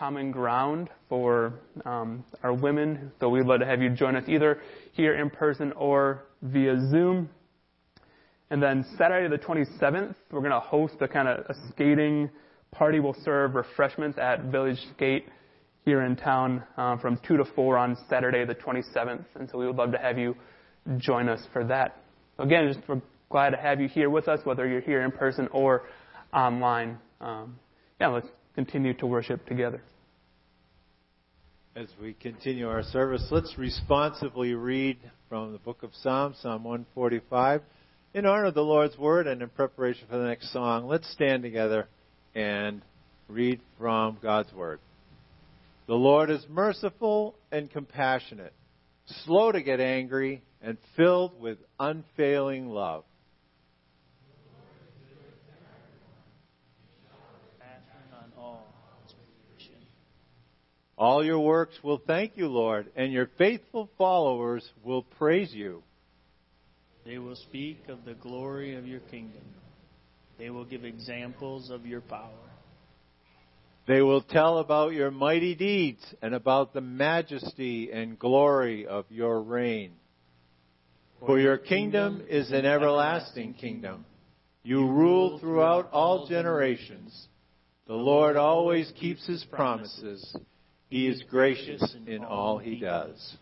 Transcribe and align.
common 0.00 0.30
ground 0.30 0.88
for 1.10 1.52
um, 1.84 2.24
our 2.42 2.54
women. 2.54 3.12
So 3.20 3.28
we'd 3.28 3.44
love 3.44 3.60
to 3.60 3.66
have 3.66 3.82
you 3.82 3.90
join 3.90 4.16
us 4.16 4.24
either 4.26 4.62
here 4.92 5.14
in 5.20 5.28
person 5.28 5.72
or 5.72 6.24
via 6.40 6.80
Zoom. 6.90 7.28
And 8.48 8.62
then 8.62 8.86
Saturday 8.96 9.28
the 9.28 9.42
27th, 9.42 10.14
we're 10.30 10.40
going 10.40 10.52
to 10.52 10.60
host 10.60 10.94
a 11.02 11.06
kind 11.06 11.28
of 11.28 11.44
a 11.50 11.54
skating 11.68 12.30
party. 12.72 12.98
We'll 12.98 13.14
serve 13.22 13.54
refreshments 13.54 14.16
at 14.18 14.44
Village 14.44 14.78
Skate 14.94 15.26
here 15.84 16.00
in 16.00 16.16
town 16.16 16.64
uh, 16.78 16.96
from 16.96 17.20
2 17.28 17.36
to 17.36 17.44
4 17.44 17.76
on 17.76 17.96
Saturday 18.08 18.46
the 18.46 18.54
27th. 18.54 19.26
And 19.34 19.50
so 19.50 19.58
we 19.58 19.66
would 19.66 19.76
love 19.76 19.92
to 19.92 19.98
have 19.98 20.18
you 20.18 20.34
join 20.96 21.28
us 21.28 21.42
for 21.52 21.62
that. 21.64 21.98
Again, 22.38 22.72
just 22.72 22.88
we're 22.88 23.02
glad 23.28 23.50
to 23.50 23.58
have 23.58 23.82
you 23.82 23.88
here 23.88 24.08
with 24.08 24.28
us, 24.28 24.40
whether 24.44 24.66
you're 24.66 24.80
here 24.80 25.02
in 25.02 25.10
person 25.10 25.46
or 25.52 25.82
online. 26.32 26.98
Um, 27.20 27.58
yeah, 28.00 28.08
let's 28.08 28.28
continue 28.54 28.94
to 28.94 29.06
worship 29.06 29.46
together. 29.46 29.82
As 31.76 31.88
we 32.02 32.14
continue 32.14 32.68
our 32.68 32.82
service, 32.82 33.26
let's 33.30 33.56
responsively 33.56 34.54
read 34.54 34.98
from 35.28 35.52
the 35.52 35.58
book 35.58 35.82
of 35.82 35.90
Psalms, 36.02 36.36
Psalm 36.42 36.64
145. 36.64 37.62
In 38.12 38.26
honor 38.26 38.46
of 38.46 38.54
the 38.54 38.62
Lord's 38.62 38.98
word 38.98 39.28
and 39.28 39.40
in 39.40 39.48
preparation 39.50 40.06
for 40.10 40.18
the 40.18 40.26
next 40.26 40.52
song, 40.52 40.88
let's 40.88 41.10
stand 41.12 41.44
together 41.44 41.86
and 42.34 42.82
read 43.28 43.60
from 43.78 44.18
God's 44.20 44.52
word. 44.52 44.80
The 45.86 45.94
Lord 45.94 46.30
is 46.30 46.44
merciful 46.48 47.36
and 47.52 47.70
compassionate, 47.70 48.52
slow 49.24 49.52
to 49.52 49.62
get 49.62 49.80
angry, 49.80 50.42
and 50.60 50.76
filled 50.96 51.40
with 51.40 51.58
unfailing 51.78 52.68
love. 52.68 53.04
All 61.00 61.24
your 61.24 61.40
works 61.40 61.78
will 61.82 62.02
thank 62.06 62.36
you, 62.36 62.46
Lord, 62.48 62.90
and 62.94 63.10
your 63.10 63.30
faithful 63.38 63.88
followers 63.96 64.70
will 64.84 65.02
praise 65.02 65.50
you. 65.50 65.82
They 67.06 67.16
will 67.16 67.36
speak 67.36 67.88
of 67.88 68.04
the 68.04 68.12
glory 68.12 68.74
of 68.74 68.86
your 68.86 69.00
kingdom. 69.00 69.40
They 70.38 70.50
will 70.50 70.66
give 70.66 70.84
examples 70.84 71.70
of 71.70 71.86
your 71.86 72.02
power. 72.02 72.28
They 73.88 74.02
will 74.02 74.20
tell 74.20 74.58
about 74.58 74.92
your 74.92 75.10
mighty 75.10 75.54
deeds 75.54 76.04
and 76.20 76.34
about 76.34 76.74
the 76.74 76.82
majesty 76.82 77.90
and 77.90 78.18
glory 78.18 78.86
of 78.86 79.06
your 79.08 79.40
reign. 79.40 79.92
For 81.24 81.40
your 81.40 81.56
kingdom 81.56 82.24
is 82.28 82.52
an 82.52 82.66
everlasting 82.66 83.54
kingdom. 83.54 84.04
You 84.64 84.86
rule 84.86 85.38
throughout 85.38 85.90
all 85.92 86.28
generations. 86.28 87.26
The 87.86 87.94
Lord 87.94 88.36
always 88.36 88.92
keeps 89.00 89.26
his 89.26 89.42
promises. 89.44 90.36
He 90.90 91.06
is 91.06 91.22
gracious 91.22 91.96
in 92.06 92.24
all 92.24 92.58
he 92.58 92.80
does. 92.80 93.36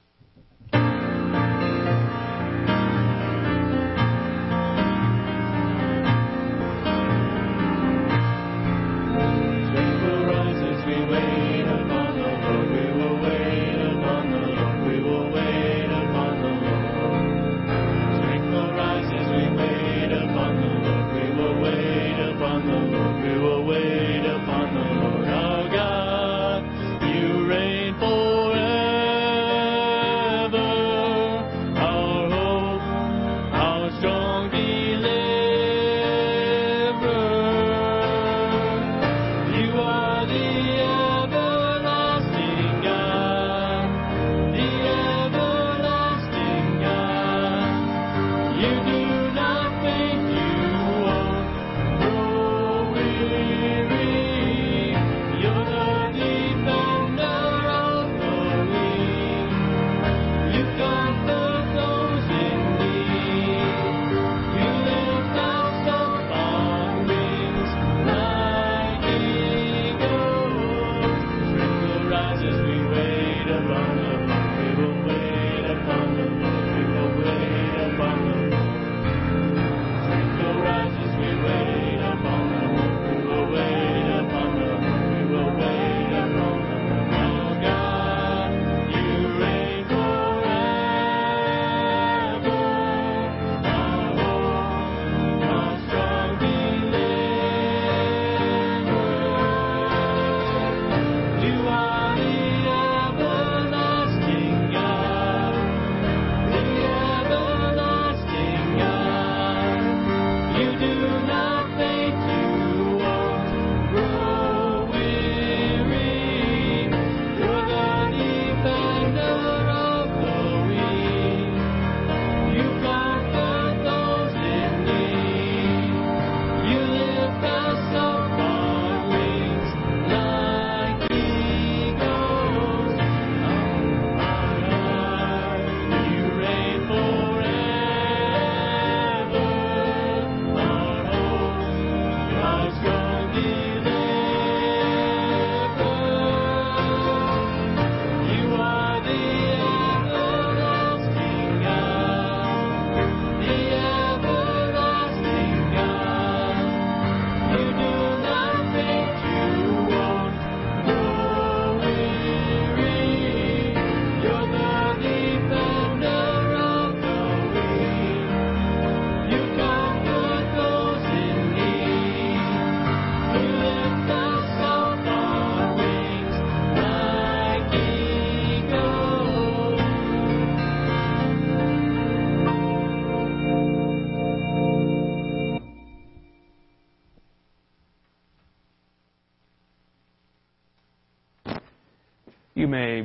You 143.38 143.67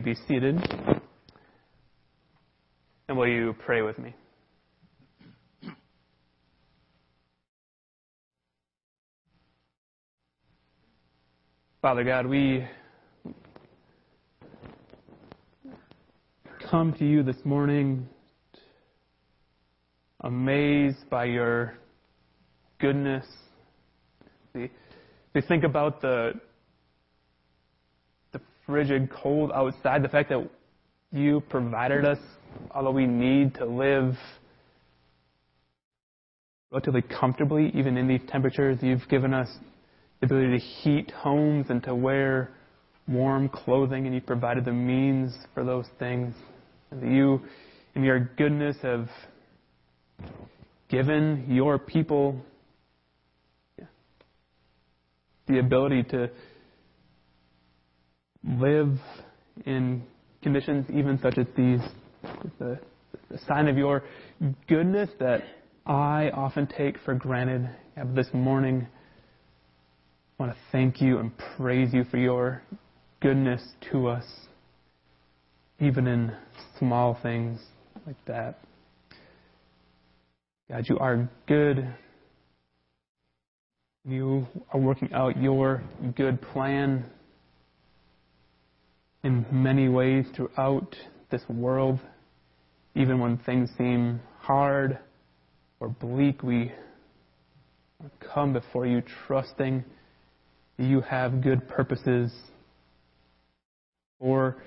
be 0.03 0.15
seated? 0.27 0.57
And 3.07 3.17
will 3.17 3.27
you 3.27 3.55
pray 3.65 3.81
with 3.81 3.98
me? 3.98 4.13
Father 11.81 12.03
God, 12.03 12.25
we 12.25 12.67
come 16.69 16.93
to 16.93 17.05
you 17.05 17.24
this 17.24 17.38
morning 17.45 18.07
amazed 20.22 21.10
by 21.10 21.25
your 21.25 21.75
goodness. 22.79 23.25
We, 24.53 24.69
think 25.48 25.63
about 25.63 26.01
the 26.01 26.33
frigid 28.65 29.10
cold 29.12 29.51
outside, 29.53 30.03
the 30.03 30.10
fact 30.10 30.29
that 30.29 30.50
you 31.12 31.41
provided 31.50 32.05
us 32.05 32.17
all 32.72 32.84
that 32.84 32.91
we 32.91 33.05
need 33.05 33.53
to 33.55 33.65
live 33.65 34.15
relatively 36.72 37.01
comfortably, 37.01 37.72
even 37.75 37.98
in 37.98 38.08
these 38.08 38.22
temperatures. 38.27 38.79
You've 38.82 39.08
given 39.10 39.34
us 39.34 39.48
the 40.20 40.25
ability 40.25 40.58
to 40.58 40.60
heat 40.60 41.12
homes 41.12 41.67
and 41.70 41.84
to 41.84 41.93
wear 41.93 42.50
warm 43.08 43.50
clothing, 43.50 44.05
and 44.05 44.15
you 44.15 44.22
provided 44.22 44.65
the 44.65 44.72
means 44.72 45.36
for 45.53 45.63
those 45.63 45.86
things. 46.00 46.34
You, 47.01 47.41
in 47.96 48.03
your 48.03 48.32
goodness, 48.38 48.77
have 48.82 49.08
given 50.89 51.46
your 51.50 51.77
people 51.77 52.39
the 55.48 55.60
ability 55.60 56.03
to 56.03 56.29
live 58.43 58.97
in 59.65 60.03
conditions 60.41 60.85
even 60.89 61.19
such 61.21 61.38
as 61.38 61.47
these. 61.55 61.79
It's 62.23 62.62
a, 62.62 62.79
sign 63.47 63.67
of 63.67 63.77
your 63.77 64.03
goodness 64.67 65.09
that 65.19 65.41
I 65.88 66.29
often 66.33 66.67
take 66.67 67.00
for 67.00 67.15
granted. 67.15 67.67
This 68.13 68.27
morning, 68.31 68.88
I 70.39 70.43
want 70.43 70.53
to 70.53 70.57
thank 70.71 71.01
you 71.01 71.17
and 71.17 71.31
praise 71.57 71.93
you 71.93 72.03
for 72.05 72.17
your 72.17 72.62
goodness 73.21 73.62
to 73.91 74.07
us, 74.07 74.25
even 75.79 76.05
in 76.07 76.31
small 76.77 77.17
things 77.23 77.59
like 78.05 78.23
that. 78.25 78.59
God, 80.69 80.85
you 80.88 81.00
are 81.00 81.29
good. 81.47 81.88
You 84.05 84.45
are 84.71 84.79
working 84.79 85.12
out 85.13 85.41
your 85.41 85.81
good 86.15 86.41
plan 86.41 87.05
in 89.23 89.45
many 89.51 89.89
ways 89.89 90.25
throughout 90.35 90.95
this 91.31 91.41
world. 91.49 91.99
Even 92.95 93.19
when 93.19 93.37
things 93.39 93.69
seem 93.77 94.19
hard 94.39 94.99
or 95.79 95.89
bleak, 95.89 96.43
we 96.43 96.71
come 98.33 98.53
before 98.53 98.85
you 98.85 99.01
trusting 99.25 99.83
you 100.77 101.01
have 101.01 101.41
good 101.41 101.67
purposes 101.67 102.31
for 104.19 104.57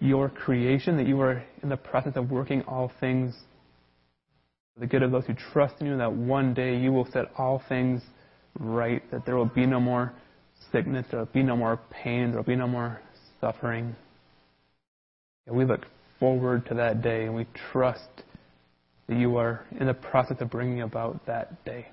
your 0.00 0.28
creation, 0.28 0.96
that 0.96 1.06
you 1.06 1.20
are 1.20 1.44
in 1.62 1.68
the 1.68 1.76
process 1.76 2.14
of 2.16 2.30
working 2.30 2.62
all 2.62 2.90
things 2.98 3.34
for 4.74 4.80
the 4.80 4.86
good 4.86 5.02
of 5.02 5.12
those 5.12 5.24
who 5.26 5.34
trust 5.52 5.74
in 5.80 5.86
you, 5.86 5.96
that 5.96 6.12
one 6.12 6.54
day 6.54 6.76
you 6.76 6.92
will 6.92 7.06
set 7.12 7.26
all 7.38 7.62
things 7.68 8.02
right, 8.58 9.08
that 9.12 9.24
there 9.24 9.36
will 9.36 9.46
be 9.46 9.66
no 9.66 9.78
more 9.78 10.12
sickness, 10.72 11.06
there 11.10 11.20
will 11.20 11.26
be 11.26 11.42
no 11.42 11.56
more 11.56 11.80
pain, 11.90 12.30
there 12.30 12.38
will 12.38 12.44
be 12.44 12.56
no 12.56 12.66
more 12.66 13.00
suffering. 13.42 13.94
And 15.46 15.54
we 15.56 15.66
look 15.66 15.84
forward 16.18 16.64
to 16.66 16.74
that 16.74 17.02
day 17.02 17.24
and 17.24 17.34
we 17.34 17.46
trust 17.72 18.22
that 19.08 19.18
you 19.18 19.36
are 19.36 19.66
in 19.78 19.88
the 19.88 19.94
process 19.94 20.38
of 20.40 20.48
bringing 20.48 20.82
about 20.82 21.26
that 21.26 21.62
day. 21.64 21.88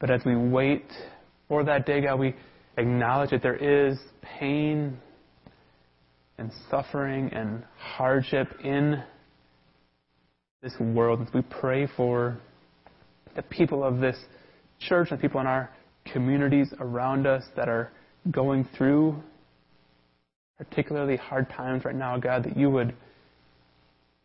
But 0.00 0.10
as 0.10 0.22
we 0.24 0.34
wait 0.34 0.86
for 1.46 1.62
that 1.62 1.86
day, 1.86 2.00
God, 2.00 2.18
we 2.18 2.34
acknowledge 2.76 3.30
that 3.30 3.42
there 3.42 3.56
is 3.56 3.98
pain 4.22 4.98
and 6.38 6.50
suffering 6.70 7.30
and 7.32 7.62
hardship 7.76 8.48
in 8.64 9.02
this 10.62 10.72
world. 10.80 11.28
We 11.34 11.42
pray 11.42 11.86
for 11.96 12.38
the 13.36 13.42
people 13.42 13.84
of 13.84 13.98
this 13.98 14.16
church 14.80 15.08
and 15.10 15.20
people 15.20 15.40
in 15.40 15.46
our 15.46 15.70
communities 16.10 16.72
around 16.80 17.26
us 17.26 17.44
that 17.54 17.68
are 17.68 17.92
going 18.30 18.66
through 18.76 19.22
particularly 20.68 21.16
hard 21.16 21.48
times 21.50 21.84
right 21.84 21.94
now, 21.94 22.16
God, 22.18 22.44
that 22.44 22.56
you 22.56 22.70
would 22.70 22.94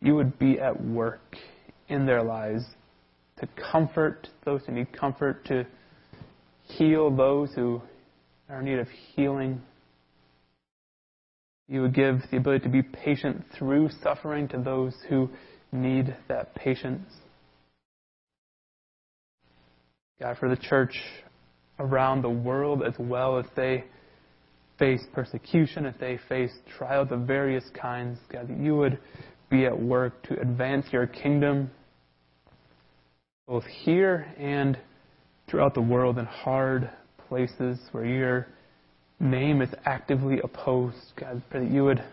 you 0.00 0.14
would 0.14 0.38
be 0.38 0.60
at 0.60 0.80
work 0.80 1.36
in 1.88 2.06
their 2.06 2.22
lives 2.22 2.64
to 3.40 3.48
comfort 3.72 4.28
those 4.44 4.60
who 4.64 4.72
need 4.72 4.92
comfort, 4.92 5.44
to 5.46 5.66
heal 6.62 7.10
those 7.14 7.52
who 7.54 7.82
are 8.48 8.60
in 8.60 8.66
need 8.66 8.78
of 8.78 8.86
healing. 9.16 9.60
You 11.68 11.82
would 11.82 11.94
give 11.94 12.20
the 12.30 12.36
ability 12.36 12.64
to 12.64 12.70
be 12.70 12.82
patient 12.82 13.44
through 13.58 13.90
suffering 14.02 14.46
to 14.48 14.58
those 14.58 14.94
who 15.08 15.28
need 15.72 16.16
that 16.28 16.54
patience. 16.54 17.10
God, 20.20 20.36
for 20.38 20.48
the 20.48 20.56
church 20.56 20.96
around 21.80 22.22
the 22.22 22.30
world 22.30 22.82
as 22.84 22.94
well 22.98 23.38
as 23.38 23.46
they 23.56 23.84
face 24.78 25.04
persecution, 25.12 25.86
if 25.86 25.98
they 25.98 26.18
face 26.28 26.52
trials 26.76 27.08
of 27.10 27.20
various 27.20 27.64
kinds, 27.80 28.18
God, 28.32 28.48
that 28.48 28.58
you 28.58 28.76
would 28.76 28.98
be 29.50 29.66
at 29.66 29.78
work 29.78 30.22
to 30.24 30.40
advance 30.40 30.86
your 30.92 31.06
kingdom 31.06 31.70
both 33.46 33.64
here 33.64 34.32
and 34.38 34.78
throughout 35.48 35.74
the 35.74 35.80
world 35.80 36.18
in 36.18 36.26
hard 36.26 36.90
places 37.28 37.78
where 37.92 38.04
your 38.04 38.46
name 39.20 39.62
is 39.62 39.70
actively 39.86 40.38
opposed. 40.44 40.98
God, 41.16 41.42
pray 41.50 41.64
that 41.64 41.72
you 41.72 41.84
would 41.84 42.04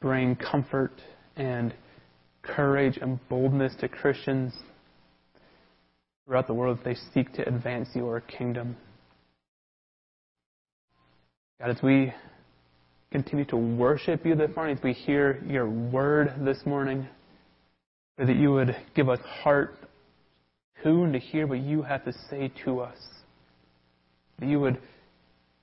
bring 0.00 0.34
comfort 0.34 0.92
and 1.36 1.72
courage 2.42 2.98
and 3.00 3.20
boldness 3.28 3.74
to 3.80 3.88
Christians 3.88 4.52
throughout 6.26 6.48
the 6.48 6.54
world 6.54 6.78
as 6.78 6.84
they 6.84 6.96
seek 7.14 7.32
to 7.34 7.46
advance 7.46 7.88
your 7.94 8.20
kingdom. 8.20 8.76
God, 11.60 11.68
as 11.76 11.82
we 11.82 12.10
continue 13.12 13.44
to 13.46 13.56
worship 13.58 14.24
you 14.24 14.34
this 14.34 14.48
morning, 14.56 14.78
as 14.78 14.82
we 14.82 14.94
hear 14.94 15.44
your 15.46 15.68
word 15.68 16.32
this 16.40 16.56
morning, 16.64 17.06
that 18.16 18.34
you 18.34 18.50
would 18.52 18.74
give 18.94 19.10
us 19.10 19.18
heart 19.20 19.76
tuned 20.82 21.12
to 21.12 21.18
hear 21.18 21.46
what 21.46 21.58
you 21.58 21.82
have 21.82 22.02
to 22.06 22.14
say 22.30 22.50
to 22.64 22.80
us. 22.80 22.96
That 24.38 24.48
you 24.48 24.58
would 24.60 24.80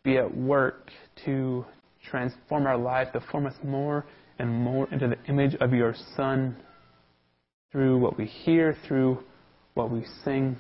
be 0.03 0.17
at 0.17 0.37
work 0.37 0.91
to 1.25 1.65
transform 2.07 2.67
our 2.67 2.77
lives, 2.77 3.09
to 3.13 3.23
form 3.31 3.47
us 3.47 3.55
more 3.63 4.05
and 4.37 4.53
more 4.53 4.87
into 4.91 5.07
the 5.07 5.17
image 5.27 5.55
of 5.55 5.73
your 5.73 5.95
Son 6.15 6.55
through 7.71 7.97
what 7.97 8.19
we 8.19 8.25
hear, 8.25 8.77
through 8.87 9.23
what 9.73 9.89
we 9.89 10.05
sing. 10.23 10.57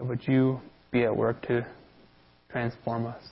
And 0.00 0.08
would 0.08 0.26
you 0.26 0.60
be 0.90 1.04
at 1.04 1.16
work 1.16 1.46
to 1.46 1.64
transform 2.52 3.06
us? 3.06 3.22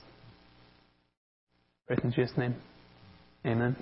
Praise 1.87 1.99
in 2.03 2.11
Jesus' 2.11 2.35
name. 2.37 2.55
Amen. 3.45 3.75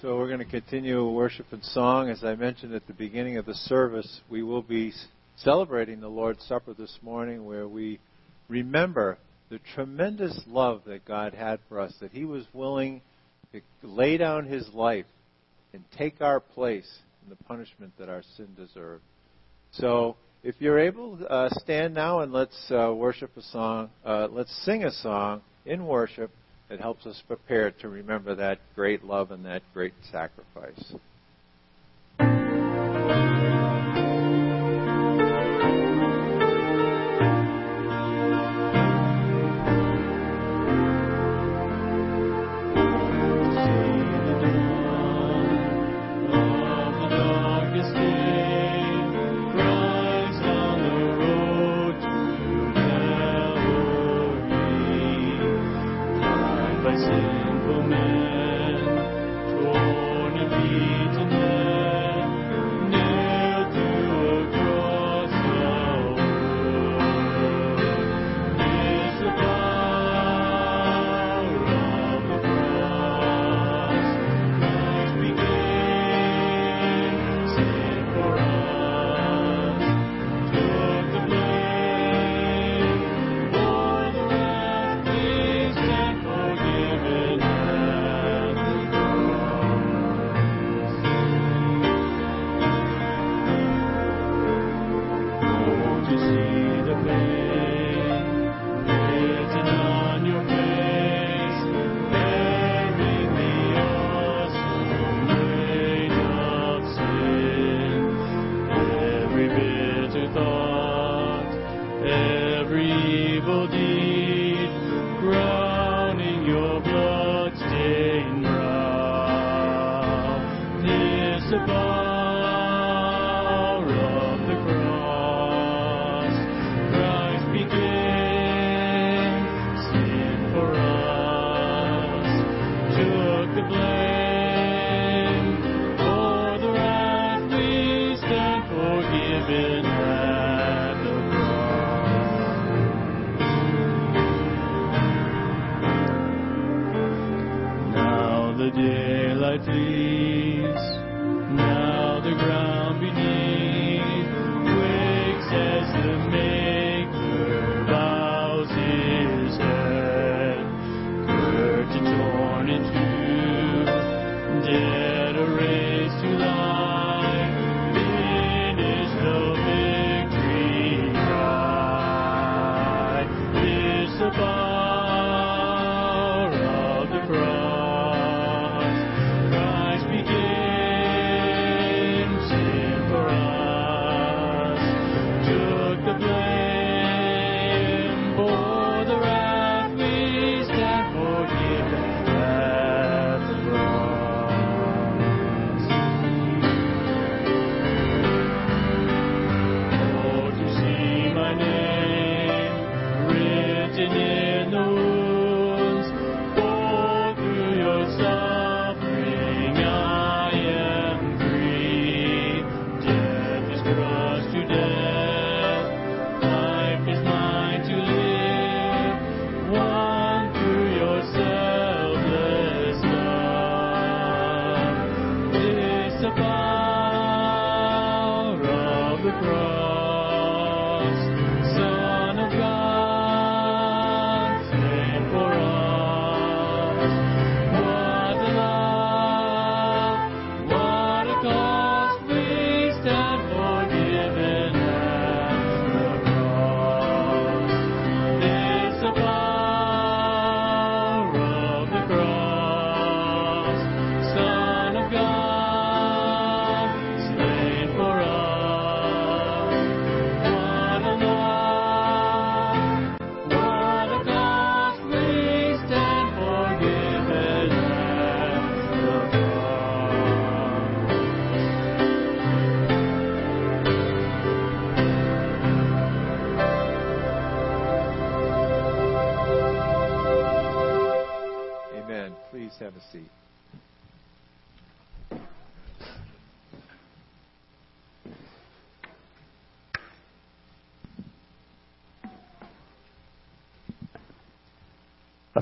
So 0.00 0.16
we're 0.16 0.28
going 0.28 0.38
to 0.38 0.46
continue 0.46 1.06
worship 1.10 1.46
and 1.50 1.62
song. 1.62 2.08
As 2.08 2.24
I 2.24 2.34
mentioned 2.34 2.74
at 2.74 2.86
the 2.86 2.94
beginning 2.94 3.36
of 3.36 3.44
the 3.44 3.54
service, 3.54 4.20
we 4.30 4.42
will 4.42 4.62
be 4.62 4.92
celebrating 5.36 6.00
the 6.00 6.08
Lord's 6.08 6.42
Supper 6.44 6.72
this 6.72 6.98
morning 7.02 7.44
where 7.44 7.68
we 7.68 8.00
remember 8.48 9.18
the 9.50 9.60
tremendous 9.74 10.40
love 10.46 10.82
that 10.86 11.04
God 11.04 11.34
had 11.34 11.60
for 11.68 11.80
us, 11.80 11.92
that 12.00 12.12
He 12.12 12.24
was 12.24 12.44
willing 12.54 13.02
to 13.52 13.60
lay 13.82 14.16
down 14.16 14.46
His 14.46 14.68
life 14.72 15.06
and 15.74 15.84
take 15.96 16.20
our 16.20 16.40
place 16.40 16.90
in 17.22 17.28
the 17.28 17.44
punishment 17.44 17.92
that 17.98 18.08
our 18.08 18.22
sin 18.36 18.48
deserved. 18.56 19.02
So 19.72 20.16
if 20.42 20.54
you're 20.58 20.78
able, 20.78 21.18
uh, 21.28 21.48
stand 21.50 21.94
now 21.94 22.20
and 22.20 22.32
let's 22.32 22.70
uh, 22.70 22.92
worship 22.94 23.30
a 23.36 23.42
song. 23.42 23.90
Uh, 24.04 24.28
let's 24.30 24.54
sing 24.64 24.84
a 24.84 24.90
song 24.90 25.42
in 25.66 25.86
worship 25.86 26.30
that 26.68 26.80
helps 26.80 27.04
us 27.04 27.22
prepare 27.26 27.70
to 27.70 27.88
remember 27.88 28.34
that 28.34 28.58
great 28.74 29.04
love 29.04 29.32
and 29.32 29.44
that 29.44 29.62
great 29.74 29.92
sacrifice. 30.10 30.94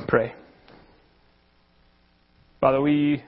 Pray. 0.09 0.33
Father, 2.63 2.81
we 2.81 3.23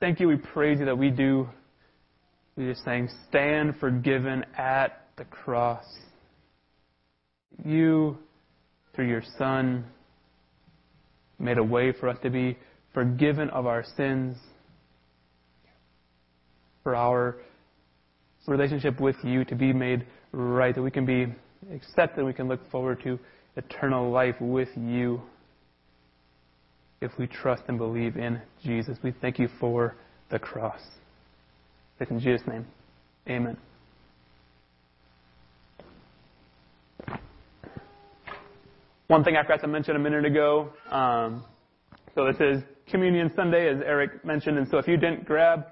thank 0.00 0.18
you, 0.18 0.26
we 0.26 0.34
praise 0.34 0.80
you 0.80 0.86
that 0.86 0.98
we 0.98 1.08
do. 1.08 1.48
We 2.56 2.66
just 2.66 2.84
saying, 2.84 3.08
stand 3.28 3.76
forgiven 3.78 4.44
at 4.58 5.06
the 5.16 5.24
cross. 5.24 5.84
You, 7.64 8.18
through 8.92 9.06
your 9.06 9.22
Son, 9.38 9.84
made 11.38 11.58
a 11.58 11.64
way 11.64 11.92
for 11.92 12.08
us 12.08 12.18
to 12.24 12.30
be 12.30 12.58
forgiven 12.92 13.48
of 13.50 13.66
our 13.66 13.84
sins, 13.96 14.36
for 16.82 16.96
our 16.96 17.36
relationship 18.48 19.00
with 19.00 19.16
you 19.22 19.44
to 19.44 19.54
be 19.54 19.72
made 19.72 20.06
right, 20.32 20.74
that 20.74 20.82
we 20.82 20.90
can 20.90 21.06
be 21.06 21.26
accepted, 21.72 22.24
we 22.24 22.32
can 22.32 22.48
look 22.48 22.68
forward 22.72 23.00
to 23.04 23.16
eternal 23.56 24.10
life 24.10 24.34
with 24.40 24.68
you 24.76 25.22
if 27.02 27.10
we 27.18 27.26
trust 27.26 27.64
and 27.66 27.76
believe 27.76 28.16
in 28.16 28.40
Jesus. 28.64 28.96
We 29.02 29.12
thank 29.20 29.38
you 29.38 29.48
for 29.58 29.96
the 30.30 30.38
cross. 30.38 30.80
It's 31.98 32.10
in 32.10 32.20
Jesus' 32.20 32.46
name. 32.46 32.64
Amen. 33.28 33.56
One 39.08 39.24
thing 39.24 39.36
I 39.36 39.42
forgot 39.42 39.60
to 39.60 39.68
mention 39.68 39.96
a 39.96 39.98
minute 39.98 40.24
ago. 40.24 40.72
Um, 40.90 41.44
so 42.14 42.24
this 42.24 42.36
is 42.40 42.62
Communion 42.88 43.30
Sunday, 43.36 43.68
as 43.68 43.78
Eric 43.84 44.24
mentioned, 44.24 44.58
and 44.58 44.68
so 44.68 44.78
if 44.78 44.86
you 44.86 44.96
didn't 44.96 45.24
grab 45.24 45.66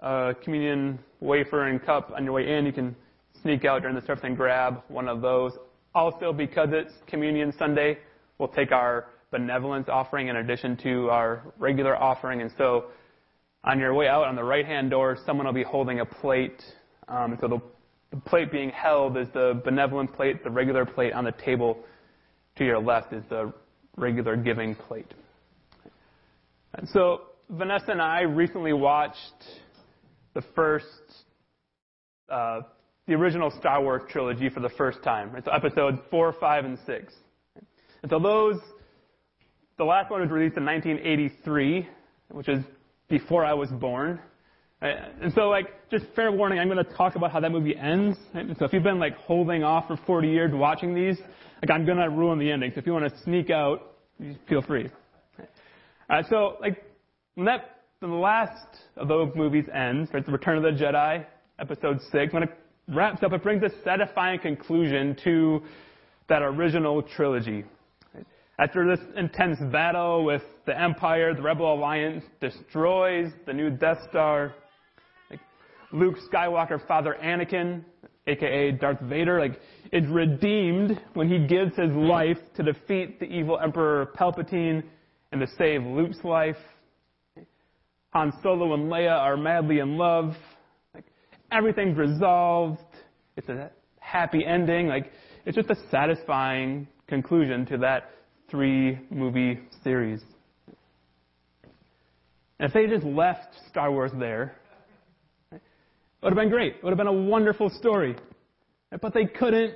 a 0.00 0.34
communion 0.42 0.98
wafer 1.20 1.68
and 1.68 1.84
cup 1.84 2.12
on 2.16 2.24
your 2.24 2.32
way 2.32 2.56
in, 2.56 2.66
you 2.66 2.72
can 2.72 2.96
sneak 3.42 3.64
out 3.64 3.82
during 3.82 3.94
the 3.94 4.04
service 4.06 4.24
and 4.24 4.36
grab 4.36 4.82
one 4.88 5.06
of 5.06 5.20
those. 5.20 5.52
Also, 5.94 6.32
because 6.32 6.68
it's 6.72 6.92
Communion 7.06 7.52
Sunday, 7.58 7.98
we'll 8.38 8.48
take 8.48 8.72
our 8.72 9.06
benevolence 9.38 9.88
offering 9.88 10.28
in 10.28 10.36
addition 10.36 10.76
to 10.78 11.10
our 11.10 11.42
regular 11.58 11.94
offering, 11.96 12.40
and 12.40 12.50
so 12.56 12.86
on 13.64 13.78
your 13.78 13.92
way 13.94 14.08
out 14.08 14.24
on 14.30 14.36
the 14.36 14.44
right 14.54 14.66
hand 14.66 14.90
door, 14.90 15.18
someone 15.26 15.46
will 15.46 15.52
be 15.64 15.68
holding 15.74 16.00
a 16.00 16.06
plate. 16.06 16.62
Um, 17.08 17.36
so 17.40 17.48
the, 17.48 17.60
the 18.12 18.20
plate 18.30 18.50
being 18.50 18.70
held 18.70 19.16
is 19.16 19.28
the 19.34 19.60
benevolent 19.64 20.14
plate, 20.16 20.42
the 20.44 20.50
regular 20.50 20.84
plate 20.86 21.12
on 21.12 21.24
the 21.24 21.32
table 21.32 21.78
to 22.56 22.64
your 22.64 22.80
left 22.80 23.12
is 23.12 23.24
the 23.28 23.52
regular 23.96 24.36
giving 24.36 24.74
plate. 24.74 25.12
And 26.74 26.88
so 26.88 27.02
Vanessa 27.50 27.90
and 27.90 28.02
I 28.02 28.20
recently 28.22 28.72
watched 28.72 29.40
the 30.34 30.42
first, 30.54 30.86
uh, 32.28 32.60
the 33.06 33.14
original 33.14 33.50
Star 33.58 33.82
Wars 33.82 34.02
trilogy 34.10 34.48
for 34.48 34.60
the 34.60 34.70
first 34.70 35.02
time. 35.02 35.30
So 35.44 35.50
episodes 35.50 35.98
four, 36.10 36.34
five, 36.40 36.64
and 36.64 36.78
six. 36.86 37.12
And 38.02 38.10
so 38.10 38.18
those, 38.18 38.60
the 39.78 39.84
last 39.84 40.10
one 40.10 40.20
was 40.20 40.30
released 40.30 40.56
in 40.56 40.64
1983, 40.64 41.88
which 42.32 42.48
is 42.48 42.64
before 43.08 43.44
I 43.44 43.54
was 43.54 43.70
born. 43.70 44.20
And 44.80 45.32
so, 45.34 45.48
like, 45.48 45.88
just 45.90 46.04
fair 46.14 46.30
warning, 46.30 46.58
I'm 46.58 46.68
going 46.68 46.84
to 46.84 46.92
talk 46.94 47.16
about 47.16 47.32
how 47.32 47.40
that 47.40 47.50
movie 47.50 47.76
ends. 47.76 48.18
So 48.58 48.64
if 48.64 48.72
you've 48.72 48.82
been 48.82 48.98
like 48.98 49.16
holding 49.16 49.64
off 49.64 49.86
for 49.88 49.96
40 50.06 50.28
years 50.28 50.50
watching 50.52 50.94
these, 50.94 51.16
like 51.62 51.70
I'm 51.70 51.86
going 51.86 51.98
to 51.98 52.10
ruin 52.10 52.38
the 52.38 52.50
ending. 52.50 52.72
So 52.74 52.80
if 52.80 52.86
you 52.86 52.92
want 52.92 53.10
to 53.10 53.22
sneak 53.22 53.50
out, 53.50 53.94
feel 54.48 54.62
free. 54.62 54.90
Uh, 56.08 56.22
so, 56.28 56.56
like, 56.60 56.84
when 57.34 57.46
that 57.46 57.76
the 58.00 58.06
last 58.06 58.76
of 58.96 59.08
those 59.08 59.32
movies 59.34 59.64
ends, 59.74 60.10
right, 60.12 60.24
the 60.24 60.32
Return 60.32 60.58
of 60.58 60.62
the 60.62 60.82
Jedi, 60.82 61.24
Episode 61.58 61.98
six, 62.12 62.34
when 62.34 62.42
it 62.42 62.50
wraps 62.88 63.22
up, 63.22 63.32
it 63.32 63.42
brings 63.42 63.62
a 63.62 63.70
satisfying 63.82 64.38
conclusion 64.38 65.16
to 65.24 65.62
that 66.28 66.42
original 66.42 67.02
trilogy. 67.02 67.64
After 68.58 68.86
this 68.88 69.04
intense 69.16 69.58
battle 69.70 70.24
with 70.24 70.40
the 70.64 70.78
Empire, 70.80 71.34
the 71.34 71.42
Rebel 71.42 71.74
Alliance 71.74 72.24
destroys 72.40 73.30
the 73.44 73.52
new 73.52 73.68
Death 73.68 73.98
Star. 74.08 74.54
Luke 75.92 76.16
Skywalker, 76.32 76.84
Father 76.88 77.18
Anakin, 77.22 77.84
aka 78.26 78.72
Darth 78.72 79.00
Vader, 79.00 79.38
like 79.40 79.60
is 79.92 80.06
redeemed 80.08 80.98
when 81.12 81.28
he 81.28 81.46
gives 81.46 81.76
his 81.76 81.92
life 81.92 82.38
to 82.56 82.62
defeat 82.62 83.20
the 83.20 83.26
evil 83.26 83.58
Emperor 83.62 84.12
Palpatine 84.18 84.82
and 85.32 85.40
to 85.40 85.46
save 85.58 85.82
Luke's 85.82 86.24
life. 86.24 86.56
Han 88.14 88.32
Solo 88.42 88.72
and 88.72 88.90
Leia 88.90 89.18
are 89.18 89.36
madly 89.36 89.80
in 89.80 89.98
love. 89.98 90.34
Like 90.94 91.04
everything's 91.52 91.98
resolved. 91.98 92.80
It's 93.36 93.50
a 93.50 93.70
happy 94.00 94.46
ending. 94.46 94.88
Like 94.88 95.12
it's 95.44 95.56
just 95.56 95.68
a 95.68 95.76
satisfying 95.90 96.88
conclusion 97.06 97.66
to 97.66 97.76
that 97.78 98.15
three 98.50 98.98
movie 99.10 99.60
series. 99.82 100.20
And 102.58 102.68
if 102.68 102.72
they 102.72 102.86
just 102.86 103.04
left 103.04 103.48
Star 103.68 103.90
Wars 103.90 104.12
there, 104.18 104.56
it 105.52 105.60
would 106.22 106.32
have 106.32 106.38
been 106.38 106.50
great. 106.50 106.76
It 106.76 106.84
would 106.84 106.90
have 106.90 106.98
been 106.98 107.06
a 107.06 107.12
wonderful 107.12 107.70
story. 107.70 108.16
But 109.00 109.12
they 109.12 109.26
couldn't 109.26 109.74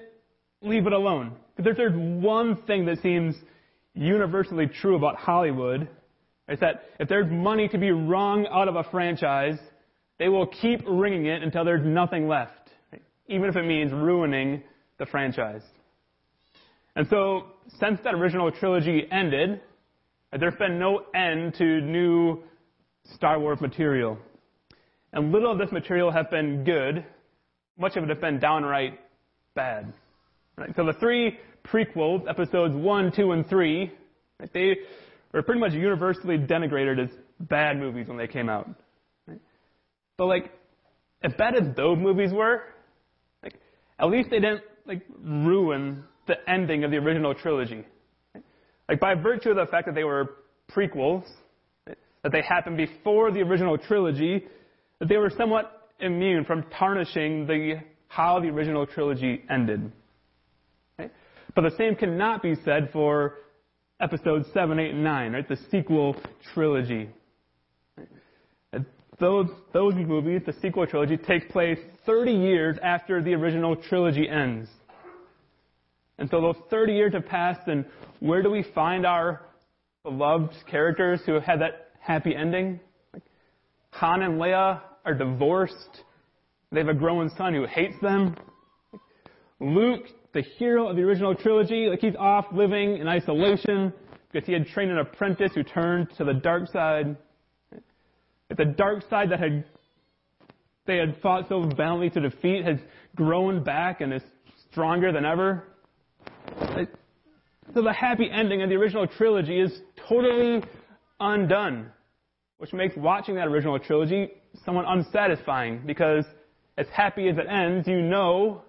leave 0.62 0.86
it 0.86 0.92
alone. 0.92 1.36
Because 1.56 1.76
there's 1.76 1.94
one 1.94 2.56
thing 2.66 2.86
that 2.86 3.02
seems 3.02 3.34
universally 3.94 4.66
true 4.66 4.96
about 4.96 5.16
Hollywood, 5.16 5.88
is 6.48 6.58
that 6.60 6.84
if 6.98 7.08
there's 7.08 7.30
money 7.30 7.68
to 7.68 7.78
be 7.78 7.90
wrung 7.90 8.46
out 8.50 8.68
of 8.68 8.76
a 8.76 8.84
franchise, 8.84 9.58
they 10.18 10.28
will 10.28 10.46
keep 10.46 10.80
wringing 10.86 11.26
it 11.26 11.42
until 11.42 11.64
there's 11.64 11.84
nothing 11.84 12.28
left, 12.28 12.70
even 13.28 13.48
if 13.48 13.56
it 13.56 13.64
means 13.64 13.92
ruining 13.92 14.62
the 14.98 15.06
franchise. 15.06 15.62
And 16.96 17.06
so, 17.08 17.46
since 17.78 18.00
that 18.04 18.14
original 18.14 18.50
trilogy 18.50 19.06
ended, 19.10 19.60
there's 20.38 20.56
been 20.56 20.78
no 20.78 21.04
end 21.14 21.54
to 21.54 21.80
new 21.80 22.42
Star 23.14 23.38
Wars 23.38 23.60
material. 23.60 24.18
And 25.12 25.32
little 25.32 25.52
of 25.52 25.58
this 25.58 25.72
material 25.72 26.10
has 26.10 26.26
been 26.30 26.64
good, 26.64 27.04
much 27.78 27.96
of 27.96 28.04
it 28.04 28.08
has 28.10 28.18
been 28.18 28.38
downright 28.38 29.00
bad. 29.54 29.92
Right? 30.56 30.70
So 30.76 30.84
the 30.84 30.92
three 30.94 31.38
prequels, 31.66 32.28
episodes 32.28 32.74
1, 32.74 33.12
2, 33.16 33.32
and 33.32 33.48
3, 33.48 33.92
right, 34.38 34.52
they 34.52 34.76
were 35.32 35.42
pretty 35.42 35.60
much 35.60 35.72
universally 35.72 36.38
denigrated 36.38 37.02
as 37.02 37.10
bad 37.40 37.78
movies 37.78 38.06
when 38.08 38.18
they 38.18 38.26
came 38.26 38.48
out. 38.48 38.68
Right? 39.26 39.40
But 40.16 40.26
like, 40.26 40.52
as 41.22 41.32
bad 41.36 41.54
as 41.56 41.74
those 41.76 41.98
movies 41.98 42.32
were, 42.32 42.62
like, 43.42 43.54
at 43.98 44.08
least 44.08 44.30
they 44.30 44.40
didn't 44.40 44.62
like 44.86 45.02
ruin 45.22 46.04
the 46.30 46.50
ending 46.50 46.84
of 46.84 46.90
the 46.90 46.96
original 46.96 47.34
trilogy. 47.34 47.84
Like 48.88 49.00
by 49.00 49.14
virtue 49.14 49.50
of 49.50 49.56
the 49.56 49.66
fact 49.66 49.86
that 49.86 49.94
they 49.94 50.04
were 50.04 50.36
prequels, 50.70 51.24
that 51.86 52.32
they 52.32 52.42
happened 52.42 52.76
before 52.76 53.30
the 53.30 53.40
original 53.40 53.76
trilogy, 53.76 54.44
that 54.98 55.08
they 55.08 55.16
were 55.16 55.30
somewhat 55.36 55.88
immune 55.98 56.44
from 56.44 56.64
tarnishing 56.78 57.46
the 57.46 57.80
how 58.08 58.40
the 58.40 58.48
original 58.48 58.86
trilogy 58.86 59.42
ended. 59.48 59.92
But 60.98 61.62
the 61.62 61.76
same 61.76 61.94
cannot 61.94 62.42
be 62.42 62.54
said 62.64 62.90
for 62.92 63.34
episodes 64.00 64.46
7, 64.52 64.78
8, 64.78 64.90
and 64.90 65.04
9, 65.04 65.32
right? 65.32 65.48
The 65.48 65.58
sequel 65.70 66.16
trilogy. 66.52 67.08
Those, 69.18 69.48
those 69.72 69.94
movies, 69.94 70.42
the 70.46 70.54
sequel 70.62 70.86
trilogy, 70.86 71.16
take 71.18 71.50
place 71.50 71.78
30 72.06 72.32
years 72.32 72.78
after 72.82 73.22
the 73.22 73.34
original 73.34 73.76
trilogy 73.76 74.28
ends. 74.28 74.68
And 76.20 76.30
so 76.30 76.40
those 76.40 76.56
30 76.70 76.92
years 76.92 77.12
have 77.14 77.26
passed, 77.26 77.66
and 77.66 77.84
where 78.20 78.42
do 78.42 78.50
we 78.50 78.64
find 78.74 79.04
our 79.04 79.40
beloved 80.04 80.54
characters 80.70 81.20
who 81.26 81.32
have 81.32 81.42
had 81.42 81.60
that 81.60 81.88
happy 81.98 82.36
ending? 82.36 82.78
Han 83.92 84.22
and 84.22 84.40
Leia 84.40 84.82
are 85.04 85.14
divorced. 85.14 86.04
They 86.70 86.78
have 86.78 86.88
a 86.88 86.94
growing 86.94 87.30
son 87.36 87.54
who 87.54 87.66
hates 87.66 87.96
them. 88.00 88.36
Luke 89.58 90.06
the 90.32 90.42
hero 90.42 90.88
of 90.88 90.96
the 90.96 91.02
original 91.02 91.34
trilogy, 91.34 91.86
like 91.86 92.00
he's 92.00 92.14
off 92.16 92.46
living 92.52 92.98
in 92.98 93.08
isolation 93.08 93.92
because 94.30 94.46
he 94.46 94.52
had 94.52 94.66
trained 94.68 94.90
an 94.92 94.98
apprentice 94.98 95.50
who 95.54 95.62
turned 95.62 96.08
to 96.16 96.24
the 96.24 96.34
dark 96.34 96.68
side. 96.70 97.16
the 98.56 98.64
dark 98.64 99.02
side 99.10 99.30
that 99.30 99.40
had 99.40 99.64
they 100.86 100.98
had 100.98 101.16
fought 101.20 101.48
so 101.48 101.62
valiantly 101.76 102.10
to 102.10 102.20
defeat 102.20 102.64
has 102.64 102.78
grown 103.16 103.62
back 103.62 104.00
and 104.00 104.12
is 104.12 104.22
stronger 104.70 105.12
than 105.12 105.24
ever. 105.24 105.64
So 107.74 107.82
the 107.82 107.92
happy 107.92 108.28
ending 108.30 108.62
of 108.62 108.68
the 108.68 108.74
original 108.74 109.06
trilogy 109.06 109.60
is 109.60 109.70
totally 110.08 110.62
undone, 111.20 111.90
which 112.58 112.72
makes 112.72 112.96
watching 112.96 113.36
that 113.36 113.46
original 113.46 113.78
trilogy 113.78 114.30
somewhat 114.64 114.86
unsatisfying 114.88 115.82
because 115.86 116.24
as 116.76 116.86
happy 116.92 117.28
as 117.28 117.36
it 117.38 117.46
ends, 117.48 117.86
you 117.86 118.02
know 118.02 118.62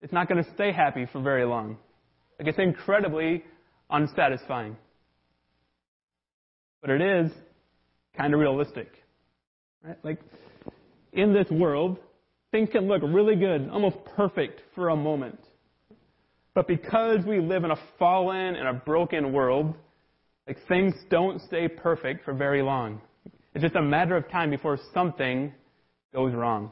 it's 0.00 0.12
not 0.12 0.28
going 0.28 0.42
to 0.42 0.50
stay 0.54 0.72
happy 0.72 1.06
for 1.12 1.20
very 1.20 1.44
long. 1.44 1.76
Like 2.38 2.48
it's 2.48 2.58
incredibly 2.58 3.44
unsatisfying. 3.90 4.76
But 6.80 6.90
it 6.90 7.00
is 7.00 7.30
kind 8.16 8.34
of 8.34 8.40
realistic. 8.40 8.88
Right? 9.84 9.96
Like 10.02 10.18
in 11.12 11.32
this 11.32 11.48
world, 11.48 11.98
things 12.50 12.70
can 12.72 12.88
look 12.88 13.02
really 13.04 13.36
good, 13.36 13.68
almost 13.70 13.98
perfect 14.16 14.60
for 14.74 14.88
a 14.88 14.96
moment. 14.96 15.38
But 16.54 16.68
because 16.68 17.24
we 17.24 17.40
live 17.40 17.64
in 17.64 17.70
a 17.70 17.78
fallen 17.98 18.56
and 18.56 18.68
a 18.68 18.74
broken 18.74 19.32
world, 19.32 19.74
like 20.46 20.58
things 20.68 20.94
don't 21.08 21.40
stay 21.42 21.68
perfect 21.68 22.24
for 22.24 22.34
very 22.34 22.62
long. 22.62 23.00
It's 23.54 23.62
just 23.62 23.76
a 23.76 23.82
matter 23.82 24.16
of 24.16 24.28
time 24.30 24.50
before 24.50 24.78
something 24.92 25.52
goes 26.12 26.34
wrong. 26.34 26.70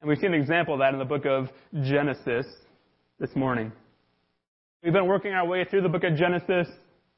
And 0.00 0.08
we've 0.08 0.18
seen 0.18 0.34
an 0.34 0.40
example 0.40 0.74
of 0.74 0.80
that 0.80 0.92
in 0.92 0.98
the 0.98 1.04
book 1.04 1.26
of 1.26 1.48
Genesis 1.84 2.46
this 3.18 3.34
morning. 3.34 3.72
We've 4.82 4.92
been 4.92 5.06
working 5.08 5.32
our 5.32 5.46
way 5.46 5.64
through 5.64 5.82
the 5.82 5.88
book 5.88 6.04
of 6.04 6.16
Genesis 6.16 6.68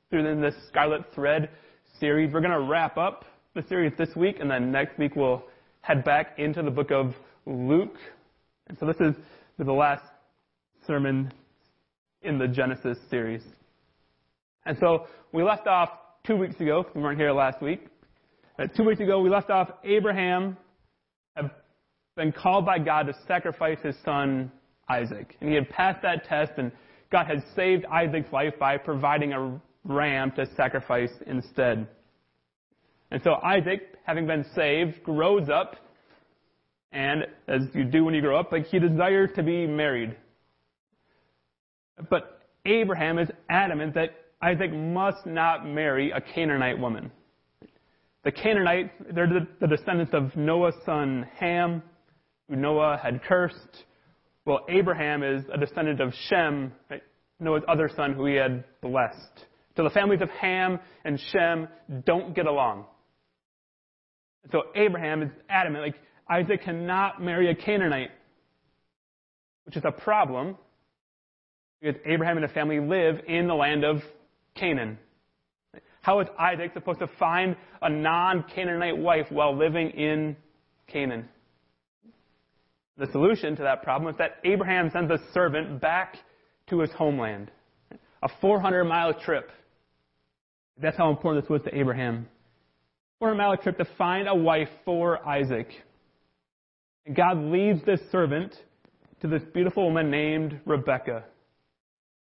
through 0.08 0.40
this 0.40 0.54
Scarlet 0.68 1.02
Thread 1.14 1.50
series. 1.98 2.32
We're 2.32 2.40
going 2.40 2.52
to 2.52 2.66
wrap 2.70 2.96
up 2.96 3.24
the 3.54 3.62
series 3.68 3.92
this 3.98 4.08
week, 4.16 4.36
and 4.40 4.50
then 4.50 4.72
next 4.72 4.98
week 4.98 5.14
we'll 5.14 5.42
head 5.82 6.04
back 6.04 6.38
into 6.38 6.62
the 6.62 6.70
book 6.70 6.90
of 6.90 7.14
Luke. 7.46 7.96
And 8.68 8.78
so 8.78 8.86
this 8.86 8.96
is 9.00 9.14
the 9.58 9.72
last 9.72 10.02
sermon 10.86 11.32
in 12.22 12.38
the 12.38 12.48
Genesis 12.48 12.98
series. 13.08 13.42
And 14.66 14.76
so 14.78 15.06
we 15.32 15.42
left 15.42 15.66
off 15.66 15.90
two 16.26 16.36
weeks 16.36 16.60
ago. 16.60 16.86
We 16.94 17.02
weren't 17.02 17.18
here 17.18 17.32
last 17.32 17.62
week. 17.62 17.86
Uh, 18.58 18.66
two 18.76 18.84
weeks 18.84 19.00
ago, 19.00 19.20
we 19.20 19.30
left 19.30 19.50
off 19.50 19.70
Abraham 19.84 20.56
had 21.34 21.50
been 22.16 22.32
called 22.32 22.66
by 22.66 22.78
God 22.78 23.06
to 23.06 23.14
sacrifice 23.26 23.78
his 23.82 23.96
son 24.04 24.52
Isaac. 24.88 25.36
And 25.40 25.48
he 25.48 25.54
had 25.54 25.68
passed 25.70 26.02
that 26.02 26.24
test, 26.24 26.52
and 26.58 26.70
God 27.10 27.26
had 27.26 27.42
saved 27.56 27.86
Isaac's 27.86 28.32
life 28.32 28.54
by 28.58 28.76
providing 28.76 29.32
a 29.32 29.60
ram 29.84 30.32
to 30.32 30.46
sacrifice 30.56 31.10
instead. 31.26 31.86
And 33.10 33.22
so 33.22 33.34
Isaac, 33.42 33.94
having 34.04 34.26
been 34.26 34.44
saved, 34.54 35.02
grows 35.02 35.48
up, 35.48 35.76
and 36.92 37.22
as 37.48 37.62
you 37.74 37.84
do 37.84 38.04
when 38.04 38.14
you 38.14 38.20
grow 38.20 38.38
up, 38.38 38.52
like 38.52 38.66
he 38.66 38.78
desires 38.78 39.30
to 39.36 39.42
be 39.42 39.66
married. 39.66 40.16
But 42.08 42.40
Abraham 42.64 43.18
is 43.18 43.28
adamant 43.48 43.94
that 43.94 44.10
Isaac 44.42 44.72
must 44.72 45.26
not 45.26 45.66
marry 45.66 46.10
a 46.12 46.20
Canaanite 46.20 46.78
woman. 46.78 47.10
The 48.24 48.32
Canaanites, 48.32 48.90
they're 49.14 49.46
the, 49.60 49.66
descendants 49.66 50.12
of 50.14 50.34
Noah's 50.36 50.74
son 50.84 51.26
Ham, 51.38 51.82
who 52.48 52.56
Noah 52.56 52.98
had 53.02 53.22
cursed. 53.22 53.84
Well, 54.44 54.60
Abraham 54.68 55.22
is 55.22 55.44
a 55.52 55.58
descendant 55.58 56.00
of 56.00 56.12
Shem. 56.28 56.72
Noah's 57.38 57.62
other 57.68 57.90
son 57.94 58.12
who 58.12 58.26
he 58.26 58.34
had 58.34 58.64
blessed. 58.82 59.46
So 59.76 59.84
the 59.84 59.90
families 59.90 60.20
of 60.20 60.28
Ham 60.30 60.78
and 61.04 61.18
Shem 61.32 61.68
don't 62.04 62.34
get 62.34 62.46
along. 62.46 62.84
So 64.52 64.64
Abraham 64.74 65.22
is 65.22 65.30
adamant, 65.48 65.84
like 65.84 65.96
Isaac 66.28 66.62
cannot 66.62 67.22
marry 67.22 67.50
a 67.50 67.54
Canaanite, 67.54 68.10
which 69.64 69.76
is 69.76 69.82
a 69.84 69.92
problem 69.92 70.56
Abraham 71.82 72.36
and 72.36 72.44
his 72.44 72.52
family 72.52 72.78
live 72.78 73.20
in 73.26 73.46
the 73.46 73.54
land 73.54 73.84
of 73.84 74.02
Canaan. 74.54 74.98
How 76.02 76.20
is 76.20 76.28
Isaac 76.38 76.72
supposed 76.72 77.00
to 77.00 77.08
find 77.18 77.56
a 77.82 77.90
non-Canaanite 77.90 78.96
wife 78.96 79.26
while 79.30 79.56
living 79.56 79.90
in 79.90 80.36
Canaan? 80.86 81.28
The 82.96 83.10
solution 83.12 83.56
to 83.56 83.62
that 83.62 83.82
problem 83.82 84.10
is 84.12 84.18
that 84.18 84.38
Abraham 84.44 84.90
sends 84.90 85.10
a 85.10 85.18
servant 85.32 85.80
back 85.80 86.16
to 86.68 86.80
his 86.80 86.90
homeland. 86.92 87.50
A 88.22 88.28
400 88.40 88.84
mile 88.84 89.14
trip. 89.14 89.50
That's 90.80 90.96
how 90.96 91.10
important 91.10 91.44
this 91.44 91.50
was 91.50 91.62
to 91.62 91.74
Abraham. 91.74 92.28
400 93.18 93.38
mile 93.38 93.56
trip 93.56 93.78
to 93.78 93.86
find 93.96 94.28
a 94.28 94.34
wife 94.34 94.68
for 94.84 95.26
Isaac. 95.26 95.68
And 97.06 97.16
God 97.16 97.38
leads 97.38 97.84
this 97.84 98.00
servant 98.12 98.54
to 99.20 99.28
this 99.28 99.42
beautiful 99.54 99.84
woman 99.84 100.10
named 100.10 100.60
Rebecca. 100.64 101.24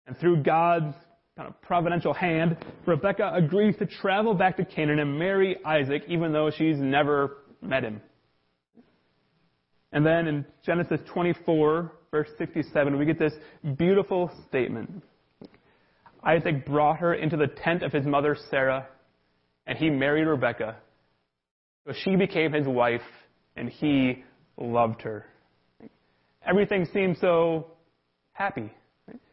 And 0.06 0.16
through 0.18 0.42
God's 0.42 0.94
kind 1.36 1.48
of 1.48 1.60
providential 1.62 2.12
hand, 2.12 2.56
Rebecca 2.86 3.32
agrees 3.34 3.76
to 3.78 3.86
travel 3.86 4.34
back 4.34 4.56
to 4.58 4.64
Canaan 4.64 4.98
and 4.98 5.18
marry 5.18 5.56
Isaac, 5.64 6.04
even 6.08 6.32
though 6.32 6.50
she's 6.50 6.78
never 6.78 7.38
met 7.60 7.82
him. 7.82 8.00
And 9.92 10.04
then 10.04 10.26
in 10.26 10.44
Genesis 10.64 11.00
24, 11.12 11.92
verse 12.10 12.28
67, 12.36 12.98
we 12.98 13.04
get 13.04 13.18
this 13.18 13.32
beautiful 13.76 14.30
statement. 14.48 15.02
Isaac 16.22 16.66
brought 16.66 16.98
her 16.98 17.14
into 17.14 17.36
the 17.36 17.46
tent 17.46 17.82
of 17.82 17.92
his 17.92 18.04
mother 18.04 18.36
Sarah, 18.50 18.88
and 19.66 19.78
he 19.78 19.90
married 19.90 20.24
Rebekah. 20.24 20.76
So 21.86 21.94
she 22.04 22.16
became 22.16 22.52
his 22.52 22.66
wife, 22.66 23.02
and 23.56 23.68
he 23.68 24.24
loved 24.56 25.02
her. 25.02 25.26
Everything 26.46 26.86
seemed 26.92 27.16
so 27.20 27.68
happy. 28.32 28.72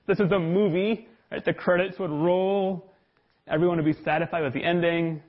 This 0.08 0.20
is 0.20 0.32
a 0.32 0.40
movie, 0.40 1.08
right? 1.32 1.44
The 1.44 1.54
credits 1.54 2.00
would 2.00 2.10
roll. 2.10 2.92
Everyone 3.48 3.78
would 3.78 3.86
be 3.86 4.04
satisfied 4.04 4.44
with 4.44 4.54
the 4.54 4.64
ending. 4.64 5.22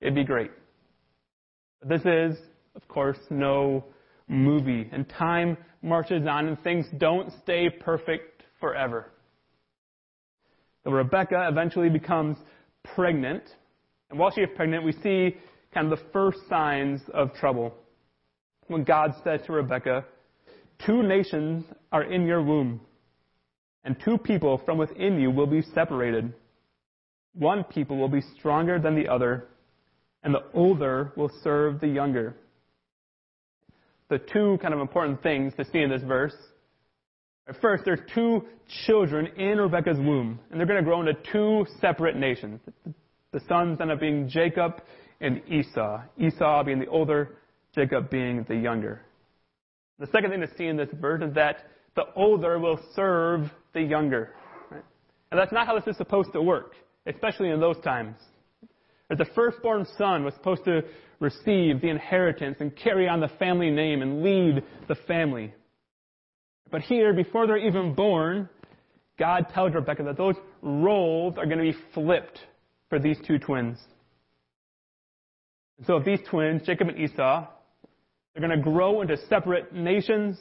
it'd 0.00 0.14
be 0.14 0.24
great. 0.24 0.50
But 1.80 1.88
this 1.88 2.02
is, 2.02 2.38
of 2.74 2.86
course, 2.88 3.18
no 3.30 3.84
movie. 4.28 4.88
And 4.92 5.08
time 5.08 5.56
marches 5.82 6.26
on 6.26 6.48
and 6.48 6.60
things 6.62 6.86
don't 6.98 7.32
stay 7.42 7.68
perfect 7.68 8.42
forever. 8.60 9.10
So 10.82 10.90
Rebecca 10.90 11.46
eventually 11.50 11.88
becomes 11.88 12.36
pregnant. 12.94 13.42
And 14.10 14.18
while 14.18 14.30
she 14.30 14.42
is 14.42 14.50
pregnant, 14.54 14.84
we 14.84 14.92
see 14.92 15.36
kind 15.72 15.92
of 15.92 15.98
the 15.98 16.04
first 16.12 16.38
signs 16.48 17.00
of 17.12 17.34
trouble. 17.34 17.74
When 18.68 18.84
God 18.84 19.14
says 19.24 19.40
to 19.46 19.52
Rebecca, 19.52 20.04
Two 20.84 21.02
nations 21.02 21.64
are 21.92 22.02
in 22.02 22.26
your 22.26 22.42
womb, 22.42 22.80
and 23.84 23.96
two 24.02 24.18
people 24.18 24.60
from 24.64 24.78
within 24.78 25.20
you 25.20 25.30
will 25.30 25.46
be 25.46 25.62
separated. 25.74 26.32
One 27.34 27.64
people 27.64 27.98
will 27.98 28.08
be 28.08 28.22
stronger 28.38 28.78
than 28.78 28.94
the 28.94 29.08
other, 29.08 29.48
and 30.22 30.34
the 30.34 30.44
older 30.54 31.12
will 31.16 31.30
serve 31.42 31.80
the 31.80 31.88
younger. 31.88 32.34
The 34.08 34.18
two 34.18 34.58
kind 34.62 34.72
of 34.72 34.80
important 34.80 35.22
things 35.22 35.52
to 35.56 35.64
see 35.64 35.80
in 35.80 35.90
this 35.90 36.02
verse. 36.02 36.34
First, 37.60 37.84
there's 37.84 38.00
two 38.14 38.44
children 38.86 39.26
in 39.36 39.58
Rebecca's 39.58 39.98
womb, 39.98 40.38
and 40.50 40.58
they're 40.58 40.66
going 40.66 40.82
to 40.82 40.84
grow 40.84 41.00
into 41.00 41.14
two 41.30 41.66
separate 41.80 42.16
nations. 42.16 42.60
The 43.32 43.40
sons 43.48 43.80
end 43.80 43.90
up 43.90 44.00
being 44.00 44.28
Jacob 44.28 44.80
and 45.20 45.42
Esau. 45.48 46.00
Esau 46.16 46.62
being 46.64 46.78
the 46.78 46.86
older, 46.86 47.36
Jacob 47.74 48.08
being 48.08 48.44
the 48.48 48.56
younger. 48.56 49.02
The 49.98 50.06
second 50.06 50.30
thing 50.30 50.40
to 50.40 50.48
see 50.56 50.66
in 50.66 50.76
this 50.76 50.88
verse 51.00 51.22
is 51.22 51.34
that 51.34 51.66
the 51.96 52.04
older 52.16 52.58
will 52.58 52.80
serve 52.94 53.50
the 53.74 53.82
younger. 53.82 54.30
Right? 54.70 54.84
And 55.30 55.38
that's 55.38 55.52
not 55.52 55.66
how 55.66 55.78
this 55.78 55.86
is 55.86 55.96
supposed 55.96 56.32
to 56.32 56.42
work, 56.42 56.72
especially 57.06 57.50
in 57.50 57.60
those 57.60 57.78
times. 57.84 58.16
The 59.10 59.26
firstborn 59.34 59.86
son 59.98 60.24
was 60.24 60.34
supposed 60.34 60.64
to 60.64 60.82
receive 61.20 61.80
the 61.80 61.88
inheritance 61.88 62.56
and 62.60 62.74
carry 62.74 63.08
on 63.08 63.20
the 63.20 63.28
family 63.38 63.70
name 63.70 64.02
and 64.02 64.22
lead 64.22 64.62
the 64.88 64.94
family. 65.06 65.52
But 66.70 66.82
here, 66.82 67.12
before 67.12 67.46
they're 67.46 67.58
even 67.58 67.94
born, 67.94 68.48
God 69.18 69.46
tells 69.54 69.74
Rebecca 69.74 70.02
that 70.04 70.16
those 70.16 70.34
roles 70.62 71.36
are 71.38 71.46
going 71.46 71.58
to 71.58 71.72
be 71.72 71.78
flipped 71.92 72.40
for 72.88 72.98
these 72.98 73.16
two 73.26 73.38
twins. 73.38 73.78
so 75.86 75.96
if 75.96 76.04
these 76.04 76.20
twins, 76.28 76.62
Jacob 76.64 76.88
and 76.88 76.98
Esau, 76.98 77.46
they're 78.34 78.46
going 78.46 78.58
to 78.58 78.62
grow 78.62 79.02
into 79.02 79.16
separate 79.28 79.72
nations, 79.72 80.38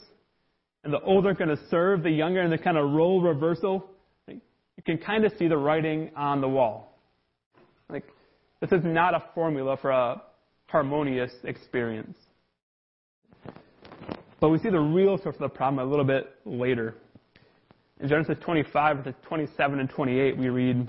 and 0.84 0.94
the 0.94 1.00
older 1.02 1.34
going 1.34 1.50
to 1.50 1.60
serve 1.70 2.04
the 2.04 2.10
younger 2.10 2.42
in 2.42 2.50
the 2.50 2.58
kind 2.58 2.78
of 2.78 2.92
role 2.92 3.22
reversal. 3.22 3.90
You 4.28 4.84
can 4.86 4.98
kind 4.98 5.26
of 5.26 5.32
see 5.38 5.48
the 5.48 5.58
writing 5.58 6.12
on 6.16 6.42
the 6.42 6.50
wall. 6.50 6.98
Like, 7.90 8.04
this 8.60 8.72
is 8.72 8.84
not 8.84 9.14
a 9.14 9.24
formula 9.34 9.78
for 9.78 9.92
a 9.92 10.22
harmonious 10.68 11.32
experience. 11.44 12.18
But 14.40 14.50
we 14.50 14.58
see 14.60 14.70
the 14.70 14.80
real 14.80 15.18
source 15.18 15.36
of 15.36 15.42
the 15.42 15.50
problem 15.50 15.86
a 15.86 15.90
little 15.90 16.06
bit 16.06 16.36
later. 16.46 16.96
In 18.02 18.10
Genesis 18.10 18.38
25, 18.44 18.98
verses 18.98 19.14
27 19.28 19.80
and 19.80 19.90
28, 19.90 20.38
we 20.38 20.50
read, 20.50 20.88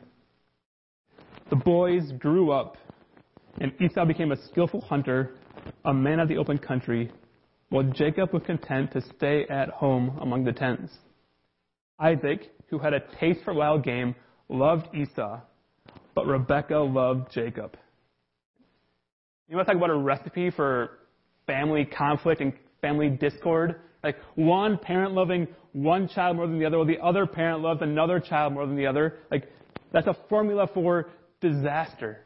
The 1.50 1.56
boys 1.56 2.10
grew 2.18 2.50
up, 2.50 2.76
and 3.60 3.72
Esau 3.80 4.04
became 4.06 4.32
a 4.32 4.42
skillful 4.48 4.80
hunter 4.80 5.34
a 5.84 5.94
man 5.94 6.20
of 6.20 6.28
the 6.28 6.36
open 6.36 6.58
country, 6.58 7.10
while 7.74 7.82
Jacob 7.82 8.32
was 8.32 8.44
content 8.46 8.92
to 8.92 9.00
stay 9.16 9.44
at 9.50 9.68
home 9.68 10.16
among 10.20 10.44
the 10.44 10.52
tents. 10.52 10.92
Isaac, 11.98 12.52
who 12.68 12.78
had 12.78 12.94
a 12.94 13.00
taste 13.18 13.40
for 13.42 13.52
wild 13.52 13.82
game, 13.82 14.14
loved 14.48 14.94
Esau, 14.94 15.40
but 16.14 16.24
Rebekah 16.24 16.78
loved 16.78 17.32
Jacob. 17.32 17.76
You 19.48 19.56
want 19.56 19.66
to 19.66 19.74
talk 19.74 19.82
about 19.82 19.90
a 19.90 19.98
recipe 19.98 20.50
for 20.50 21.00
family 21.48 21.84
conflict 21.84 22.40
and 22.40 22.52
family 22.80 23.10
discord? 23.10 23.80
Like 24.04 24.18
one 24.36 24.78
parent 24.78 25.12
loving 25.12 25.48
one 25.72 26.06
child 26.06 26.36
more 26.36 26.46
than 26.46 26.60
the 26.60 26.66
other, 26.66 26.76
or 26.76 26.86
the 26.86 27.00
other 27.00 27.26
parent 27.26 27.60
loves 27.60 27.82
another 27.82 28.20
child 28.20 28.52
more 28.52 28.68
than 28.68 28.76
the 28.76 28.86
other. 28.86 29.16
Like 29.32 29.50
that's 29.92 30.06
a 30.06 30.16
formula 30.28 30.68
for 30.72 31.10
disaster. 31.40 32.20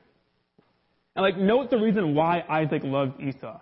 And 1.17 1.23
like, 1.23 1.39
note 1.39 1.71
the 1.71 1.79
reason 1.79 2.15
why 2.15 2.45
Isaac 2.51 2.83
loved 2.85 3.19
Esau. 3.19 3.59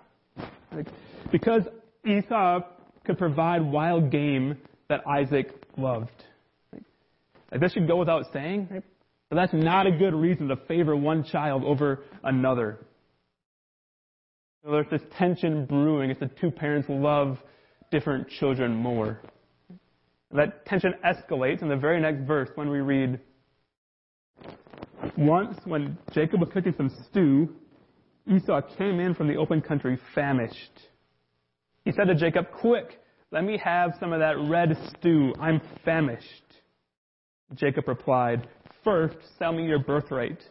Like, 0.73 0.89
because 1.31 1.63
Esau 2.05 2.61
could 3.05 3.19
provide 3.19 3.63
wild 3.63 4.11
game 4.11 4.57
that 4.89 5.07
Isaac 5.07 5.49
loved. 5.77 6.25
Like, 7.51 7.61
this 7.61 7.73
should 7.73 7.89
go 7.89 7.97
without 7.97 8.25
saying, 8.33 8.69
right? 8.71 8.83
but 9.29 9.37
that's 9.37 9.53
not 9.53 9.87
a 9.87 9.91
good 9.91 10.15
reason 10.15 10.49
to 10.49 10.57
favor 10.69 10.97
one 10.97 11.25
child 11.25 11.65
over 11.65 12.05
another. 12.23 12.79
So 14.65 14.73
there's 14.73 14.91
this 14.91 15.03
tension 15.17 15.65
brewing 15.65 16.11
It's 16.11 16.21
the 16.21 16.31
two 16.41 16.51
parents 16.51 16.89
love 16.89 17.39
different 17.91 18.29
children 18.29 18.75
more. 18.75 19.21
That 20.33 20.67
tension 20.67 20.95
escalates 21.05 21.63
in 21.63 21.69
the 21.69 21.77
very 21.77 22.01
next 22.01 22.27
verse 22.27 22.49
when 22.57 22.69
we 22.69 22.81
read, 22.81 23.21
once, 25.17 25.57
when 25.65 25.97
Jacob 26.13 26.41
was 26.41 26.51
cooking 26.53 26.75
some 26.77 26.91
stew, 27.09 27.55
Esau 28.29 28.61
came 28.77 28.99
in 28.99 29.15
from 29.15 29.29
the 29.29 29.37
open 29.37 29.61
country 29.61 29.99
famished. 30.15 30.81
He 31.87 31.93
said 31.93 32.09
to 32.09 32.17
Jacob, 32.17 32.51
Quick, 32.51 33.01
let 33.31 33.45
me 33.45 33.57
have 33.63 33.93
some 34.01 34.13
of 34.13 34.19
that 34.19 34.37
red 34.49 34.77
stew. 34.91 35.33
I'm 35.41 35.61
famished. 35.85 36.27
Jacob 37.55 37.87
replied, 37.87 38.49
First, 38.83 39.17
sell 39.39 39.53
me 39.53 39.67
your 39.67 39.79
birthright. 39.79 40.43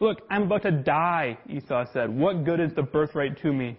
Look, 0.00 0.22
I'm 0.28 0.42
about 0.42 0.62
to 0.62 0.72
die, 0.72 1.38
Esau 1.48 1.84
said. 1.92 2.10
What 2.10 2.44
good 2.44 2.58
is 2.58 2.72
the 2.74 2.82
birthright 2.82 3.40
to 3.42 3.52
me? 3.52 3.78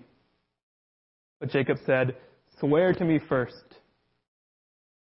But 1.42 1.50
Jacob 1.50 1.78
said, 1.86 2.16
Swear 2.62 2.94
to 2.94 3.04
me 3.04 3.20
first. 3.28 3.66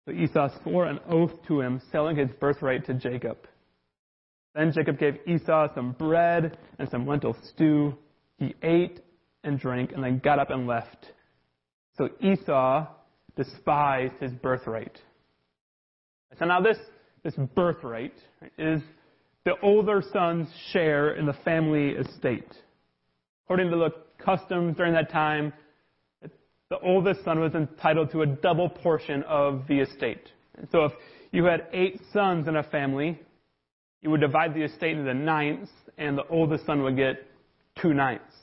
So 0.06 0.14
Esau 0.14 0.48
swore 0.64 0.86
an 0.86 1.00
oath 1.10 1.34
to 1.50 1.60
him, 1.60 1.82
selling 1.92 2.16
his 2.16 2.30
birthright 2.40 2.86
to 2.86 2.94
Jacob. 2.94 3.38
Then 4.56 4.72
Jacob 4.72 4.98
gave 4.98 5.18
Esau 5.28 5.68
some 5.76 5.92
bread 5.92 6.58
and 6.78 6.90
some 6.90 7.06
lentil 7.06 7.36
stew. 7.50 7.98
He 8.38 8.56
ate 8.64 9.02
and 9.44 9.60
drank 9.60 9.92
and 9.92 10.02
then 10.02 10.20
got 10.20 10.40
up 10.40 10.52
and 10.52 10.66
left. 10.66 11.08
So 12.00 12.10
Esau 12.22 12.88
despised 13.36 14.14
his 14.22 14.32
birthright. 14.32 14.98
So 16.40 16.46
now 16.46 16.62
this, 16.62 16.78
this 17.26 17.34
birthright 17.54 18.14
is 18.58 18.82
the 19.44 19.56
older 19.62 20.02
son's 20.14 20.48
share 20.72 21.16
in 21.16 21.26
the 21.26 21.36
family 21.44 21.90
estate. 21.90 22.48
According 23.44 23.70
to 23.72 23.76
the 23.76 23.90
customs 24.24 24.78
during 24.78 24.94
that 24.94 25.12
time, 25.12 25.52
the 26.22 26.80
oldest 26.82 27.26
son 27.26 27.42
was 27.42 27.54
entitled 27.54 28.12
to 28.12 28.22
a 28.22 28.28
double 28.28 28.70
portion 28.70 29.22
of 29.24 29.64
the 29.68 29.80
estate. 29.82 30.26
And 30.58 30.70
so 30.72 30.86
if 30.86 30.94
you 31.34 31.44
had 31.44 31.68
eight 31.74 32.00
sons 32.14 32.48
in 32.48 32.56
a 32.56 32.64
family, 32.64 33.20
you 34.02 34.10
would 34.10 34.22
divide 34.22 34.54
the 34.54 34.64
estate 34.64 34.96
into 34.96 35.14
ninths, 35.14 35.70
and 35.98 36.18
the 36.18 36.26
oldest 36.30 36.66
son 36.66 36.82
would 36.84 36.96
get 36.96 37.28
two 37.82 37.94
ninths, 37.94 38.36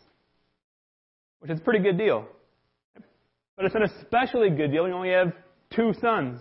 which 1.38 1.50
is 1.50 1.58
a 1.58 1.62
pretty 1.62 1.82
good 1.82 1.96
deal. 1.96 2.26
But 3.56 3.66
it's 3.66 3.74
an 3.74 3.82
especially 3.82 4.50
good 4.50 4.70
deal 4.70 4.82
when 4.82 4.92
you 4.92 4.96
only 4.96 5.10
have 5.10 5.32
two 5.74 5.92
sons. 6.00 6.40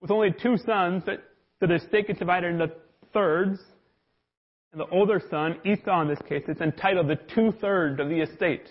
With 0.00 0.10
only 0.10 0.30
two 0.30 0.56
sons, 0.58 1.02
that 1.06 1.20
the 1.60 1.74
estate 1.74 2.06
gets 2.06 2.18
divided 2.18 2.52
into 2.52 2.70
thirds, 3.12 3.58
and 4.72 4.80
the 4.80 4.86
older 4.86 5.20
son, 5.30 5.56
Esau 5.64 6.02
in 6.02 6.08
this 6.08 6.18
case, 6.28 6.44
is 6.46 6.60
entitled 6.60 7.08
to 7.08 7.16
two 7.34 7.52
thirds 7.60 7.98
of 8.00 8.08
the 8.08 8.20
estate. 8.20 8.68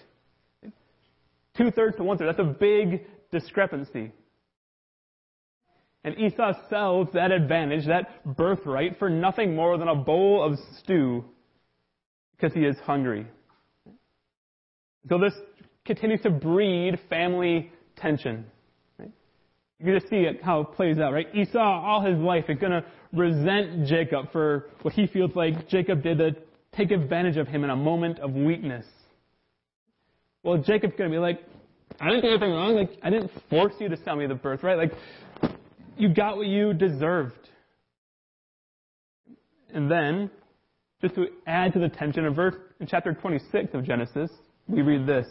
Two 1.57 1.71
thirds 1.71 1.97
to 1.97 2.03
one 2.03 2.17
third. 2.17 2.27
That's 2.27 2.47
a 2.47 2.53
big 2.53 3.05
discrepancy. 3.31 4.11
And 6.03 6.17
Esau 6.19 6.53
sells 6.69 7.07
that 7.13 7.31
advantage, 7.31 7.87
that 7.87 8.37
birthright, 8.37 8.99
for 8.99 9.09
nothing 9.09 9.55
more 9.55 9.77
than 9.77 9.87
a 9.87 9.95
bowl 9.95 10.43
of 10.43 10.57
stew 10.79 11.25
because 12.31 12.53
he 12.53 12.61
is 12.61 12.77
hungry. 12.77 13.25
So 15.09 15.17
this 15.17 15.33
continues 15.87 16.21
to 16.21 16.29
breed 16.29 16.99
family 17.09 17.71
tension. 17.95 18.45
Right? 18.99 19.11
You 19.79 19.85
can 19.85 19.99
just 19.99 20.09
see 20.09 20.17
it, 20.17 20.43
how 20.43 20.61
it 20.61 20.73
plays 20.73 20.99
out, 20.99 21.13
right? 21.13 21.33
Esau, 21.33 21.57
all 21.57 22.01
his 22.01 22.17
life, 22.17 22.45
is 22.49 22.59
going 22.59 22.73
to 22.73 22.85
resent 23.13 23.87
Jacob 23.87 24.31
for 24.31 24.69
what 24.83 24.93
he 24.93 25.07
feels 25.07 25.35
like 25.35 25.67
Jacob 25.67 26.03
did 26.03 26.19
to 26.19 26.35
take 26.75 26.91
advantage 26.91 27.37
of 27.37 27.47
him 27.47 27.63
in 27.63 27.69
a 27.69 27.75
moment 27.75 28.19
of 28.19 28.33
weakness. 28.33 28.85
Well, 30.43 30.57
Jacob's 30.57 30.93
going 30.97 31.09
to 31.09 31.15
be 31.15 31.19
like, 31.19 31.41
I 31.99 32.09
didn't 32.09 32.21
do 32.21 32.29
anything 32.29 32.51
wrong. 32.51 32.75
Like, 32.75 32.91
I 33.01 33.09
didn't 33.09 33.31
force 33.49 33.73
you 33.79 33.89
to 33.89 33.97
sell 34.03 34.15
me 34.15 34.27
the 34.27 34.35
birthright. 34.35 34.77
Like, 34.77 34.91
you 35.97 36.13
got 36.13 36.37
what 36.37 36.47
you 36.47 36.73
deserved. 36.73 37.49
And 39.73 39.89
then, 39.89 40.29
just 41.01 41.15
to 41.15 41.27
add 41.45 41.73
to 41.73 41.79
the 41.79 41.89
tension, 41.89 42.25
in 42.25 42.33
verse 42.33 42.55
in 42.79 42.87
chapter 42.87 43.13
26 43.13 43.73
of 43.73 43.83
Genesis, 43.83 44.29
we 44.67 44.81
read 44.81 45.07
this. 45.07 45.27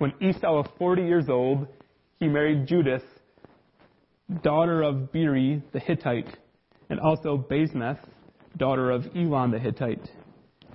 When 0.00 0.14
Esau 0.18 0.50
was 0.50 0.66
40 0.78 1.02
years 1.02 1.28
old, 1.28 1.68
he 2.20 2.26
married 2.26 2.66
Judith, 2.66 3.02
daughter 4.42 4.82
of 4.82 5.12
Beeri 5.12 5.62
the 5.74 5.78
Hittite, 5.78 6.38
and 6.88 6.98
also 6.98 7.36
Basemath, 7.36 7.98
daughter 8.56 8.90
of 8.90 9.04
Elon 9.14 9.50
the 9.50 9.58
Hittite. 9.58 10.08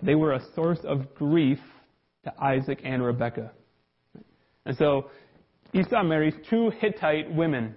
they 0.04 0.14
were 0.14 0.34
a 0.34 0.42
source 0.54 0.78
of 0.84 1.16
grief 1.16 1.58
to 2.26 2.34
Isaac 2.40 2.82
and 2.84 3.04
Rebekah. 3.04 3.52
And 4.68 4.78
so 4.78 5.10
Esau 5.74 6.04
marries 6.04 6.36
two 6.48 6.70
Hittite 6.80 7.34
women. 7.34 7.74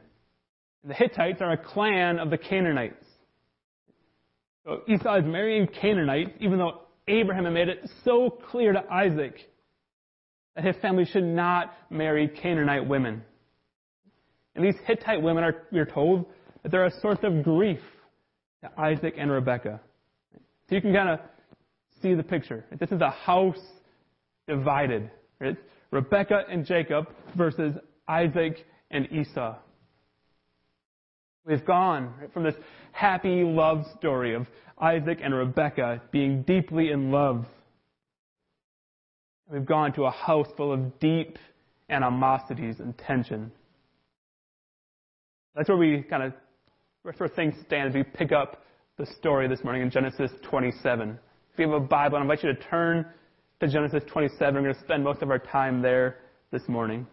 The 0.84 0.92
Hittites 0.92 1.40
are 1.40 1.52
a 1.52 1.56
clan 1.56 2.18
of 2.18 2.28
the 2.28 2.36
Canaanites. 2.36 3.06
So 4.66 4.82
Esau 4.86 5.20
is 5.20 5.24
marrying 5.24 5.66
Canaanites, 5.66 6.32
even 6.40 6.58
though 6.58 6.82
Abraham 7.06 7.44
had 7.44 7.54
made 7.54 7.70
it 7.70 7.88
so 8.04 8.28
clear 8.28 8.74
to 8.74 8.84
Isaac 8.92 9.48
his 10.64 10.76
family 10.76 11.04
should 11.04 11.24
not 11.24 11.74
marry 11.90 12.28
Canaanite 12.28 12.86
women. 12.86 13.22
And 14.54 14.64
these 14.64 14.76
Hittite 14.86 15.22
women 15.22 15.44
are, 15.44 15.66
we're 15.70 15.86
told, 15.86 16.26
that 16.62 16.72
they're 16.72 16.86
a 16.86 17.00
source 17.00 17.18
of 17.22 17.44
grief 17.44 17.80
to 18.62 18.70
Isaac 18.80 19.14
and 19.16 19.30
Rebekah. 19.30 19.80
So 20.68 20.74
you 20.74 20.80
can 20.80 20.92
kind 20.92 21.08
of 21.08 21.20
see 22.02 22.14
the 22.14 22.22
picture. 22.22 22.64
This 22.78 22.90
is 22.90 23.00
a 23.00 23.10
house 23.10 23.60
divided. 24.46 25.10
Right? 25.40 25.56
Rebekah 25.90 26.42
and 26.50 26.66
Jacob 26.66 27.08
versus 27.36 27.74
Isaac 28.08 28.66
and 28.90 29.10
Esau. 29.12 29.56
We've 31.44 31.64
gone 31.64 32.12
right, 32.20 32.32
from 32.32 32.42
this 32.42 32.56
happy 32.92 33.42
love 33.42 33.86
story 33.98 34.34
of 34.34 34.46
Isaac 34.78 35.20
and 35.22 35.34
Rebekah 35.34 36.02
being 36.10 36.42
deeply 36.42 36.90
in 36.90 37.10
love. 37.10 37.46
We've 39.50 39.64
gone 39.64 39.92
to 39.94 40.04
a 40.04 40.10
house 40.10 40.48
full 40.56 40.72
of 40.72 41.00
deep 41.00 41.38
animosities 41.88 42.80
and 42.80 42.96
tension. 42.98 43.50
That's 45.54 45.68
where 45.68 45.78
we 45.78 46.02
kind 46.02 46.22
of, 46.22 46.32
that's 47.04 47.18
where 47.18 47.30
things 47.30 47.54
stand 47.66 47.88
as 47.88 47.94
we 47.94 48.02
pick 48.02 48.30
up 48.30 48.62
the 48.98 49.06
story 49.18 49.48
this 49.48 49.64
morning 49.64 49.82
in 49.82 49.90
Genesis 49.90 50.30
27. 50.42 51.18
If 51.52 51.58
you 51.58 51.70
have 51.70 51.82
a 51.82 51.84
Bible, 51.84 52.18
I 52.18 52.20
invite 52.20 52.42
you 52.42 52.52
to 52.52 52.60
turn 52.60 53.06
to 53.60 53.68
Genesis 53.68 54.02
27. 54.08 54.54
We're 54.54 54.60
going 54.60 54.74
to 54.74 54.80
spend 54.80 55.02
most 55.02 55.22
of 55.22 55.30
our 55.30 55.38
time 55.38 55.80
there 55.80 56.18
this 56.52 56.62
morning. 56.68 57.06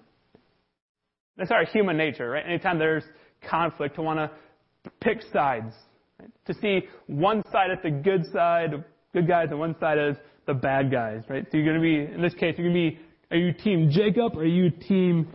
That's 1.38 1.52
our 1.52 1.64
human 1.64 1.96
nature, 1.96 2.30
right? 2.30 2.46
Anytime 2.46 2.80
there's 2.80 3.04
conflict, 3.50 3.96
to 3.96 4.02
want 4.02 4.20
to 4.20 4.92
pick 5.00 5.22
sides, 5.32 5.74
right? 6.20 6.30
to 6.48 6.54
see 6.56 6.82
one 7.08 7.44
side 7.52 7.72
as 7.72 7.78
the 7.82 7.92
good 7.92 8.26
side, 8.34 8.84
good 9.14 9.28
guys, 9.28 9.48
and 9.52 9.60
one 9.60 9.76
side 9.80 9.98
as 9.98 10.16
the 10.46 10.54
bad 10.54 10.91
guys, 10.91 11.24
right? 11.30 11.46
So 11.52 11.58
you're 11.58 11.66
going 11.66 11.78
to 11.78 11.82
be, 11.82 12.14
in 12.14 12.22
this 12.22 12.34
case, 12.34 12.56
you're 12.58 12.70
going 12.70 12.91
to 12.91 12.98
be, 12.98 13.00
are 13.32 13.38
you 13.38 13.54
team 13.54 13.89
Jacob 13.91 14.36
or 14.36 14.41
are 14.41 14.46
you 14.46 14.70
team 14.70 15.28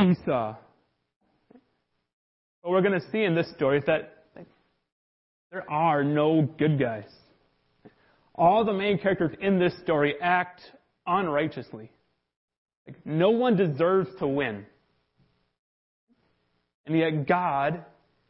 Esau? 0.00 0.56
What 2.62 2.70
we're 2.70 2.82
going 2.82 2.98
to 2.98 3.10
see 3.10 3.24
in 3.24 3.34
this 3.34 3.50
story 3.52 3.78
is 3.78 3.84
that 3.86 4.24
there 5.52 5.70
are 5.70 6.02
no 6.02 6.42
good 6.58 6.80
guys. 6.80 7.08
All 8.34 8.64
the 8.64 8.72
main 8.72 8.98
characters 8.98 9.36
in 9.40 9.58
this 9.58 9.78
story 9.82 10.14
act 10.20 10.62
unrighteously. 11.06 11.90
Like, 12.86 12.96
no 13.04 13.30
one 13.30 13.56
deserves 13.56 14.10
to 14.18 14.26
win. 14.26 14.66
And 16.86 16.98
yet 16.98 17.26
God 17.28 17.84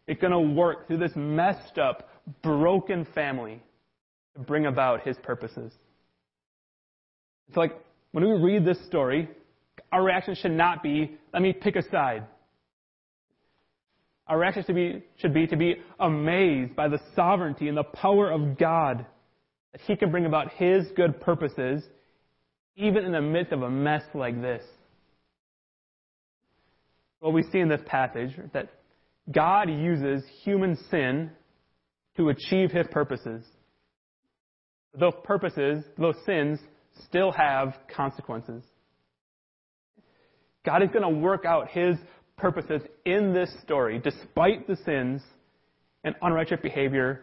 is 0.06 0.18
going 0.20 0.32
to 0.32 0.54
work 0.54 0.86
through 0.86 0.98
this 0.98 1.12
messed 1.16 1.78
up, 1.78 2.10
broken 2.42 3.06
family 3.14 3.62
to 4.34 4.40
bring 4.40 4.66
about 4.66 5.02
his 5.06 5.16
purposes. 5.22 5.72
It's 7.48 7.56
like 7.56 7.72
when 8.12 8.24
we 8.24 8.32
read 8.32 8.64
this 8.64 8.78
story, 8.86 9.28
our 9.92 10.02
reaction 10.02 10.34
should 10.34 10.52
not 10.52 10.82
be, 10.82 11.16
let 11.32 11.42
me 11.42 11.52
pick 11.52 11.76
a 11.76 11.82
side. 11.90 12.24
Our 14.26 14.38
reaction 14.38 14.64
should 14.66 14.74
be, 14.74 15.02
should 15.16 15.34
be 15.34 15.46
to 15.46 15.56
be 15.56 15.76
amazed 16.00 16.74
by 16.74 16.88
the 16.88 17.00
sovereignty 17.14 17.68
and 17.68 17.76
the 17.76 17.84
power 17.84 18.30
of 18.30 18.58
God 18.58 19.04
that 19.72 19.80
He 19.82 19.96
can 19.96 20.10
bring 20.10 20.26
about 20.26 20.52
His 20.52 20.86
good 20.96 21.20
purposes 21.20 21.84
even 22.76 23.04
in 23.04 23.12
the 23.12 23.20
midst 23.20 23.52
of 23.52 23.62
a 23.62 23.70
mess 23.70 24.02
like 24.14 24.40
this. 24.40 24.64
What 27.20 27.32
we 27.32 27.42
see 27.42 27.58
in 27.58 27.68
this 27.68 27.80
passage 27.86 28.30
that 28.52 28.68
God 29.30 29.70
uses 29.70 30.24
human 30.42 30.76
sin 30.90 31.30
to 32.16 32.28
achieve 32.30 32.70
His 32.70 32.86
purposes. 32.90 33.44
Those 34.98 35.14
purposes, 35.24 35.84
those 35.98 36.16
sins, 36.26 36.58
still 37.08 37.32
have 37.32 37.74
consequences. 37.94 38.62
God 40.64 40.82
is 40.82 40.88
going 40.90 41.02
to 41.02 41.20
work 41.20 41.44
out 41.44 41.68
His 41.68 41.96
purposes 42.36 42.82
in 43.04 43.32
this 43.32 43.50
story, 43.62 44.00
despite 44.02 44.66
the 44.66 44.76
sins 44.84 45.22
and 46.04 46.14
unrighteous 46.22 46.60
behavior 46.62 47.22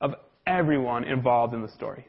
of 0.00 0.14
everyone 0.46 1.04
involved 1.04 1.54
in 1.54 1.62
the 1.62 1.68
story. 1.68 2.06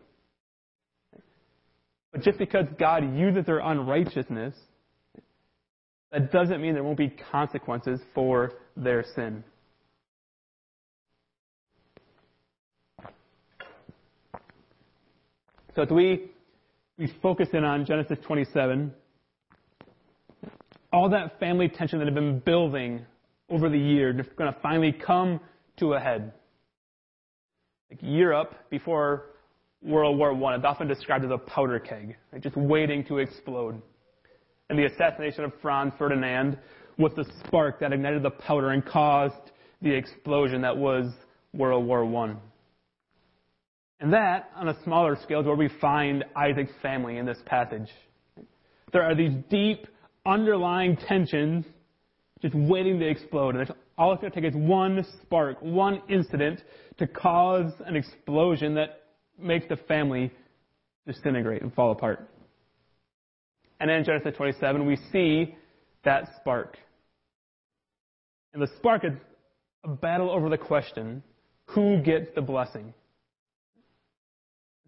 But 2.12 2.24
just 2.24 2.38
because 2.38 2.66
God 2.78 3.18
uses 3.18 3.46
their 3.46 3.60
unrighteousness, 3.60 4.56
that 6.12 6.32
doesn't 6.32 6.62
mean 6.62 6.74
there 6.74 6.84
won't 6.84 6.98
be 6.98 7.14
consequences 7.32 8.02
for 8.14 8.54
their 8.76 9.06
sin. 9.16 9.44
So 15.74 15.84
as 15.84 15.90
we, 15.90 16.32
we 17.02 17.12
focus 17.20 17.50
in 17.54 17.64
on 17.64 17.84
Genesis 17.84 18.20
27, 18.28 18.94
all 20.94 21.10
that 21.10 21.40
family 21.40 21.68
tension 21.68 21.98
that 21.98 22.06
had 22.06 22.14
been 22.14 22.38
building 22.38 23.04
over 23.50 23.70
the 23.70 23.78
years 23.78 24.20
is 24.20 24.32
going 24.38 24.54
to 24.54 24.60
finally 24.60 24.92
come 24.92 25.40
to 25.78 25.94
a 25.94 26.00
head. 26.00 26.32
Like 27.90 28.00
Europe, 28.04 28.54
before 28.70 29.32
World 29.82 30.20
War 30.20 30.32
I, 30.52 30.58
is 30.58 30.64
often 30.64 30.88
described 30.88 31.26
as 31.26 31.32
a 31.32 31.40
powder 31.40 31.80
keg, 31.80 32.16
right, 32.32 32.40
just 32.42 32.56
waiting 32.56 33.04
to 33.06 33.18
explode. 33.18 33.82
And 34.70 34.78
the 34.78 34.86
assassination 34.86 35.44
of 35.44 35.54
Franz 35.60 35.94
Ferdinand 35.98 36.60
was 37.00 37.14
the 37.16 37.26
spark 37.44 37.80
that 37.80 37.92
ignited 37.94 38.22
the 38.22 38.30
powder 38.30 38.70
and 38.70 38.86
caused 38.86 39.52
the 39.82 39.90
explosion 39.90 40.62
that 40.62 40.78
was 40.78 41.12
World 41.52 41.84
War 41.84 42.06
I. 42.28 42.36
And 44.02 44.12
that, 44.14 44.50
on 44.56 44.68
a 44.68 44.84
smaller 44.84 45.16
scale, 45.22 45.42
is 45.42 45.46
where 45.46 45.56
we 45.56 45.70
find 45.80 46.26
Isaac's 46.36 46.72
family 46.82 47.18
in 47.18 47.26
this 47.26 47.38
passage. 47.46 47.88
There 48.92 49.04
are 49.04 49.16
these 49.16 49.34
deep 49.50 49.86
underlying 50.26 50.98
tensions 50.98 51.66
just 52.42 52.56
waiting 52.56 53.00
to 53.00 53.08
explode. 53.08 53.56
And 53.56 53.72
all 54.00 54.12
it's 54.12 54.22
going 54.22 54.34
to 54.34 54.42
take 54.42 54.50
is 54.50 54.58
one 54.58 55.06
spark, 55.22 55.62
one 55.62 56.02
incident 56.10 56.64
to 56.98 57.06
cause 57.06 57.72
an 57.86 57.96
explosion 57.96 58.74
that 58.74 59.04
makes 59.40 59.68
the 59.70 59.78
family 59.78 60.32
disintegrate 61.06 61.62
and 61.62 61.72
fall 61.72 61.92
apart. 61.92 62.28
And 63.80 63.92
in 63.92 64.04
Genesis 64.04 64.34
27, 64.36 64.86
we 64.86 64.98
see 65.12 65.56
that 66.06 66.28
spark. 66.40 66.78
And 68.54 68.62
the 68.62 68.70
spark 68.78 69.06
is 69.06 69.14
a 69.84 69.90
battle 69.90 70.32
over 70.32 70.50
the 70.50 70.58
question 70.58 71.22
who 71.66 72.02
gets 72.02 72.28
the 72.34 72.42
blessing? 72.42 72.94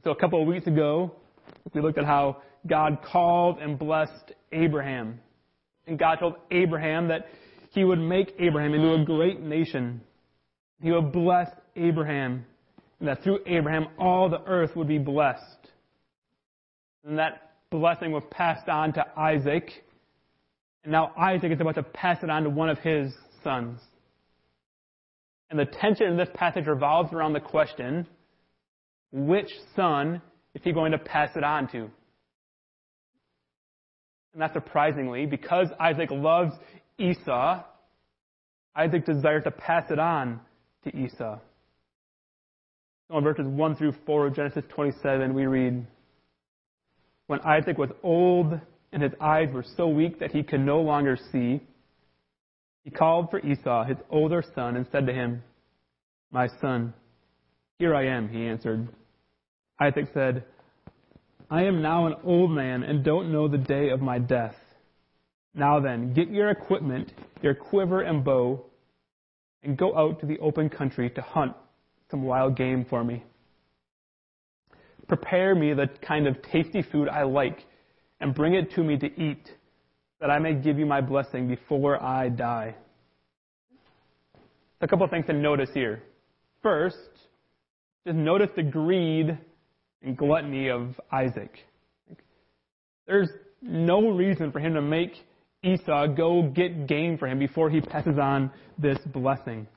So 0.03 0.11
a 0.11 0.15
couple 0.15 0.41
of 0.41 0.47
weeks 0.47 0.67
ago, 0.67 1.13
we 1.73 1.79
looked 1.79 1.97
at 1.97 2.03
how 2.03 2.41
God 2.67 2.97
called 3.01 3.59
and 3.59 3.79
blessed 3.79 4.33
Abraham. 4.51 5.19
And 5.87 5.97
God 5.97 6.15
told 6.15 6.35
Abraham 6.51 7.07
that 7.07 7.27
he 7.71 7.85
would 7.85 7.99
make 7.99 8.35
Abraham 8.37 8.73
into 8.73 8.93
a 8.93 9.05
great 9.05 9.39
nation. 9.39 10.01
He 10.81 10.91
would 10.91 11.13
bless 11.13 11.49
Abraham. 11.77 12.45
And 12.99 13.07
that 13.07 13.23
through 13.23 13.39
Abraham, 13.45 13.87
all 13.97 14.29
the 14.29 14.41
earth 14.45 14.75
would 14.75 14.89
be 14.89 14.97
blessed. 14.97 15.69
And 17.05 17.17
that 17.17 17.53
blessing 17.69 18.11
was 18.11 18.23
passed 18.29 18.67
on 18.67 18.91
to 18.93 19.05
Isaac. 19.17 19.69
And 20.83 20.91
now 20.91 21.13
Isaac 21.17 21.53
is 21.53 21.61
about 21.61 21.75
to 21.75 21.83
pass 21.83 22.21
it 22.23 22.29
on 22.29 22.43
to 22.43 22.49
one 22.49 22.67
of 22.69 22.77
his 22.79 23.13
sons. 23.41 23.79
And 25.49 25.57
the 25.57 25.65
tension 25.65 26.07
in 26.07 26.17
this 26.17 26.29
passage 26.33 26.67
revolves 26.67 27.13
around 27.13 27.31
the 27.31 27.39
question 27.39 28.05
which 29.13 29.49
son 29.75 30.21
is 30.55 30.61
he 30.63 30.73
going 30.73 30.91
to 30.91 30.97
pass 30.97 31.29
it 31.35 31.43
on 31.43 31.67
to? 31.69 31.77
And 31.77 31.91
not 34.35 34.53
surprisingly, 34.53 35.27
because 35.27 35.67
Isaac 35.79 36.09
loves 36.11 36.53
Esau, 36.97 37.63
Isaac 38.75 39.05
desires 39.05 39.43
to 39.43 39.51
pass 39.51 39.85
it 39.91 39.99
on 39.99 40.41
to 40.83 40.97
Esau. 40.97 41.37
So 43.07 43.17
in 43.17 43.23
verses 43.23 43.45
1 43.45 43.75
through 43.75 43.93
4 44.05 44.27
of 44.27 44.35
Genesis 44.35 44.63
27, 44.69 45.33
we 45.35 45.45
read 45.45 45.85
When 47.27 47.39
Isaac 47.41 47.77
was 47.77 47.91
old 48.01 48.59
and 48.91 49.03
his 49.03 49.11
eyes 49.21 49.49
were 49.53 49.65
so 49.77 49.87
weak 49.87 50.19
that 50.19 50.31
he 50.31 50.41
could 50.41 50.61
no 50.61 50.81
longer 50.81 51.17
see, 51.31 51.61
he 52.83 52.89
called 52.89 53.29
for 53.29 53.39
Esau, 53.39 53.85
his 53.85 53.97
older 54.09 54.43
son, 54.55 54.75
and 54.75 54.87
said 54.91 55.05
to 55.05 55.13
him, 55.13 55.43
My 56.31 56.47
son, 56.59 56.93
here 57.77 57.93
I 57.95 58.07
am, 58.07 58.27
he 58.27 58.45
answered. 58.47 58.89
Isaac 59.79 60.07
said, 60.13 60.43
I 61.49 61.63
am 61.63 61.81
now 61.81 62.05
an 62.07 62.15
old 62.23 62.51
man 62.51 62.83
and 62.83 63.03
don't 63.03 63.31
know 63.31 63.47
the 63.47 63.57
day 63.57 63.89
of 63.89 64.01
my 64.01 64.19
death. 64.19 64.55
Now 65.53 65.79
then, 65.79 66.13
get 66.13 66.29
your 66.29 66.49
equipment, 66.49 67.13
your 67.41 67.53
quiver 67.53 68.01
and 68.01 68.23
bow, 68.23 68.65
and 69.61 69.77
go 69.77 69.95
out 69.97 70.19
to 70.19 70.25
the 70.25 70.39
open 70.39 70.69
country 70.69 71.09
to 71.11 71.21
hunt 71.21 71.53
some 72.09 72.23
wild 72.23 72.55
game 72.55 72.85
for 72.89 73.03
me. 73.03 73.23
Prepare 75.07 75.53
me 75.53 75.73
the 75.73 75.89
kind 76.01 76.27
of 76.27 76.41
tasty 76.41 76.81
food 76.81 77.09
I 77.09 77.23
like, 77.23 77.65
and 78.19 78.33
bring 78.33 78.53
it 78.53 78.71
to 78.75 78.83
me 78.83 78.97
to 78.97 79.21
eat, 79.21 79.51
that 80.19 80.29
I 80.29 80.39
may 80.39 80.53
give 80.53 80.79
you 80.79 80.85
my 80.85 81.01
blessing 81.01 81.47
before 81.47 82.01
I 82.01 82.29
die. 82.29 82.75
A 84.81 84.87
couple 84.87 85.05
of 85.05 85.11
things 85.11 85.25
to 85.27 85.33
notice 85.33 85.69
here. 85.73 86.03
First, 86.61 86.97
just 88.05 88.17
notice 88.17 88.49
the 88.55 88.63
greed 88.63 89.37
and 90.03 90.17
gluttony 90.17 90.69
of 90.69 90.99
Isaac. 91.11 91.51
There's 93.07 93.29
no 93.61 94.09
reason 94.09 94.51
for 94.51 94.59
him 94.59 94.73
to 94.73 94.81
make 94.81 95.13
Esau 95.63 96.07
go 96.07 96.43
get 96.43 96.87
game 96.87 97.17
for 97.17 97.27
him 97.27 97.39
before 97.39 97.69
he 97.69 97.81
passes 97.81 98.17
on 98.19 98.51
this 98.77 98.99
blessing. 99.13 99.67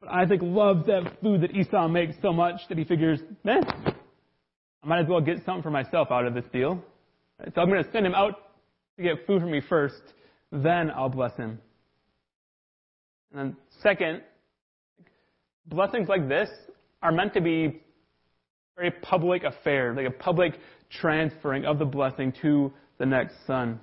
But 0.00 0.10
Isaac 0.10 0.40
loves 0.42 0.86
that 0.86 1.20
food 1.22 1.40
that 1.42 1.54
Esau 1.54 1.88
makes 1.88 2.14
so 2.22 2.32
much 2.32 2.60
that 2.68 2.78
he 2.78 2.84
figures, 2.84 3.20
man, 3.42 3.64
I 4.82 4.86
might 4.86 5.00
as 5.00 5.08
well 5.08 5.20
get 5.20 5.44
something 5.44 5.62
for 5.62 5.70
myself 5.70 6.08
out 6.10 6.26
of 6.26 6.34
this 6.34 6.44
deal. 6.52 6.82
So 7.54 7.60
I'm 7.60 7.68
going 7.68 7.82
to 7.82 7.90
send 7.90 8.06
him 8.06 8.14
out 8.14 8.34
to 8.96 9.02
get 9.02 9.26
food 9.26 9.40
for 9.40 9.46
me 9.46 9.60
first, 9.66 10.02
then 10.52 10.90
I'll 10.90 11.08
bless 11.08 11.34
him. 11.36 11.58
And 13.32 13.40
then 13.40 13.56
second, 13.82 14.22
blessings 15.66 16.08
like 16.08 16.28
this 16.28 16.48
are 17.02 17.12
meant 17.12 17.34
to 17.34 17.40
be 17.40 17.82
very 18.78 18.92
public 19.02 19.42
affair, 19.42 19.92
like 19.92 20.06
a 20.06 20.10
public 20.10 20.54
transferring 20.88 21.64
of 21.64 21.80
the 21.80 21.84
blessing 21.84 22.32
to 22.40 22.72
the 22.98 23.04
next 23.04 23.34
son. 23.44 23.80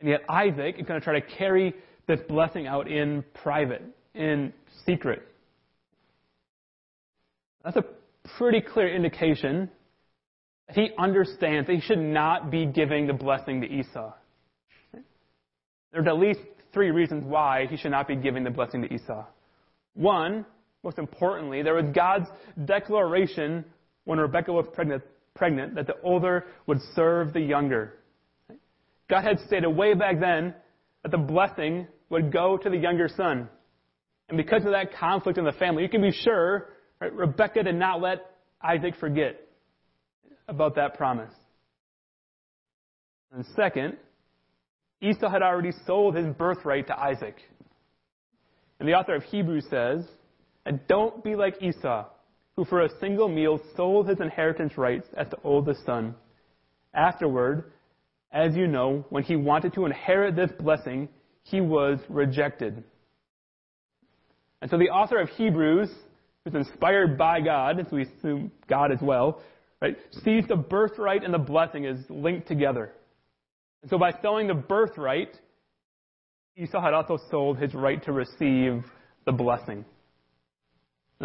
And 0.00 0.08
yet 0.08 0.20
Isaac 0.28 0.76
is 0.78 0.86
going 0.86 1.00
to 1.00 1.04
try 1.04 1.18
to 1.18 1.26
carry 1.36 1.74
this 2.06 2.20
blessing 2.28 2.68
out 2.68 2.88
in 2.88 3.24
private, 3.34 3.82
in 4.14 4.52
secret. 4.86 5.26
That's 7.64 7.76
a 7.76 7.84
pretty 8.38 8.60
clear 8.60 8.94
indication 8.94 9.68
that 10.68 10.76
he 10.76 10.90
understands 10.96 11.66
that 11.66 11.74
he 11.74 11.80
should 11.80 11.98
not 11.98 12.52
be 12.52 12.66
giving 12.66 13.08
the 13.08 13.14
blessing 13.14 13.60
to 13.62 13.66
Esau. 13.66 14.12
There's 15.92 16.06
at 16.06 16.18
least 16.18 16.40
three 16.72 16.90
reasons 16.90 17.24
why 17.24 17.66
he 17.68 17.76
should 17.76 17.90
not 17.90 18.06
be 18.06 18.16
giving 18.16 18.44
the 18.44 18.50
blessing 18.50 18.82
to 18.82 18.92
Esau. 18.92 19.24
One, 19.94 20.44
most 20.84 20.98
importantly, 20.98 21.62
there 21.62 21.74
was 21.74 21.86
God's 21.94 22.26
declaration 22.66 23.64
when 24.04 24.18
Rebecca 24.18 24.52
was 24.52 24.66
pregnant, 24.72 25.02
pregnant 25.34 25.74
that 25.76 25.86
the 25.86 25.96
older 26.02 26.46
would 26.66 26.78
serve 26.94 27.32
the 27.32 27.40
younger. 27.40 27.94
God 29.08 29.22
had 29.24 29.40
stated 29.40 29.68
way 29.68 29.94
back 29.94 30.20
then 30.20 30.54
that 31.02 31.10
the 31.10 31.18
blessing 31.18 31.86
would 32.10 32.30
go 32.30 32.58
to 32.58 32.70
the 32.70 32.76
younger 32.76 33.08
son. 33.08 33.48
And 34.28 34.36
because 34.36 34.64
of 34.64 34.72
that 34.72 34.94
conflict 34.94 35.38
in 35.38 35.44
the 35.44 35.52
family, 35.52 35.82
you 35.82 35.88
can 35.88 36.02
be 36.02 36.12
sure 36.12 36.68
right, 37.00 37.12
Rebekah 37.12 37.64
did 37.64 37.74
not 37.74 38.00
let 38.00 38.18
Isaac 38.62 38.94
forget 38.96 39.40
about 40.48 40.76
that 40.76 40.94
promise. 40.94 41.32
And 43.32 43.44
second, 43.56 43.96
Esau 45.00 45.28
had 45.28 45.42
already 45.42 45.72
sold 45.86 46.14
his 46.14 46.26
birthright 46.34 46.86
to 46.86 46.98
Isaac. 46.98 47.36
And 48.78 48.88
the 48.88 48.92
author 48.94 49.14
of 49.14 49.22
Hebrews 49.24 49.66
says, 49.70 50.04
and 50.66 50.80
don't 50.88 51.22
be 51.22 51.34
like 51.34 51.62
Esau, 51.62 52.06
who 52.56 52.64
for 52.64 52.82
a 52.82 52.98
single 53.00 53.28
meal 53.28 53.60
sold 53.76 54.08
his 54.08 54.20
inheritance 54.20 54.78
rights 54.78 55.06
as 55.16 55.28
the 55.30 55.38
oldest 55.44 55.84
son. 55.84 56.14
Afterward, 56.94 57.72
as 58.32 58.56
you 58.56 58.66
know, 58.66 59.04
when 59.10 59.22
he 59.22 59.36
wanted 59.36 59.74
to 59.74 59.86
inherit 59.86 60.36
this 60.36 60.50
blessing, 60.58 61.08
he 61.42 61.60
was 61.60 61.98
rejected. 62.08 62.82
And 64.62 64.70
so 64.70 64.78
the 64.78 64.88
author 64.88 65.18
of 65.18 65.28
Hebrews, 65.30 65.90
who's 66.44 66.54
inspired 66.54 67.18
by 67.18 67.40
God, 67.40 67.78
as 67.78 67.92
we 67.92 68.02
assume 68.02 68.50
God 68.68 68.90
as 68.92 68.98
well, 69.02 69.42
right, 69.82 69.96
sees 70.24 70.44
the 70.48 70.56
birthright 70.56 71.22
and 71.22 71.34
the 71.34 71.38
blessing 71.38 71.84
as 71.86 71.98
linked 72.08 72.48
together. 72.48 72.92
And 73.82 73.90
so 73.90 73.98
by 73.98 74.12
selling 74.22 74.46
the 74.46 74.54
birthright, 74.54 75.38
Esau 76.56 76.80
had 76.80 76.94
also 76.94 77.18
sold 77.30 77.58
his 77.58 77.74
right 77.74 78.02
to 78.04 78.12
receive 78.12 78.84
the 79.26 79.32
blessing. 79.32 79.84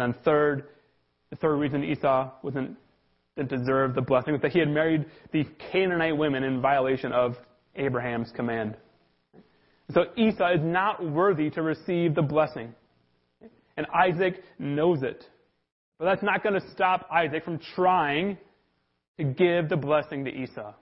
And 0.00 0.14
then 0.14 0.22
third, 0.24 0.64
the 1.28 1.36
third 1.36 1.56
reason 1.56 1.84
Esau 1.84 2.30
wasn't 2.42 2.76
didn't 3.36 3.50
deserve 3.50 3.94
the 3.94 4.00
blessing 4.00 4.32
was 4.32 4.42
that 4.42 4.52
he 4.52 4.58
had 4.58 4.68
married 4.68 5.04
these 5.30 5.46
Canaanite 5.70 6.16
women 6.16 6.42
in 6.42 6.60
violation 6.60 7.12
of 7.12 7.36
Abraham's 7.76 8.30
command. 8.34 8.76
So 9.92 10.06
Esau 10.16 10.54
is 10.54 10.60
not 10.62 11.04
worthy 11.04 11.50
to 11.50 11.62
receive 11.62 12.14
the 12.14 12.22
blessing. 12.22 12.74
And 13.76 13.86
Isaac 13.94 14.42
knows 14.58 15.02
it. 15.02 15.24
But 15.98 16.06
that's 16.06 16.22
not 16.22 16.42
going 16.42 16.58
to 16.58 16.70
stop 16.72 17.06
Isaac 17.12 17.44
from 17.44 17.60
trying 17.74 18.38
to 19.18 19.24
give 19.24 19.68
the 19.68 19.76
blessing 19.76 20.24
to 20.24 20.30
Esau. 20.30 20.72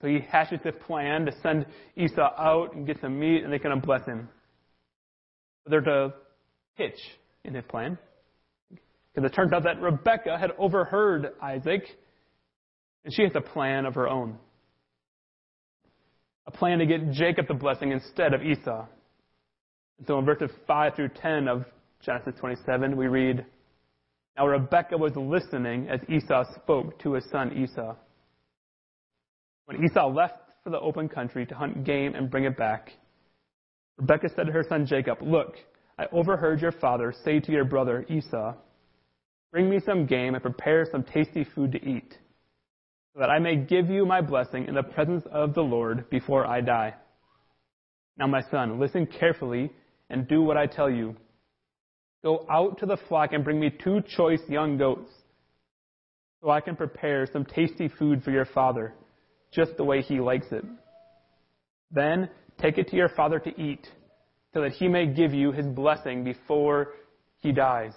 So 0.00 0.08
he 0.08 0.20
hatches 0.30 0.60
this 0.64 0.74
plan 0.86 1.26
to 1.26 1.32
send 1.42 1.66
Esau 1.96 2.30
out 2.38 2.74
and 2.74 2.86
get 2.86 3.00
some 3.00 3.18
meat, 3.18 3.44
and 3.44 3.52
they 3.52 3.58
can 3.58 3.78
bless 3.80 4.04
him. 4.04 4.28
But 5.64 5.70
there's 5.70 5.86
a 5.86 6.14
hitch 6.74 6.98
in 7.44 7.54
his 7.54 7.64
plan. 7.68 7.98
Because 9.14 9.30
it 9.30 9.34
turned 9.34 9.54
out 9.54 9.64
that 9.64 9.80
Rebecca 9.80 10.38
had 10.38 10.52
overheard 10.58 11.32
Isaac, 11.42 11.82
and 13.04 13.12
she 13.14 13.22
has 13.22 13.32
a 13.34 13.40
plan 13.40 13.86
of 13.86 13.94
her 13.94 14.08
own. 14.08 14.38
A 16.46 16.50
plan 16.50 16.78
to 16.78 16.86
get 16.86 17.10
Jacob 17.12 17.48
the 17.48 17.54
blessing 17.54 17.92
instead 17.92 18.34
of 18.34 18.42
Esau. 18.42 18.86
And 19.98 20.06
so 20.06 20.18
in 20.18 20.24
verses 20.24 20.50
5 20.66 20.94
through 20.94 21.10
10 21.20 21.48
of 21.48 21.64
Genesis 22.04 22.34
27, 22.40 22.96
we 22.96 23.06
read, 23.06 23.44
Now 24.36 24.46
Rebekah 24.46 24.96
was 24.96 25.12
listening 25.16 25.88
as 25.88 26.00
Esau 26.08 26.44
spoke 26.54 26.98
to 27.00 27.14
his 27.14 27.24
son 27.30 27.52
Esau. 27.52 27.94
When 29.66 29.84
Esau 29.84 30.08
left 30.08 30.34
for 30.64 30.70
the 30.70 30.80
open 30.80 31.08
country 31.08 31.46
to 31.46 31.54
hunt 31.54 31.84
game 31.84 32.14
and 32.14 32.30
bring 32.30 32.44
it 32.44 32.56
back, 32.56 32.92
Rebekah 33.98 34.30
said 34.34 34.46
to 34.46 34.52
her 34.52 34.64
son 34.68 34.86
Jacob, 34.86 35.18
Look, 35.20 35.56
I 36.00 36.06
overheard 36.12 36.62
your 36.62 36.72
father 36.72 37.12
say 37.26 37.40
to 37.40 37.52
your 37.52 37.66
brother 37.66 38.06
Esau, 38.08 38.54
Bring 39.52 39.68
me 39.68 39.80
some 39.84 40.06
game 40.06 40.34
and 40.34 40.42
prepare 40.42 40.86
some 40.90 41.02
tasty 41.02 41.44
food 41.44 41.72
to 41.72 41.84
eat, 41.84 42.16
so 43.12 43.20
that 43.20 43.28
I 43.28 43.38
may 43.38 43.56
give 43.56 43.90
you 43.90 44.06
my 44.06 44.22
blessing 44.22 44.64
in 44.66 44.76
the 44.76 44.82
presence 44.82 45.24
of 45.30 45.52
the 45.52 45.60
Lord 45.60 46.08
before 46.08 46.46
I 46.46 46.62
die. 46.62 46.94
Now, 48.16 48.28
my 48.28 48.40
son, 48.50 48.80
listen 48.80 49.06
carefully 49.06 49.72
and 50.08 50.26
do 50.26 50.40
what 50.40 50.56
I 50.56 50.64
tell 50.64 50.88
you. 50.88 51.16
Go 52.24 52.46
out 52.50 52.78
to 52.78 52.86
the 52.86 52.96
flock 53.08 53.34
and 53.34 53.44
bring 53.44 53.60
me 53.60 53.68
two 53.68 54.00
choice 54.16 54.40
young 54.48 54.78
goats, 54.78 55.10
so 56.40 56.48
I 56.48 56.62
can 56.62 56.76
prepare 56.76 57.28
some 57.30 57.44
tasty 57.44 57.88
food 57.88 58.24
for 58.24 58.30
your 58.30 58.46
father, 58.46 58.94
just 59.52 59.76
the 59.76 59.84
way 59.84 60.00
he 60.00 60.18
likes 60.18 60.50
it. 60.50 60.64
Then 61.90 62.30
take 62.58 62.78
it 62.78 62.88
to 62.88 62.96
your 62.96 63.10
father 63.10 63.38
to 63.40 63.60
eat 63.60 63.86
so 64.52 64.62
that 64.62 64.72
he 64.72 64.88
may 64.88 65.06
give 65.06 65.32
you 65.32 65.52
his 65.52 65.66
blessing 65.66 66.24
before 66.24 66.94
he 67.38 67.52
dies. 67.52 67.92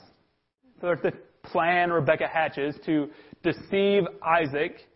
So 0.79 0.87
there's 0.87 1.01
the 1.01 1.13
plan 1.43 1.91
Rebecca 1.91 2.27
hatches 2.27 2.75
to 2.85 3.09
deceive 3.41 4.03
Isaac 4.25 4.87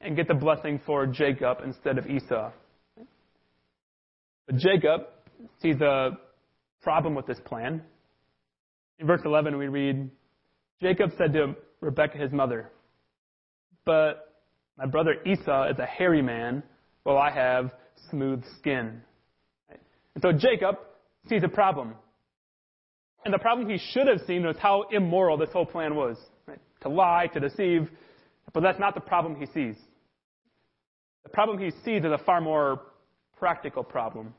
and 0.00 0.16
get 0.16 0.28
the 0.28 0.34
blessing 0.34 0.80
for 0.86 1.06
Jacob 1.06 1.58
instead 1.64 1.98
of 1.98 2.06
Esau. 2.06 2.50
But 4.46 4.56
Jacob 4.56 5.02
sees 5.60 5.80
a 5.80 6.18
problem 6.82 7.14
with 7.14 7.26
this 7.26 7.38
plan. 7.44 7.82
In 8.98 9.06
verse 9.06 9.20
11, 9.24 9.56
we 9.56 9.68
read 9.68 10.10
Jacob 10.80 11.10
said 11.18 11.32
to 11.34 11.54
Rebekah, 11.80 12.18
his 12.18 12.32
mother, 12.32 12.70
But 13.84 14.34
my 14.78 14.86
brother 14.86 15.16
Esau 15.26 15.68
is 15.70 15.78
a 15.78 15.86
hairy 15.86 16.22
man, 16.22 16.62
while 17.02 17.18
I 17.18 17.30
have 17.30 17.70
smooth 18.10 18.42
skin. 18.58 19.02
And 20.14 20.22
so 20.22 20.32
Jacob 20.32 20.76
sees 21.28 21.42
a 21.44 21.48
problem. 21.48 21.94
And 23.24 23.34
the 23.34 23.38
problem 23.38 23.68
he 23.68 23.78
should 23.92 24.06
have 24.06 24.20
seen 24.26 24.44
was 24.44 24.56
how 24.58 24.84
immoral 24.90 25.36
this 25.36 25.50
whole 25.52 25.66
plan 25.66 25.94
was. 25.94 26.16
Right? 26.46 26.58
To 26.82 26.88
lie, 26.88 27.28
to 27.34 27.40
deceive. 27.40 27.88
But 28.52 28.62
that's 28.62 28.80
not 28.80 28.94
the 28.94 29.00
problem 29.00 29.36
he 29.36 29.46
sees. 29.46 29.76
The 31.24 31.28
problem 31.28 31.58
he 31.58 31.70
sees 31.84 32.02
is 32.02 32.10
a 32.12 32.20
far 32.24 32.40
more 32.40 32.80
practical 33.38 33.84
problem. 33.84 34.34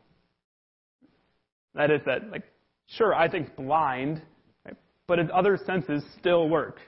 That 1.75 1.91
is 1.91 2.01
that, 2.05 2.29
like, 2.31 2.43
sure, 2.87 3.15
Isaac's 3.15 3.51
blind, 3.55 4.21
right? 4.65 4.75
but 5.07 5.19
his 5.19 5.29
other 5.33 5.57
senses 5.65 6.03
still 6.19 6.49
work. 6.49 6.79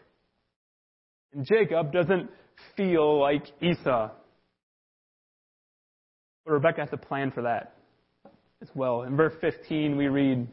And 1.33 1.45
Jacob 1.45 1.93
doesn't 1.93 2.29
feel 2.75 3.19
like 3.19 3.43
Esau. 3.61 4.09
But 6.45 6.51
Rebecca 6.51 6.81
has 6.81 6.89
a 6.91 6.97
plan 6.97 7.31
for 7.31 7.43
that 7.43 7.72
as 8.63 8.69
well. 8.73 9.03
In 9.03 9.15
verse 9.17 9.33
15, 9.41 9.97
we 9.97 10.07
read 10.07 10.47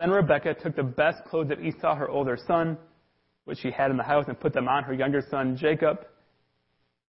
Then 0.00 0.10
Rebekah 0.10 0.54
took 0.54 0.74
the 0.74 0.82
best 0.82 1.24
clothes 1.24 1.52
of 1.52 1.64
Esau, 1.64 1.94
her 1.94 2.10
older 2.10 2.36
son, 2.46 2.76
which 3.44 3.58
she 3.60 3.70
had 3.70 3.92
in 3.92 3.96
the 3.96 4.02
house, 4.02 4.24
and 4.26 4.38
put 4.38 4.52
them 4.52 4.68
on 4.68 4.82
her 4.82 4.92
younger 4.92 5.22
son 5.30 5.56
Jacob. 5.56 5.98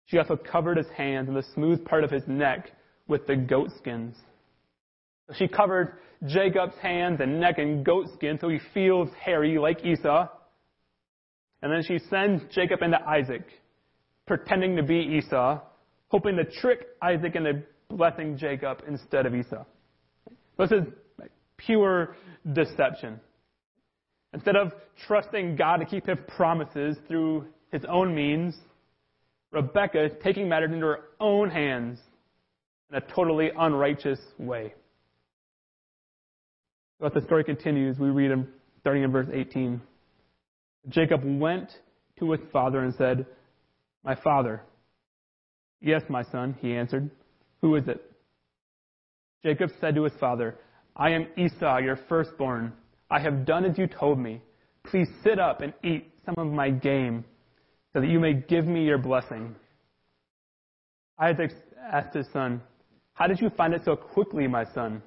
She 0.05 0.17
also 0.17 0.35
covered 0.35 0.77
his 0.77 0.89
hands 0.97 1.27
and 1.27 1.37
the 1.37 1.45
smooth 1.53 1.85
part 1.85 2.03
of 2.03 2.09
his 2.09 2.23
neck 2.27 2.71
with 3.07 3.27
the 3.27 3.35
goat 3.35 3.69
skins. 3.77 4.15
So 5.27 5.35
She 5.37 5.47
covered 5.47 5.99
Jacob's 6.25 6.75
hands 6.81 7.19
and 7.21 7.39
neck 7.39 7.59
in 7.59 7.83
goat 7.83 8.07
skin 8.15 8.39
so 8.41 8.49
he 8.49 8.59
feels 8.73 9.09
hairy 9.23 9.59
like 9.59 9.85
Esau. 9.85 10.27
And 11.61 11.71
then 11.71 11.83
she 11.87 11.99
sends 12.09 12.43
Jacob 12.53 12.81
into 12.81 12.99
Isaac, 13.07 13.45
pretending 14.25 14.75
to 14.77 14.83
be 14.83 14.95
Esau, 14.97 15.61
hoping 16.09 16.37
to 16.37 16.43
trick 16.43 16.87
Isaac 17.01 17.35
into 17.35 17.63
blessing 17.97 18.37
Jacob 18.37 18.81
instead 18.87 19.25
of 19.25 19.35
Esau. 19.35 19.63
This 20.57 20.71
is 20.71 20.83
pure 21.57 22.15
deception. 22.53 23.19
Instead 24.33 24.55
of 24.55 24.73
trusting 25.07 25.55
God 25.55 25.77
to 25.77 25.85
keep 25.85 26.07
his 26.07 26.17
promises 26.27 26.97
through 27.07 27.45
his 27.71 27.83
own 27.85 28.13
means, 28.15 28.55
Rebecca 29.51 30.05
is 30.05 30.11
taking 30.23 30.49
matters 30.49 30.71
into 30.71 30.85
her 30.85 31.01
own 31.19 31.49
hands 31.49 31.99
in 32.89 32.97
a 32.97 33.01
totally 33.01 33.51
unrighteous 33.57 34.19
way. 34.39 34.73
But 36.99 37.13
the 37.13 37.21
story 37.21 37.43
continues. 37.43 37.99
We 37.99 38.09
read 38.09 38.31
in, 38.31 38.47
starting 38.79 39.03
in 39.03 39.11
verse 39.11 39.27
18. 39.31 39.81
Jacob 40.89 41.21
went 41.23 41.69
to 42.19 42.31
his 42.31 42.41
father 42.51 42.79
and 42.79 42.93
said, 42.95 43.25
My 44.03 44.15
father. 44.15 44.63
Yes, 45.81 46.01
my 46.09 46.23
son, 46.23 46.55
he 46.61 46.73
answered. 46.75 47.09
Who 47.63 47.77
is 47.77 47.87
it? 47.87 48.11
Jacob 49.41 49.71
said 49.79 49.95
to 49.95 50.03
his 50.03 50.13
father, 50.19 50.59
I 50.97 51.11
am 51.11 51.27
Esau, 51.37 51.77
your 51.77 51.97
firstborn. 52.09 52.73
I 53.09 53.21
have 53.21 53.45
done 53.45 53.63
as 53.63 53.77
you 53.77 53.87
told 53.87 54.19
me. 54.19 54.41
Please 54.85 55.07
sit 55.23 55.39
up 55.39 55.61
and 55.61 55.73
eat 55.81 56.11
some 56.25 56.35
of 56.37 56.53
my 56.53 56.69
game, 56.69 57.23
so 57.93 58.01
that 58.01 58.09
you 58.09 58.19
may 58.19 58.33
give 58.33 58.65
me 58.65 58.83
your 58.83 58.97
blessing. 58.97 59.55
Isaac 61.17 61.51
asked 61.81 62.13
his 62.13 62.27
son, 62.33 62.61
How 63.13 63.27
did 63.27 63.39
you 63.39 63.49
find 63.49 63.73
it 63.73 63.83
so 63.85 63.95
quickly, 63.95 64.45
my 64.45 64.65
son? 64.73 65.01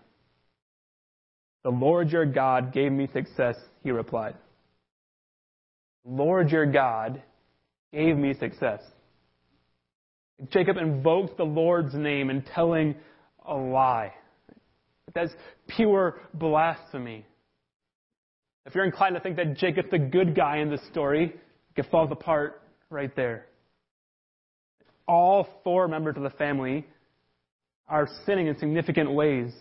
The 1.62 1.70
Lord 1.70 2.10
your 2.10 2.24
God 2.24 2.72
gave 2.72 2.90
me 2.90 3.06
success, 3.12 3.56
he 3.84 3.90
replied. 3.90 4.34
Lord 6.06 6.50
your 6.50 6.64
God 6.64 7.22
gave 7.92 8.16
me 8.16 8.32
success. 8.32 8.80
Jacob 10.50 10.76
invokes 10.76 11.32
the 11.36 11.44
Lord's 11.44 11.94
name 11.94 12.30
in 12.30 12.42
telling 12.42 12.94
a 13.46 13.54
lie. 13.54 14.12
That's 15.14 15.32
pure 15.68 16.20
blasphemy. 16.34 17.24
If 18.66 18.74
you're 18.74 18.84
inclined 18.84 19.14
to 19.14 19.20
think 19.20 19.36
that 19.36 19.56
Jacob's 19.56 19.90
the 19.90 19.98
good 19.98 20.34
guy 20.34 20.58
in 20.58 20.70
this 20.70 20.84
story, 20.90 21.34
it 21.76 21.86
falls 21.90 22.10
apart 22.10 22.62
right 22.90 23.14
there. 23.14 23.46
All 25.06 25.48
four 25.62 25.88
members 25.88 26.16
of 26.16 26.22
the 26.22 26.30
family 26.30 26.84
are 27.88 28.08
sinning 28.26 28.48
in 28.48 28.58
significant 28.58 29.12
ways. 29.12 29.52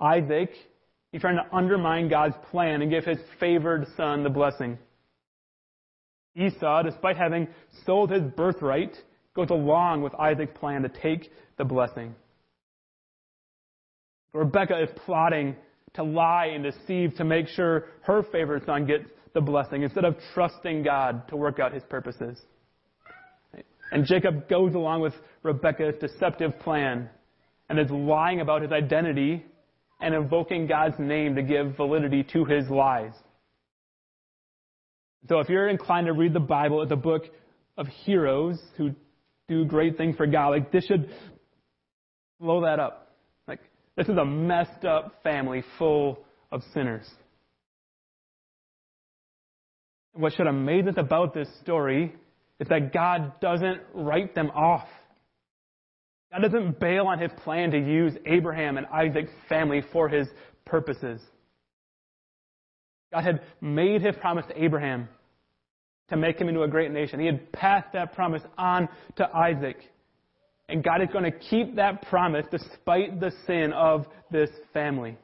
Isaac, 0.00 0.50
he's 1.12 1.20
trying 1.20 1.36
to 1.36 1.56
undermine 1.56 2.08
God's 2.08 2.34
plan 2.50 2.82
and 2.82 2.90
give 2.90 3.04
his 3.04 3.18
favored 3.38 3.86
son 3.96 4.24
the 4.24 4.30
blessing. 4.30 4.78
Esau, 6.36 6.82
despite 6.82 7.16
having 7.16 7.48
sold 7.84 8.10
his 8.10 8.22
birthright, 8.36 8.96
goes 9.34 9.50
along 9.50 10.02
with 10.02 10.14
Isaac's 10.14 10.56
plan 10.58 10.82
to 10.82 10.88
take 10.88 11.30
the 11.58 11.64
blessing. 11.64 12.14
Rebecca 14.32 14.82
is 14.82 14.90
plotting 15.04 15.56
to 15.94 16.02
lie 16.02 16.50
and 16.54 16.62
deceive 16.62 17.14
to 17.16 17.24
make 17.24 17.48
sure 17.48 17.86
her 18.02 18.22
favorite 18.30 18.64
son 18.66 18.86
gets 18.86 19.04
the 19.34 19.40
blessing 19.40 19.82
instead 19.82 20.04
of 20.04 20.16
trusting 20.34 20.82
God 20.82 21.26
to 21.28 21.36
work 21.36 21.58
out 21.58 21.72
his 21.72 21.82
purposes. 21.84 22.38
And 23.92 24.04
Jacob 24.04 24.48
goes 24.48 24.74
along 24.74 25.00
with 25.00 25.14
Rebecca's 25.42 25.94
deceptive 26.00 26.58
plan 26.60 27.08
and 27.68 27.78
is 27.78 27.90
lying 27.90 28.40
about 28.40 28.62
his 28.62 28.72
identity 28.72 29.44
and 30.00 30.14
invoking 30.14 30.66
God's 30.66 30.98
name 30.98 31.34
to 31.36 31.42
give 31.42 31.76
validity 31.76 32.22
to 32.32 32.44
his 32.44 32.68
lies. 32.68 33.12
So 35.28 35.40
if 35.40 35.48
you're 35.48 35.68
inclined 35.68 36.06
to 36.06 36.12
read 36.12 36.32
the 36.32 36.40
Bible 36.40 36.82
a 36.92 36.96
book 36.96 37.24
of 37.76 37.86
heroes 38.04 38.60
who 38.76 38.90
do 39.48 39.64
great 39.64 39.96
things 39.96 40.16
for 40.16 40.26
God, 40.26 40.48
like 40.48 40.72
this 40.72 40.84
should 40.86 41.10
blow 42.40 42.62
that 42.62 42.78
up. 42.78 43.12
Like 43.48 43.60
this 43.96 44.08
is 44.08 44.16
a 44.16 44.24
messed 44.24 44.84
up 44.84 45.20
family 45.22 45.64
full 45.78 46.24
of 46.52 46.62
sinners. 46.72 47.06
what 50.16 50.34
should 50.34 50.46
amaze 50.46 50.86
us 50.86 50.94
about 50.96 51.34
this 51.34 51.48
story 51.62 52.14
is 52.58 52.68
that 52.68 52.92
God 52.92 53.38
doesn't 53.40 53.80
write 53.94 54.34
them 54.34 54.50
off. 54.50 54.88
God 56.32 56.42
doesn't 56.42 56.80
bail 56.80 57.06
on 57.06 57.18
his 57.18 57.30
plan 57.44 57.70
to 57.70 57.78
use 57.78 58.14
Abraham 58.24 58.78
and 58.78 58.86
Isaac's 58.86 59.32
family 59.48 59.82
for 59.92 60.08
his 60.08 60.26
purposes. 60.64 61.20
God 63.12 63.24
had 63.24 63.40
made 63.60 64.02
his 64.02 64.16
promise 64.16 64.44
to 64.48 64.62
Abraham 64.62 65.08
to 66.08 66.16
make 66.16 66.40
him 66.40 66.48
into 66.48 66.62
a 66.62 66.68
great 66.68 66.92
nation. 66.92 67.20
He 67.20 67.26
had 67.26 67.52
passed 67.52 67.92
that 67.92 68.14
promise 68.14 68.42
on 68.56 68.88
to 69.16 69.28
Isaac. 69.36 69.78
And 70.68 70.82
God 70.82 71.02
is 71.02 71.08
going 71.12 71.24
to 71.24 71.38
keep 71.38 71.76
that 71.76 72.02
promise 72.08 72.46
despite 72.50 73.20
the 73.20 73.32
sin 73.46 73.72
of 73.72 74.06
this 74.30 74.50
family. 74.72 75.16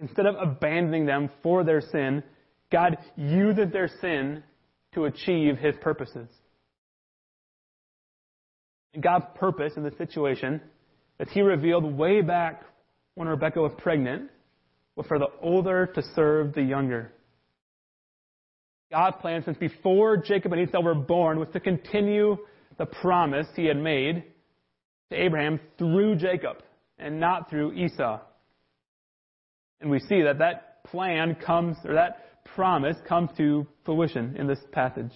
Instead 0.00 0.26
of 0.26 0.36
abandoning 0.36 1.06
them 1.06 1.30
for 1.42 1.64
their 1.64 1.80
sin, 1.80 2.22
God 2.72 2.96
uses 3.16 3.70
their 3.72 3.88
sin 4.00 4.42
to 4.94 5.04
achieve 5.04 5.58
his 5.58 5.74
purposes. 5.80 6.28
And 8.94 9.02
God's 9.02 9.26
purpose 9.34 9.74
in 9.76 9.82
this 9.82 9.96
situation, 9.98 10.60
that 11.18 11.28
he 11.28 11.42
revealed 11.42 11.84
way 11.84 12.22
back 12.22 12.64
when 13.14 13.28
Rebecca 13.28 13.60
was 13.60 13.72
pregnant, 13.78 14.30
was 15.00 15.06
for 15.06 15.18
the 15.18 15.28
older 15.40 15.86
to 15.86 16.02
serve 16.14 16.52
the 16.52 16.60
younger. 16.60 17.10
God's 18.90 19.16
plan 19.22 19.42
since 19.42 19.56
before 19.56 20.18
Jacob 20.18 20.52
and 20.52 20.68
Esau 20.68 20.82
were 20.82 20.94
born 20.94 21.38
was 21.38 21.48
to 21.54 21.60
continue 21.60 22.36
the 22.76 22.84
promise 22.84 23.46
he 23.56 23.64
had 23.64 23.78
made 23.78 24.24
to 25.10 25.16
Abraham 25.16 25.58
through 25.78 26.16
Jacob 26.16 26.58
and 26.98 27.18
not 27.18 27.48
through 27.48 27.72
Esau. 27.72 28.20
And 29.80 29.90
we 29.90 30.00
see 30.00 30.20
that 30.20 30.38
that 30.40 30.84
plan 30.84 31.34
comes, 31.34 31.78
or 31.86 31.94
that 31.94 32.44
promise 32.44 32.96
comes 33.08 33.30
to 33.38 33.66
fruition 33.86 34.36
in 34.36 34.46
this 34.46 34.58
passage. 34.70 35.12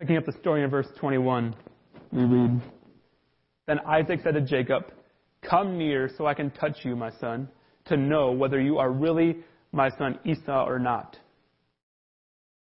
Picking 0.00 0.16
up 0.16 0.24
the 0.24 0.32
story 0.40 0.62
in 0.62 0.70
verse 0.70 0.88
21, 0.98 1.54
we 2.12 2.24
read, 2.24 2.62
Then 3.66 3.78
Isaac 3.80 4.20
said 4.22 4.32
to 4.32 4.40
Jacob, 4.40 4.84
Come 5.42 5.76
near 5.76 6.08
so 6.16 6.26
I 6.26 6.32
can 6.32 6.50
touch 6.50 6.78
you, 6.82 6.96
my 6.96 7.10
son, 7.20 7.48
to 7.86 7.96
know 7.96 8.32
whether 8.32 8.60
you 8.60 8.78
are 8.78 8.90
really 8.90 9.38
my 9.72 9.90
son 9.90 10.18
Esau 10.24 10.64
or 10.66 10.78
not. 10.78 11.16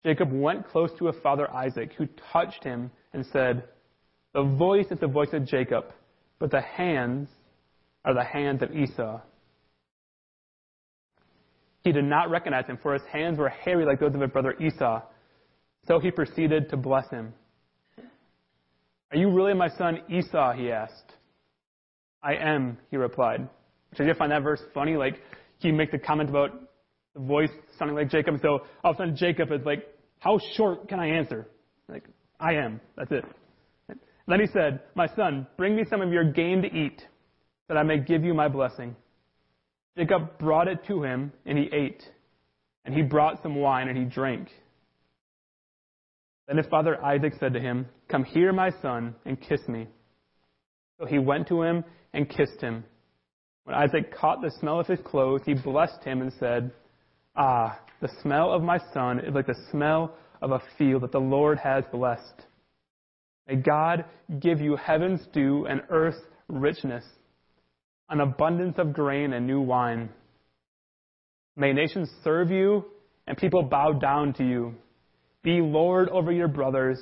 Jacob 0.03 0.31
went 0.31 0.67
close 0.67 0.89
to 0.97 1.07
his 1.07 1.15
father 1.21 1.51
Isaac, 1.53 1.93
who 1.97 2.07
touched 2.33 2.63
him 2.63 2.91
and 3.13 3.25
said, 3.31 3.63
The 4.33 4.43
voice 4.43 4.87
is 4.89 4.99
the 4.99 5.07
voice 5.07 5.29
of 5.33 5.45
Jacob, 5.45 5.85
but 6.39 6.51
the 6.51 6.61
hands 6.61 7.29
are 8.03 8.13
the 8.13 8.23
hands 8.23 8.63
of 8.63 8.75
Esau. 8.75 9.21
He 11.83 11.91
did 11.91 12.05
not 12.05 12.29
recognize 12.29 12.65
him, 12.67 12.77
for 12.81 12.93
his 12.93 13.03
hands 13.11 13.37
were 13.37 13.49
hairy 13.49 13.85
like 13.85 13.99
those 13.99 14.13
of 14.13 14.21
his 14.21 14.31
brother 14.31 14.55
Esau. 14.59 15.01
So 15.87 15.99
he 15.99 16.11
proceeded 16.11 16.69
to 16.69 16.77
bless 16.77 17.09
him. 17.09 17.33
Are 19.11 19.17
you 19.17 19.31
really 19.31 19.53
my 19.53 19.69
son 19.69 20.01
Esau? 20.09 20.53
he 20.53 20.71
asked. 20.71 21.13
I 22.23 22.35
am, 22.35 22.77
he 22.91 22.97
replied. 22.97 23.49
Did 23.95 24.07
you 24.07 24.13
find 24.13 24.31
that 24.31 24.43
verse 24.43 24.61
funny? 24.73 24.95
Like, 24.95 25.21
he 25.59 25.71
makes 25.71 25.93
a 25.93 25.99
comment 25.99 26.29
about 26.29 26.51
the 27.13 27.19
voice 27.19 27.49
sounding 27.77 27.95
like 27.95 28.09
Jacob. 28.09 28.35
So 28.41 28.61
all 28.83 28.91
of 28.91 28.95
a 28.95 28.97
sudden 28.97 29.15
Jacob 29.15 29.51
is 29.51 29.61
like, 29.65 29.87
how 30.19 30.39
short 30.55 30.87
can 30.87 30.99
I 30.99 31.07
answer? 31.07 31.47
Like, 31.89 32.05
I 32.39 32.53
am. 32.53 32.79
That's 32.97 33.11
it. 33.11 33.25
And 33.89 33.99
then 34.27 34.39
he 34.39 34.47
said, 34.53 34.81
My 34.95 35.07
son, 35.15 35.47
bring 35.57 35.75
me 35.75 35.83
some 35.89 36.01
of 36.01 36.11
your 36.11 36.23
game 36.23 36.61
to 36.61 36.67
eat, 36.67 37.01
that 37.67 37.77
I 37.77 37.83
may 37.83 37.99
give 37.99 38.23
you 38.23 38.33
my 38.33 38.47
blessing. 38.47 38.95
Jacob 39.97 40.37
brought 40.39 40.67
it 40.67 40.85
to 40.87 41.03
him, 41.03 41.33
and 41.45 41.57
he 41.57 41.69
ate. 41.73 42.03
And 42.85 42.95
he 42.95 43.01
brought 43.01 43.41
some 43.43 43.55
wine, 43.55 43.89
and 43.89 43.97
he 43.97 44.05
drank. 44.05 44.47
Then 46.47 46.57
his 46.57 46.67
father 46.67 47.03
Isaac 47.03 47.33
said 47.39 47.53
to 47.53 47.59
him, 47.59 47.87
Come 48.09 48.23
here, 48.23 48.53
my 48.53 48.71
son, 48.81 49.15
and 49.25 49.39
kiss 49.41 49.61
me. 49.67 49.87
So 50.99 51.05
he 51.05 51.19
went 51.19 51.47
to 51.47 51.61
him 51.63 51.83
and 52.13 52.29
kissed 52.29 52.61
him. 52.61 52.83
When 53.63 53.75
Isaac 53.75 54.15
caught 54.15 54.41
the 54.41 54.51
smell 54.59 54.79
of 54.79 54.87
his 54.87 54.99
clothes, 55.05 55.41
he 55.45 55.53
blessed 55.53 56.03
him 56.03 56.21
and 56.21 56.33
said, 56.39 56.71
Ah, 57.35 57.79
the 58.01 58.09
smell 58.21 58.51
of 58.51 58.63
my 58.63 58.79
son 58.93 59.19
is 59.19 59.33
like 59.33 59.47
the 59.47 59.59
smell 59.71 60.15
of 60.41 60.51
a 60.51 60.61
field 60.77 61.03
that 61.03 61.11
the 61.11 61.19
Lord 61.19 61.59
has 61.59 61.83
blessed. 61.91 62.41
May 63.47 63.55
God 63.55 64.05
give 64.39 64.59
you 64.59 64.75
heaven's 64.75 65.25
dew 65.33 65.65
and 65.67 65.81
earth's 65.89 66.21
richness, 66.47 67.05
an 68.09 68.21
abundance 68.21 68.75
of 68.77 68.93
grain 68.93 69.33
and 69.33 69.45
new 69.45 69.61
wine. 69.61 70.09
May 71.55 71.73
nations 71.73 72.09
serve 72.23 72.49
you 72.49 72.85
and 73.27 73.37
people 73.37 73.63
bow 73.63 73.93
down 73.93 74.33
to 74.33 74.43
you. 74.43 74.75
Be 75.43 75.61
Lord 75.61 76.09
over 76.09 76.31
your 76.31 76.47
brothers, 76.47 76.99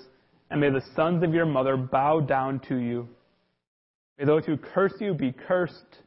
and 0.50 0.62
may 0.62 0.70
the 0.70 0.84
sons 0.96 1.24
of 1.24 1.34
your 1.34 1.46
mother 1.46 1.78
bow 1.78 2.20
down 2.20 2.60
to 2.70 2.78
you. 2.78 3.08
May 4.18 4.26
those 4.26 4.46
who 4.46 4.58
curse 4.58 4.94
you 5.00 5.14
be 5.14 5.32
cursed, 5.32 6.04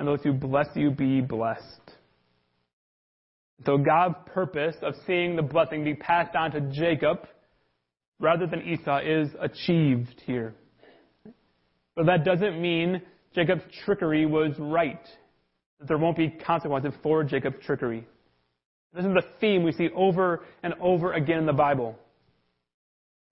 and 0.00 0.08
those 0.08 0.22
who 0.22 0.32
bless 0.32 0.66
you 0.74 0.90
be 0.90 1.20
blessed. 1.20 1.92
So 3.66 3.76
God's 3.76 4.14
purpose 4.24 4.74
of 4.80 4.94
seeing 5.06 5.36
the 5.36 5.42
blessing 5.42 5.84
be 5.84 5.94
passed 5.94 6.34
on 6.34 6.52
to 6.52 6.62
Jacob 6.72 7.28
rather 8.18 8.46
than 8.46 8.62
Esau 8.62 9.00
is 9.04 9.28
achieved 9.38 10.22
here. 10.24 10.54
But 11.94 12.06
that 12.06 12.24
doesn't 12.24 12.60
mean 12.60 13.02
Jacob's 13.34 13.62
trickery 13.84 14.24
was 14.24 14.52
right. 14.58 15.06
That 15.78 15.88
there 15.88 15.98
won't 15.98 16.16
be 16.16 16.30
consequences 16.30 16.94
for 17.02 17.22
Jacob's 17.22 17.62
trickery. 17.66 18.06
This 18.94 19.04
is 19.04 19.12
the 19.12 19.24
theme 19.38 19.62
we 19.62 19.72
see 19.72 19.90
over 19.94 20.40
and 20.62 20.72
over 20.80 21.12
again 21.12 21.40
in 21.40 21.46
the 21.46 21.52
Bible. 21.52 21.94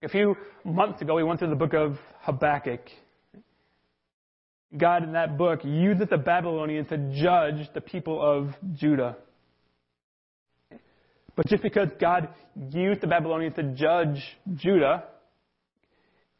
A 0.03 0.07
few 0.07 0.35
months 0.63 1.01
ago, 1.01 1.15
we 1.15 1.23
went 1.23 1.39
through 1.39 1.49
the 1.49 1.55
book 1.55 1.73
of 1.73 1.97
Habakkuk. 2.21 2.81
God 4.77 5.03
in 5.03 5.13
that 5.13 5.37
book 5.37 5.61
uses 5.63 6.07
the 6.09 6.17
Babylonians 6.17 6.89
to 6.89 6.97
judge 7.21 7.67
the 7.73 7.81
people 7.81 8.21
of 8.21 8.53
Judah. 8.75 9.17
But 11.35 11.47
just 11.47 11.63
because 11.63 11.89
God 11.99 12.29
used 12.71 13.01
the 13.01 13.07
Babylonians 13.07 13.55
to 13.55 13.63
judge 13.63 14.21
Judah, 14.55 15.05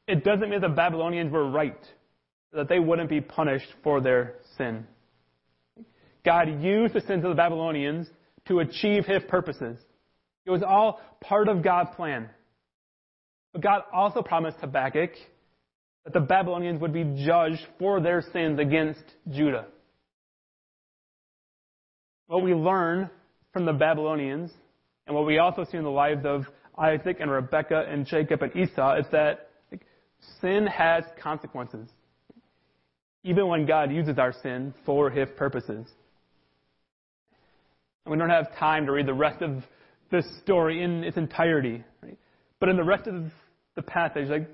it 0.07 0.23
doesn't 0.23 0.49
mean 0.49 0.61
the 0.61 0.69
Babylonians 0.69 1.31
were 1.31 1.49
right, 1.49 1.79
that 2.53 2.67
they 2.67 2.79
wouldn't 2.79 3.09
be 3.09 3.21
punished 3.21 3.67
for 3.83 4.01
their 4.01 4.35
sin. 4.57 4.85
God 6.25 6.61
used 6.61 6.93
the 6.93 7.01
sins 7.01 7.23
of 7.23 7.29
the 7.29 7.35
Babylonians 7.35 8.07
to 8.47 8.59
achieve 8.59 9.05
his 9.05 9.23
purposes. 9.27 9.77
It 10.45 10.51
was 10.51 10.63
all 10.63 10.99
part 11.21 11.47
of 11.47 11.63
God's 11.63 11.91
plan. 11.95 12.29
But 13.53 13.61
God 13.61 13.83
also 13.93 14.21
promised 14.21 14.57
Habakkuk 14.59 15.11
that 16.11 16.19
the 16.19 16.25
Babylonians 16.25 16.81
would 16.81 16.93
be 16.93 17.03
judged 17.23 17.61
for 17.77 18.01
their 18.01 18.23
sins 18.33 18.59
against 18.59 19.03
Judah. 19.29 19.67
What 22.25 22.41
we 22.41 22.53
learn 22.53 23.11
from 23.53 23.65
the 23.65 23.73
Babylonians, 23.73 24.51
and 25.05 25.15
what 25.15 25.27
we 25.27 25.37
also 25.37 25.65
see 25.69 25.77
in 25.77 25.83
the 25.83 25.89
lives 25.91 26.21
of 26.25 26.45
Isaac 26.77 27.17
and 27.19 27.29
Rebekah 27.29 27.85
and 27.87 28.07
Jacob 28.07 28.41
and 28.41 28.55
Esau, 28.55 28.97
is 28.97 29.05
that 29.11 29.49
sin 30.41 30.65
has 30.65 31.03
consequences. 31.21 31.87
Even 33.23 33.47
when 33.47 33.67
God 33.67 33.91
uses 33.91 34.17
our 34.17 34.33
sin 34.41 34.73
for 34.87 35.11
his 35.11 35.27
purposes. 35.37 35.85
And 38.05 38.11
we 38.11 38.17
don't 38.17 38.29
have 38.29 38.55
time 38.57 38.87
to 38.87 38.93
read 38.93 39.05
the 39.05 39.13
rest 39.13 39.43
of 39.43 39.63
this 40.09 40.25
story 40.41 40.81
in 40.81 41.03
its 41.03 41.17
entirety. 41.17 41.83
Right? 42.01 42.17
But 42.59 42.69
in 42.69 42.77
the 42.77 42.83
rest 42.83 43.05
of 43.05 43.25
the 43.75 43.83
passage, 43.83 44.29
like 44.29 44.49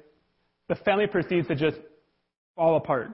the 0.67 0.75
family 0.75 1.07
proceeds 1.07 1.47
to 1.47 1.55
just 1.55 1.77
fall 2.55 2.77
apart. 2.77 3.11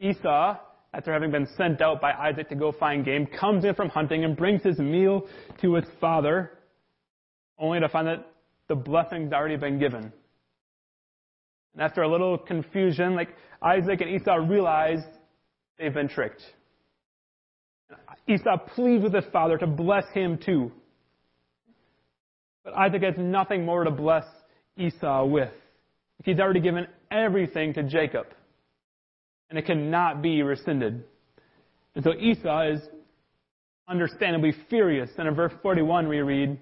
Esau, 0.00 0.56
after 0.94 1.12
having 1.12 1.30
been 1.30 1.48
sent 1.56 1.80
out 1.80 2.00
by 2.00 2.12
Isaac 2.12 2.48
to 2.50 2.54
go 2.54 2.72
find 2.72 3.04
game, 3.04 3.26
comes 3.26 3.64
in 3.64 3.74
from 3.74 3.88
hunting 3.88 4.24
and 4.24 4.36
brings 4.36 4.62
his 4.62 4.78
meal 4.78 5.26
to 5.60 5.74
his 5.74 5.84
father, 6.00 6.58
only 7.58 7.80
to 7.80 7.88
find 7.88 8.06
that 8.06 8.26
the 8.68 8.76
blessing's 8.76 9.32
already 9.32 9.56
been 9.56 9.78
given. 9.78 10.12
And 11.74 11.82
after 11.82 12.02
a 12.02 12.08
little 12.10 12.38
confusion, 12.38 13.16
like 13.16 13.28
Isaac 13.62 14.00
and 14.00 14.10
Esau 14.10 14.36
realize 14.48 15.00
they've 15.78 15.92
been 15.92 16.08
tricked. 16.08 16.42
Esau 18.26 18.58
pleads 18.74 19.02
with 19.02 19.14
his 19.14 19.24
father 19.32 19.56
to 19.58 19.66
bless 19.66 20.04
him 20.12 20.38
too. 20.44 20.70
But 22.64 22.74
Isaac 22.76 23.02
has 23.02 23.14
nothing 23.16 23.64
more 23.64 23.84
to 23.84 23.90
bless 23.90 24.24
Esau 24.78 25.26
with. 25.26 25.52
He's 26.24 26.38
already 26.38 26.60
given 26.60 26.86
everything 27.10 27.74
to 27.74 27.82
Jacob. 27.82 28.26
And 29.50 29.58
it 29.58 29.66
cannot 29.66 30.22
be 30.22 30.42
rescinded. 30.42 31.04
And 31.94 32.04
so 32.04 32.12
Esau 32.14 32.72
is 32.72 32.80
understandably 33.88 34.54
furious. 34.68 35.10
And 35.18 35.26
in 35.26 35.34
verse 35.34 35.52
41 35.62 36.08
we 36.08 36.18
read, 36.18 36.58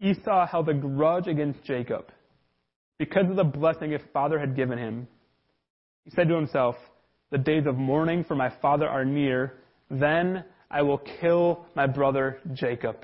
Esau 0.00 0.46
held 0.46 0.68
a 0.68 0.74
grudge 0.74 1.26
against 1.26 1.62
Jacob 1.64 2.06
because 2.98 3.28
of 3.30 3.36
the 3.36 3.44
blessing 3.44 3.92
his 3.92 4.02
father 4.12 4.38
had 4.38 4.56
given 4.56 4.78
him. 4.78 5.06
He 6.04 6.10
said 6.10 6.28
to 6.28 6.34
himself, 6.34 6.76
The 7.30 7.38
days 7.38 7.66
of 7.66 7.76
mourning 7.76 8.24
for 8.24 8.34
my 8.34 8.52
father 8.60 8.88
are 8.88 9.04
near. 9.04 9.54
Then 9.90 10.44
I 10.70 10.82
will 10.82 10.98
kill 11.20 11.66
my 11.74 11.86
brother 11.86 12.38
Jacob. 12.54 12.96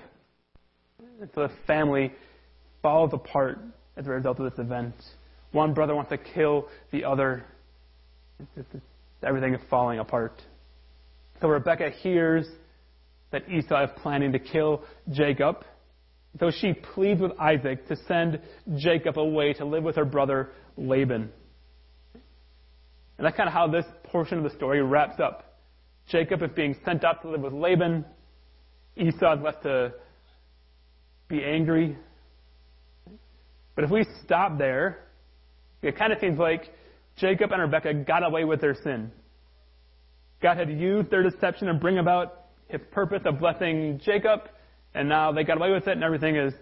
And 1.21 1.29
so 1.35 1.43
the 1.43 1.53
family 1.67 2.13
falls 2.83 3.13
apart 3.13 3.59
as 3.97 4.07
a 4.07 4.11
result 4.11 4.39
of 4.41 4.51
this 4.51 4.59
event. 4.59 4.95
One 5.53 5.75
brother 5.75 5.95
wants 5.95 6.11
to 6.11 6.19
kill 6.19 6.69
the 6.93 7.05
other. 7.05 7.45
Everything 9.23 9.55
is 9.55 9.61
falling 9.71 9.99
apart. 9.99 10.41
So 11.41 11.49
Rebecca 11.49 11.91
hears 11.91 12.47
that 13.31 13.49
Esau 13.49 13.85
is 13.85 13.91
planning 14.03 14.33
to 14.33 14.39
kill 14.39 14.83
Jacob. 15.11 15.65
So 16.39 16.51
she 16.51 16.75
pleads 16.75 17.21
with 17.21 17.33
Isaac 17.41 17.89
to 17.89 17.97
send 18.09 18.41
Jacob 18.77 19.19
away 19.19 19.55
to 19.55 19.65
live 19.65 19.85
with 19.85 19.97
her 19.97 20.05
brother 20.05 20.51
Laban. 20.77 21.31
And 23.19 23.25
that's 23.25 23.37
kind 23.37 23.49
of 23.49 23.55
how 23.55 23.69
this 23.69 23.87
portion 24.05 24.39
of 24.39 24.45
the 24.45 24.51
story 24.51 24.83
wraps 24.83 25.19
up. 25.21 25.57
Jacob 26.09 26.43
is 26.43 26.51
being 26.55 26.77
sent 26.85 27.05
out 27.05 27.23
to 27.23 27.31
live 27.31 27.41
with 27.41 27.55
Laban. 27.55 28.05
Esau 28.97 29.37
is 29.37 29.43
left 29.43 29.63
to 29.63 29.93
be 31.29 31.43
angry. 31.43 31.97
But 33.77 33.85
if 33.85 33.91
we 33.91 34.05
stop 34.25 34.59
there, 34.59 35.05
it 35.83 35.97
kind 35.97 36.13
of 36.13 36.19
seems 36.19 36.39
like 36.39 36.73
Jacob 37.17 37.53
and 37.53 37.63
Rebekah 37.63 37.95
got 38.05 38.25
away 38.25 38.45
with 38.45 38.61
their 38.61 38.75
sin. 38.75 39.13
God 40.43 40.57
had 40.57 40.71
used 40.71 41.11
their 41.11 41.23
deception 41.23 41.69
to 41.69 41.75
bring 41.75 41.99
about 41.99 42.47
his 42.69 42.81
purpose 42.91 43.23
of 43.25 43.39
blessing 43.39 44.01
Jacob, 44.05 44.41
and 44.95 45.09
now 45.09 45.31
they 45.31 45.45
got 45.45 45.59
away 45.59 45.71
with 45.71 45.87
it 45.87 45.93
and 45.93 46.03
everything 46.03 46.37
is 46.37 46.53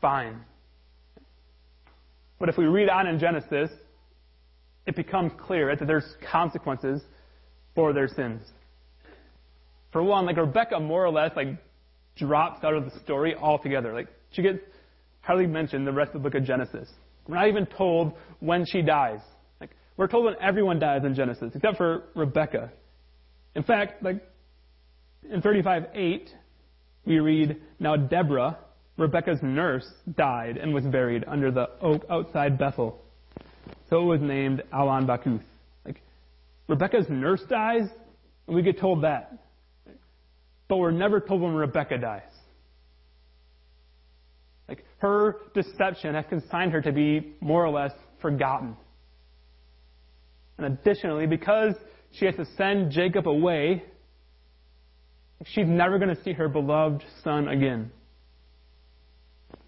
fine. 0.00 0.40
But 2.38 2.48
if 2.48 2.58
we 2.58 2.66
read 2.66 2.88
on 2.88 3.06
in 3.06 3.18
Genesis, 3.18 3.70
it 4.86 4.96
becomes 4.96 5.32
clear 5.40 5.74
that 5.74 5.86
there's 5.86 6.14
consequences 6.30 7.00
for 7.74 7.92
their 7.92 8.08
sins. 8.08 8.42
For 9.92 10.02
one, 10.02 10.26
like 10.26 10.36
Rebecca 10.36 10.78
more 10.80 11.04
or 11.04 11.10
less 11.10 11.30
like 11.36 11.48
drops 12.16 12.62
out 12.64 12.74
of 12.74 12.84
the 12.84 12.98
story 13.00 13.34
altogether. 13.34 13.94
Like 13.94 14.08
she 14.32 14.42
gets 14.42 14.58
hardly 15.24 15.46
mentioned 15.46 15.86
the 15.86 15.92
rest 15.92 16.14
of 16.14 16.22
the 16.22 16.28
book 16.28 16.38
of 16.38 16.44
Genesis. 16.46 16.88
We're 17.26 17.36
not 17.36 17.48
even 17.48 17.66
told 17.66 18.12
when 18.40 18.66
she 18.66 18.82
dies. 18.82 19.20
Like 19.60 19.70
we're 19.96 20.06
told 20.06 20.26
when 20.26 20.34
everyone 20.40 20.78
dies 20.78 21.04
in 21.04 21.14
Genesis, 21.14 21.52
except 21.54 21.78
for 21.78 22.04
Rebecca. 22.14 22.70
In 23.54 23.62
fact, 23.62 24.02
like 24.02 24.22
in 25.30 25.40
35:8, 25.40 26.28
we 27.06 27.18
read, 27.20 27.56
"Now 27.80 27.96
Deborah, 27.96 28.58
Rebecca's 28.98 29.42
nurse, 29.42 29.90
died 30.14 30.58
and 30.58 30.74
was 30.74 30.84
buried 30.84 31.24
under 31.26 31.50
the 31.50 31.70
oak 31.80 32.04
outside 32.10 32.58
Bethel. 32.58 33.00
So 33.88 34.02
it 34.02 34.06
was 34.06 34.20
named 34.20 34.62
Allon 34.72 35.06
Bachuth." 35.06 35.42
Like 35.86 36.02
Rebecca's 36.68 37.08
nurse 37.08 37.42
dies, 37.44 37.88
and 38.46 38.54
we 38.54 38.62
get 38.62 38.78
told 38.78 39.04
that. 39.04 39.38
But 40.68 40.76
we're 40.76 40.90
never 40.90 41.20
told 41.20 41.40
when 41.40 41.54
Rebecca 41.54 41.96
dies. 41.98 42.33
Her 45.04 45.36
deception 45.52 46.14
has 46.14 46.24
consigned 46.30 46.72
her 46.72 46.80
to 46.80 46.90
be 46.90 47.34
more 47.42 47.62
or 47.62 47.68
less 47.68 47.92
forgotten. 48.22 48.74
And 50.56 50.66
additionally, 50.66 51.26
because 51.26 51.74
she 52.12 52.24
has 52.24 52.34
to 52.36 52.46
send 52.56 52.90
Jacob 52.90 53.28
away, 53.28 53.82
she's 55.44 55.66
never 55.66 55.98
going 55.98 56.16
to 56.16 56.22
see 56.22 56.32
her 56.32 56.48
beloved 56.48 57.04
son 57.22 57.48
again. 57.48 57.92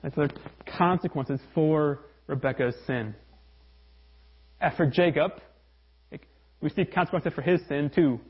That's 0.03 0.15
the 0.15 0.31
consequences 0.79 1.39
for 1.55 2.01
Rebecca's 2.29 2.75
sin. 2.87 3.15
As 4.59 4.75
for 4.75 4.87
Jacob, 4.87 5.33
we 6.63 6.71
see 6.71 6.87
consequences 6.87 7.35
for 7.35 7.43
his 7.43 7.61
sin 7.69 7.91
too. 7.95 8.21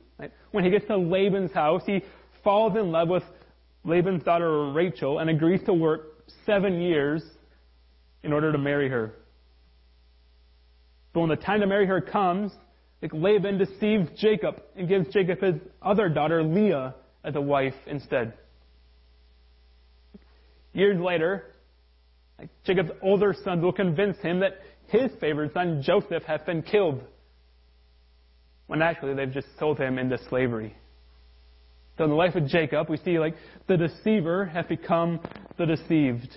When 0.50 0.64
he 0.64 0.70
gets 0.70 0.88
to 0.88 0.96
Laban's 0.96 1.52
house, 1.52 1.82
he 1.86 2.02
falls 2.42 2.76
in 2.76 2.90
love 2.90 3.06
with 3.06 3.22
Laban's 3.84 4.24
daughter 4.24 4.72
Rachel 4.72 5.20
and 5.20 5.30
agrees 5.30 5.60
to 5.66 5.72
work 5.72 6.14
seven 6.44 6.80
years 6.80 7.22
in 8.22 8.32
order 8.32 8.52
to 8.52 8.58
marry 8.58 8.88
her. 8.88 9.14
But 11.12 11.20
when 11.20 11.28
the 11.30 11.36
time 11.36 11.60
to 11.60 11.66
marry 11.66 11.86
her 11.86 12.00
comes, 12.00 12.52
Laban 13.12 13.58
deceives 13.58 14.08
Jacob 14.16 14.62
and 14.76 14.88
gives 14.88 15.12
Jacob 15.12 15.40
his 15.40 15.54
other 15.80 16.08
daughter, 16.08 16.42
Leah, 16.42 16.94
as 17.24 17.36
a 17.36 17.40
wife 17.40 17.74
instead. 17.86 18.34
Years 20.72 21.00
later, 21.00 21.54
Jacob's 22.64 22.90
older 23.02 23.34
sons 23.44 23.62
will 23.62 23.72
convince 23.72 24.18
him 24.18 24.40
that 24.40 24.58
his 24.88 25.10
favorite 25.20 25.52
son, 25.54 25.82
Joseph, 25.82 26.22
has 26.24 26.40
been 26.44 26.62
killed. 26.62 27.02
When 28.66 28.82
actually 28.82 29.14
they've 29.14 29.32
just 29.32 29.48
sold 29.58 29.78
him 29.78 29.98
into 29.98 30.18
slavery. 30.28 30.76
So 31.96 32.04
in 32.04 32.10
the 32.10 32.16
life 32.16 32.34
of 32.34 32.46
Jacob, 32.46 32.88
we 32.90 32.98
see 32.98 33.18
like 33.18 33.34
the 33.68 33.76
deceiver 33.76 34.46
has 34.46 34.66
become 34.66 35.20
the 35.56 35.66
deceived. 35.66 36.28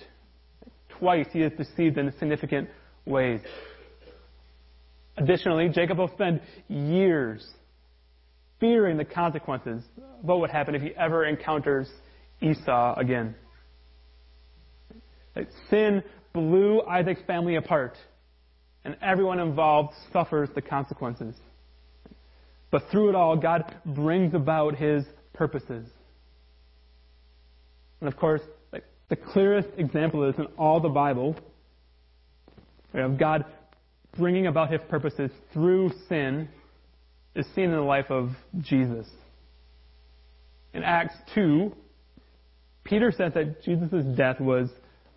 Twice 0.98 1.26
he 1.32 1.42
is 1.42 1.52
deceived 1.56 1.98
in 1.98 2.12
significant 2.18 2.68
ways. 3.04 3.40
Additionally, 5.16 5.68
Jacob 5.68 5.98
will 5.98 6.10
spend 6.14 6.40
years 6.68 7.46
fearing 8.58 8.96
the 8.96 9.04
consequences 9.04 9.82
of 9.98 10.24
what 10.24 10.40
would 10.40 10.50
happen 10.50 10.74
if 10.74 10.82
he 10.82 10.94
ever 10.96 11.24
encounters 11.26 11.88
Esau 12.40 12.94
again. 12.98 13.34
Sin 15.68 16.02
blew 16.32 16.82
Isaac's 16.82 17.22
family 17.26 17.56
apart, 17.56 17.96
and 18.84 18.96
everyone 19.02 19.40
involved 19.40 19.94
suffers 20.12 20.48
the 20.54 20.60
consequences. 20.62 21.34
But 22.70 22.84
through 22.90 23.10
it 23.10 23.14
all, 23.14 23.36
God 23.36 23.74
brings 23.84 24.34
about 24.34 24.76
his 24.76 25.04
purposes. 25.40 25.88
And 28.00 28.12
of 28.12 28.18
course, 28.18 28.42
like, 28.74 28.84
the 29.08 29.16
clearest 29.16 29.70
example 29.78 30.22
of 30.22 30.36
this 30.36 30.46
in 30.46 30.52
all 30.58 30.80
the 30.80 30.90
Bible, 30.90 31.34
have 32.92 33.18
God 33.18 33.46
bringing 34.18 34.46
about 34.48 34.70
his 34.70 34.82
purposes 34.90 35.30
through 35.54 35.92
sin, 36.10 36.50
is 37.34 37.46
seen 37.54 37.64
in 37.64 37.70
the 37.70 37.80
life 37.80 38.10
of 38.10 38.28
Jesus. 38.60 39.08
In 40.74 40.82
Acts 40.82 41.14
2, 41.34 41.74
Peter 42.84 43.10
says 43.10 43.32
that 43.32 43.62
Jesus' 43.62 44.04
death 44.14 44.40
was 44.40 44.68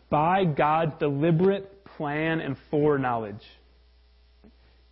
by 0.10 0.46
God's 0.46 0.94
deliberate 1.00 1.84
plan 1.98 2.40
and 2.40 2.56
foreknowledge. 2.72 3.44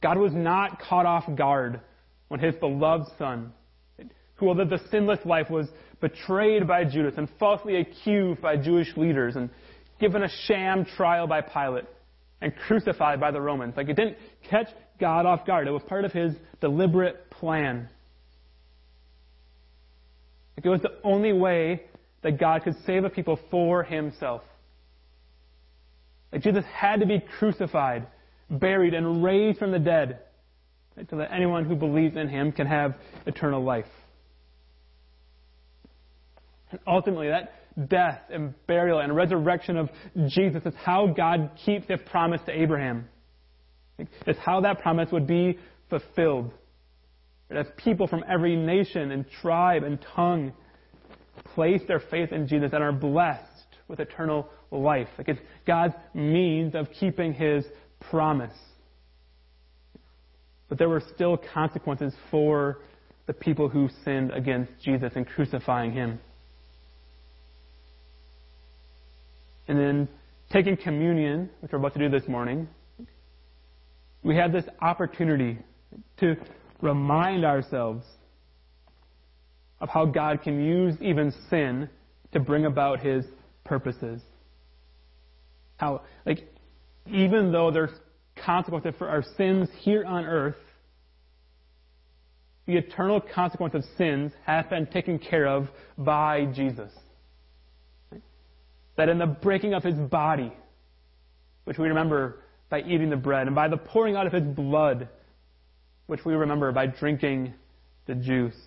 God 0.04 0.18
was 0.18 0.34
not 0.34 0.82
caught 0.82 1.06
off 1.06 1.24
guard 1.38 1.80
when 2.28 2.42
his 2.42 2.54
beloved 2.56 3.06
son, 3.18 3.54
who 4.48 4.72
a 4.72 4.90
sinless 4.90 5.20
life, 5.26 5.50
was 5.50 5.68
betrayed 6.00 6.68
by 6.68 6.84
Judas 6.84 7.14
and 7.18 7.30
falsely 7.40 7.78
accused 7.78 8.42
by 8.42 8.58
Jewish 8.58 8.96
leaders 8.98 9.36
and 9.36 9.50
given 10.00 10.24
a 10.24 10.30
sham 10.48 10.86
trial 10.98 11.28
by 11.28 11.42
Pilate 11.42 11.86
and 12.42 12.54
crucified 12.68 13.20
by 13.20 13.32
the 13.32 13.40
Romans. 13.40 13.76
Like 13.78 13.88
it 13.88 13.96
didn't 13.96 14.18
catch 14.50 14.68
God 15.00 15.26
off 15.26 15.46
guard. 15.46 15.68
It 15.68 15.72
was 15.72 15.84
part 15.84 16.06
of 16.06 16.12
his 16.12 16.34
deliberate 16.60 17.30
plan. 17.30 17.88
Like 20.58 20.66
it 20.66 20.70
was 20.70 20.82
the 20.82 20.98
only 21.04 21.34
way 21.34 21.84
that 22.24 22.40
God 22.40 22.64
could 22.64 22.76
save 22.86 23.04
a 23.04 23.10
people 23.10 23.40
for 23.50 23.84
himself. 23.84 24.42
Like 26.32 26.42
Jesus 26.42 26.66
had 26.74 27.00
to 27.02 27.06
be 27.06 27.22
crucified, 27.40 28.08
buried, 28.50 28.94
and 28.94 29.24
raised 29.24 29.60
from 29.60 29.72
the 29.72 29.80
dead 29.80 30.20
so 31.10 31.18
that 31.18 31.34
anyone 31.34 31.66
who 31.66 31.76
believes 31.76 32.16
in 32.16 32.28
him 32.28 32.52
can 32.52 32.68
have 32.68 32.96
eternal 33.26 33.64
life. 33.64 33.86
And 36.72 36.80
ultimately, 36.88 37.28
that 37.28 37.54
death 37.90 38.22
and 38.30 38.54
burial 38.68 39.00
and 39.00 39.16
resurrection 39.16 39.78
of 39.78 39.90
Jesus 40.28 40.64
is 40.66 40.74
how 40.84 41.08
God 41.08 41.52
keeps 41.66 41.88
his 41.88 42.00
promise 42.10 42.42
to 42.46 42.52
Abraham. 42.52 43.08
It's 43.98 44.40
how 44.40 44.62
that 44.62 44.82
promise 44.82 45.10
would 45.12 45.28
be 45.28 45.60
fulfilled. 45.90 46.52
As 47.50 47.68
people 47.78 48.08
from 48.08 48.24
every 48.30 48.56
nation 48.56 49.12
and 49.12 49.26
tribe 49.42 49.84
and 49.84 50.00
tongue 50.16 50.54
place 51.54 51.82
their 51.88 52.00
faith 52.00 52.32
in 52.32 52.48
Jesus 52.48 52.72
and 52.74 52.82
are 52.82 52.94
blessed 52.94 53.48
with 53.88 54.00
eternal 54.00 54.48
life. 54.72 55.10
Like 55.18 55.28
it's 55.28 55.40
God's 55.68 55.94
means 56.14 56.76
of 56.76 56.88
keeping 56.98 57.34
his 57.34 57.66
promise. 58.10 58.58
But 60.70 60.78
there 60.78 60.88
were 60.88 61.04
still 61.14 61.38
consequences 61.54 62.14
for 62.32 62.80
the 63.28 63.34
people 63.34 63.68
who 63.68 63.90
sinned 64.06 64.32
against 64.32 64.72
Jesus 64.82 65.12
and 65.16 65.28
crucifying 65.28 65.92
him. 65.92 66.20
And 69.72 69.80
then 69.80 70.10
taking 70.52 70.76
communion, 70.76 71.50
which 71.62 71.72
we're 71.72 71.80
about 71.80 71.94
to 71.94 72.00
do 72.00 72.10
this 72.10 72.28
morning, 72.28 72.68
we 74.22 74.36
have 74.36 74.52
this 74.52 74.66
opportunity 74.82 75.60
to 76.18 76.36
remind 76.82 77.46
ourselves 77.46 78.04
of 79.80 79.88
how 79.88 80.04
God 80.04 80.42
can 80.44 80.62
use 80.62 80.96
even 81.00 81.34
sin 81.50 81.88
to 82.34 82.40
bring 82.42 82.66
about 82.66 83.00
his 83.00 83.24
purposes. 83.64 84.22
How, 85.78 86.02
like, 86.26 86.54
even 87.10 87.54
though 87.54 87.72
there's 87.72 87.98
consequences 88.44 88.94
for 88.98 89.08
our 89.08 89.24
sins 89.38 89.70
here 89.80 90.04
on 90.04 90.26
earth, 90.26 90.58
the 92.66 92.76
eternal 92.76 93.22
consequence 93.22 93.74
of 93.74 93.86
sins 93.98 94.34
has 94.46 94.66
been 94.66 94.86
taken 94.86 95.18
care 95.18 95.48
of 95.48 95.70
by 95.98 96.44
Jesus. 96.48 96.92
That 98.98 99.10
in 99.10 99.20
the 99.20 99.26
breaking 99.26 99.74
of 99.74 99.84
his 99.84 99.96
body, 99.96 100.54
which 101.64 101.78
we 101.78 101.88
remember 101.88 102.44
by 102.70 102.82
eating 102.82 103.10
the 103.10 103.18
bread, 103.18 103.48
and 103.48 103.56
by 103.56 103.68
the 103.68 103.78
pouring 103.78 104.16
out 104.16 104.28
of 104.28 104.34
his 104.34 104.44
blood, 104.44 105.10
which 106.08 106.26
we 106.26 106.34
remember 106.34 106.72
by 106.72 106.88
drinking 106.88 107.54
the 108.06 108.16
juice, 108.16 108.60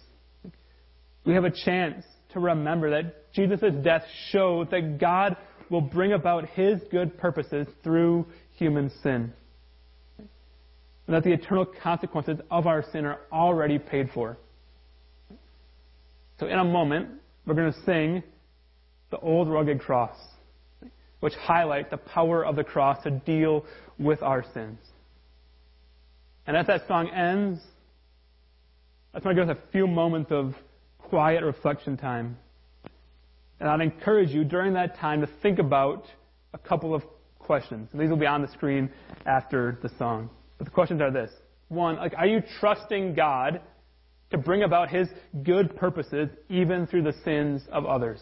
we 1.25 1.35
have 1.35 1.45
a 1.45 1.51
chance 1.51 2.05
to 2.33 2.41
remember 2.41 2.91
that 2.91 3.33
Jesus' 3.33 3.75
death 3.83 4.03
showed 4.31 4.71
that 4.71 4.99
God 4.99 5.37
will 5.71 5.81
bring 5.81 6.13
about 6.13 6.49
his 6.51 6.81
good 6.91 7.17
purposes 7.19 7.67
through 7.83 8.27
human 8.53 8.91
sin. 9.03 9.33
And 11.07 11.17
that 11.17 11.25
the 11.25 11.33
eternal 11.33 11.67
consequences 11.67 12.39
of 12.51 12.67
our 12.67 12.85
sin 12.93 13.05
are 13.05 13.21
already 13.33 13.79
paid 13.79 14.11
for. 14.15 14.39
So 16.41 16.47
in 16.47 16.59
a 16.59 16.65
moment, 16.65 17.09
we're 17.47 17.55
going 17.55 17.73
to 17.73 17.83
sing 17.85 18.23
the 19.11 19.19
old 19.19 19.49
rugged 19.49 19.81
cross, 19.81 20.17
which 21.21 21.35
highlight 21.35 21.91
the 21.91 21.97
power 21.97 22.45
of 22.45 22.57
the 22.57 22.65
cross 22.65 23.03
to 23.05 23.11
deal 23.11 23.65
with 23.99 24.23
our 24.23 24.45
sins. 24.53 24.79
And 26.47 26.57
as 26.57 26.67
that 26.67 26.87
song 26.87 27.09
ends, 27.11 27.61
I 29.13 29.19
just 29.19 29.27
want 29.27 29.37
to 29.37 29.45
give 29.45 29.51
us 29.51 29.57
a 29.57 29.73
few 29.73 29.87
moments 29.87 30.31
of 30.33 30.55
quiet 30.99 31.45
reflection 31.45 31.97
time. 31.97 32.37
And 33.61 33.69
I'd 33.69 33.81
encourage 33.81 34.31
you 34.31 34.45
during 34.45 34.75
that 34.75 34.97
time 34.99 35.21
to 35.21 35.29
think 35.43 35.59
about 35.59 36.05
a 36.53 36.59
couple 36.59 36.95
of 36.95 37.03
questions. 37.39 37.89
And 37.93 38.01
these 38.01 38.11
will 38.11 38.17
be 38.17 38.27
on 38.27 38.43
the 38.43 38.49
screen 38.49 38.91
after 39.25 39.79
the 39.83 39.91
song. 39.99 40.31
But 40.59 40.65
the 40.65 40.71
questions 40.71 41.01
are 41.01 41.11
this. 41.11 41.31
One, 41.69 41.97
like, 41.97 42.15
are 42.17 42.27
you 42.27 42.43
trusting 42.61 43.15
God 43.15 43.61
to 44.31 44.39
bring 44.39 44.63
about 44.63 44.91
His 44.91 45.09
good 45.43 45.77
purposes 45.77 46.29
even 46.49 46.87
through 46.87 47.03
the 47.03 47.15
sins 47.25 47.63
of 47.71 47.87
others? 47.87 48.21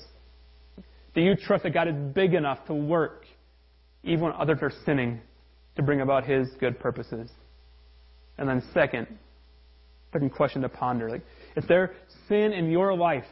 Do 1.15 1.21
you 1.21 1.37
trust 1.37 1.65
that 1.65 1.75
God 1.75 1.89
is 1.89 1.95
big 2.15 2.35
enough 2.35 2.65
to 2.67 2.75
work 2.75 3.27
even 4.03 4.25
when 4.25 4.33
others 4.33 4.59
are 4.63 4.73
sinning 4.85 5.21
to 5.77 5.83
bring 5.83 6.01
about 6.01 6.25
His 6.25 6.49
good 6.59 6.79
purposes? 6.81 7.31
And 8.39 8.49
then 8.49 8.63
second, 8.73 9.07
second 10.13 10.31
question 10.31 10.63
to 10.63 10.69
ponder. 10.69 11.11
Like, 11.11 11.23
is 11.57 11.65
there 11.69 11.95
sin 12.29 12.53
in 12.53 12.71
your 12.71 12.95
life, 12.95 13.25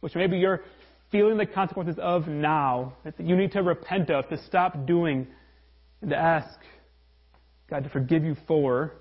which 0.00 0.14
maybe 0.14 0.38
you're 0.38 0.62
feeling 1.10 1.36
the 1.36 1.46
consequences 1.46 1.96
of 2.00 2.28
now, 2.28 2.92
that 3.04 3.18
you 3.18 3.34
need 3.34 3.52
to 3.52 3.62
repent 3.62 4.10
of, 4.10 4.28
to 4.28 4.38
stop 4.44 4.86
doing, 4.86 5.26
and 6.00 6.10
to 6.10 6.16
ask 6.16 6.60
God 7.68 7.82
to 7.84 7.90
forgive 7.90 8.24
you 8.24 8.36
for 8.46 8.92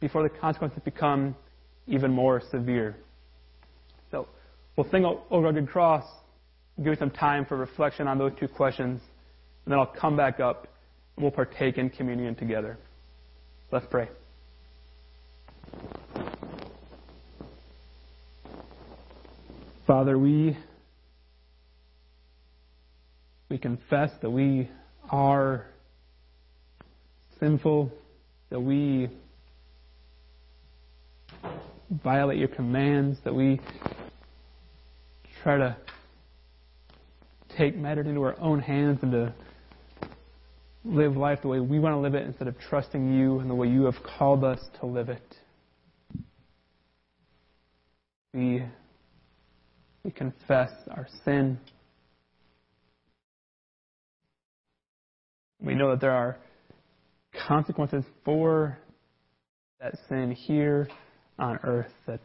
before 0.00 0.22
the 0.22 0.28
consequences 0.28 0.80
become 0.84 1.34
even 1.86 2.10
more 2.10 2.42
severe. 2.50 2.96
So 4.10 4.28
we'll 4.80 4.90
sing 4.90 5.04
old 5.04 5.44
rugged 5.44 5.68
cross, 5.68 6.06
give 6.78 6.86
you 6.86 6.96
some 6.96 7.10
time 7.10 7.44
for 7.44 7.54
reflection 7.54 8.08
on 8.08 8.16
those 8.16 8.32
two 8.40 8.48
questions, 8.48 8.98
and 9.66 9.72
then 9.72 9.78
I'll 9.78 9.84
come 9.84 10.16
back 10.16 10.40
up 10.40 10.68
and 11.16 11.22
we'll 11.22 11.32
partake 11.32 11.76
in 11.76 11.90
communion 11.90 12.34
together. 12.34 12.78
Let's 13.70 13.84
pray. 13.90 14.08
Father, 19.86 20.18
we 20.18 20.56
we 23.50 23.58
confess 23.58 24.10
that 24.22 24.30
we 24.30 24.70
are 25.10 25.66
sinful, 27.38 27.92
that 28.48 28.60
we 28.60 29.10
violate 32.02 32.38
your 32.38 32.48
commands, 32.48 33.18
that 33.24 33.34
we 33.34 33.60
try 35.42 35.56
to 35.56 35.76
take 37.56 37.76
matters 37.76 38.06
into 38.06 38.22
our 38.22 38.38
own 38.40 38.60
hands 38.60 38.98
and 39.02 39.12
to 39.12 39.34
live 40.84 41.16
life 41.16 41.40
the 41.42 41.48
way 41.48 41.60
we 41.60 41.78
want 41.78 41.94
to 41.94 41.98
live 41.98 42.14
it 42.14 42.26
instead 42.26 42.48
of 42.48 42.54
trusting 42.58 43.12
you 43.18 43.38
and 43.40 43.50
the 43.50 43.54
way 43.54 43.68
you 43.68 43.84
have 43.84 43.96
called 44.18 44.44
us 44.44 44.60
to 44.80 44.86
live 44.86 45.08
it. 45.08 45.36
We, 48.32 48.62
we 50.04 50.10
confess 50.10 50.70
our 50.90 51.06
sin. 51.24 51.58
We 55.60 55.74
know 55.74 55.90
that 55.90 56.00
there 56.00 56.12
are 56.12 56.38
consequences 57.46 58.04
for 58.24 58.78
that 59.80 59.94
sin 60.08 60.32
here 60.32 60.88
on 61.38 61.58
earth, 61.62 61.92
that 62.06 62.20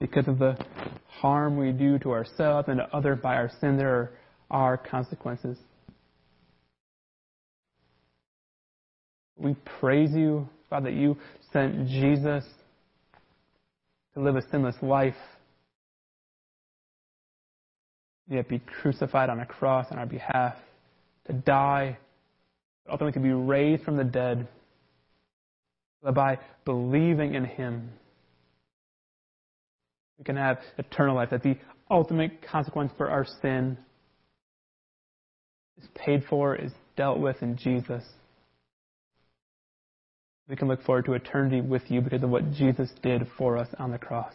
because 0.00 0.28
of 0.28 0.38
the 0.38 0.56
harm 1.08 1.56
we 1.56 1.72
do 1.72 1.98
to 2.00 2.12
ourselves 2.12 2.68
and 2.68 2.78
to 2.78 2.96
others 2.96 3.18
by 3.22 3.36
our 3.36 3.50
sin, 3.60 3.76
there 3.76 4.12
are 4.50 4.76
consequences. 4.76 5.56
We 9.36 9.54
praise 9.80 10.10
you, 10.12 10.48
God, 10.70 10.84
that 10.84 10.94
you 10.94 11.16
sent 11.52 11.88
Jesus 11.88 12.44
to 14.14 14.20
live 14.20 14.36
a 14.36 14.42
sinless 14.50 14.76
life, 14.82 15.14
yet 18.28 18.48
be 18.48 18.58
crucified 18.58 19.30
on 19.30 19.40
a 19.40 19.46
cross 19.46 19.86
on 19.90 19.98
our 19.98 20.06
behalf, 20.06 20.54
to 21.26 21.32
die, 21.32 21.98
ultimately 22.90 23.12
to 23.12 23.20
be 23.20 23.32
raised 23.32 23.84
from 23.84 23.96
the 23.96 24.04
dead, 24.04 24.46
that 26.02 26.14
by 26.14 26.38
believing 26.64 27.34
in 27.34 27.44
him, 27.44 27.90
we 30.18 30.24
can 30.24 30.36
have 30.36 30.58
eternal 30.78 31.16
life, 31.16 31.30
that 31.30 31.42
the 31.42 31.56
ultimate 31.90 32.42
consequence 32.42 32.92
for 32.96 33.10
our 33.10 33.26
sin 33.42 33.76
is 35.80 35.88
paid 35.94 36.24
for, 36.28 36.56
is 36.56 36.72
dealt 36.96 37.18
with 37.18 37.42
in 37.42 37.56
Jesus. 37.56 38.02
We 40.48 40.56
can 40.56 40.68
look 40.68 40.82
forward 40.84 41.06
to 41.06 41.14
eternity 41.14 41.60
with 41.60 41.82
you 41.88 42.00
because 42.00 42.22
of 42.22 42.30
what 42.30 42.52
Jesus 42.52 42.90
did 43.02 43.26
for 43.36 43.58
us 43.58 43.68
on 43.78 43.90
the 43.90 43.98
cross. 43.98 44.32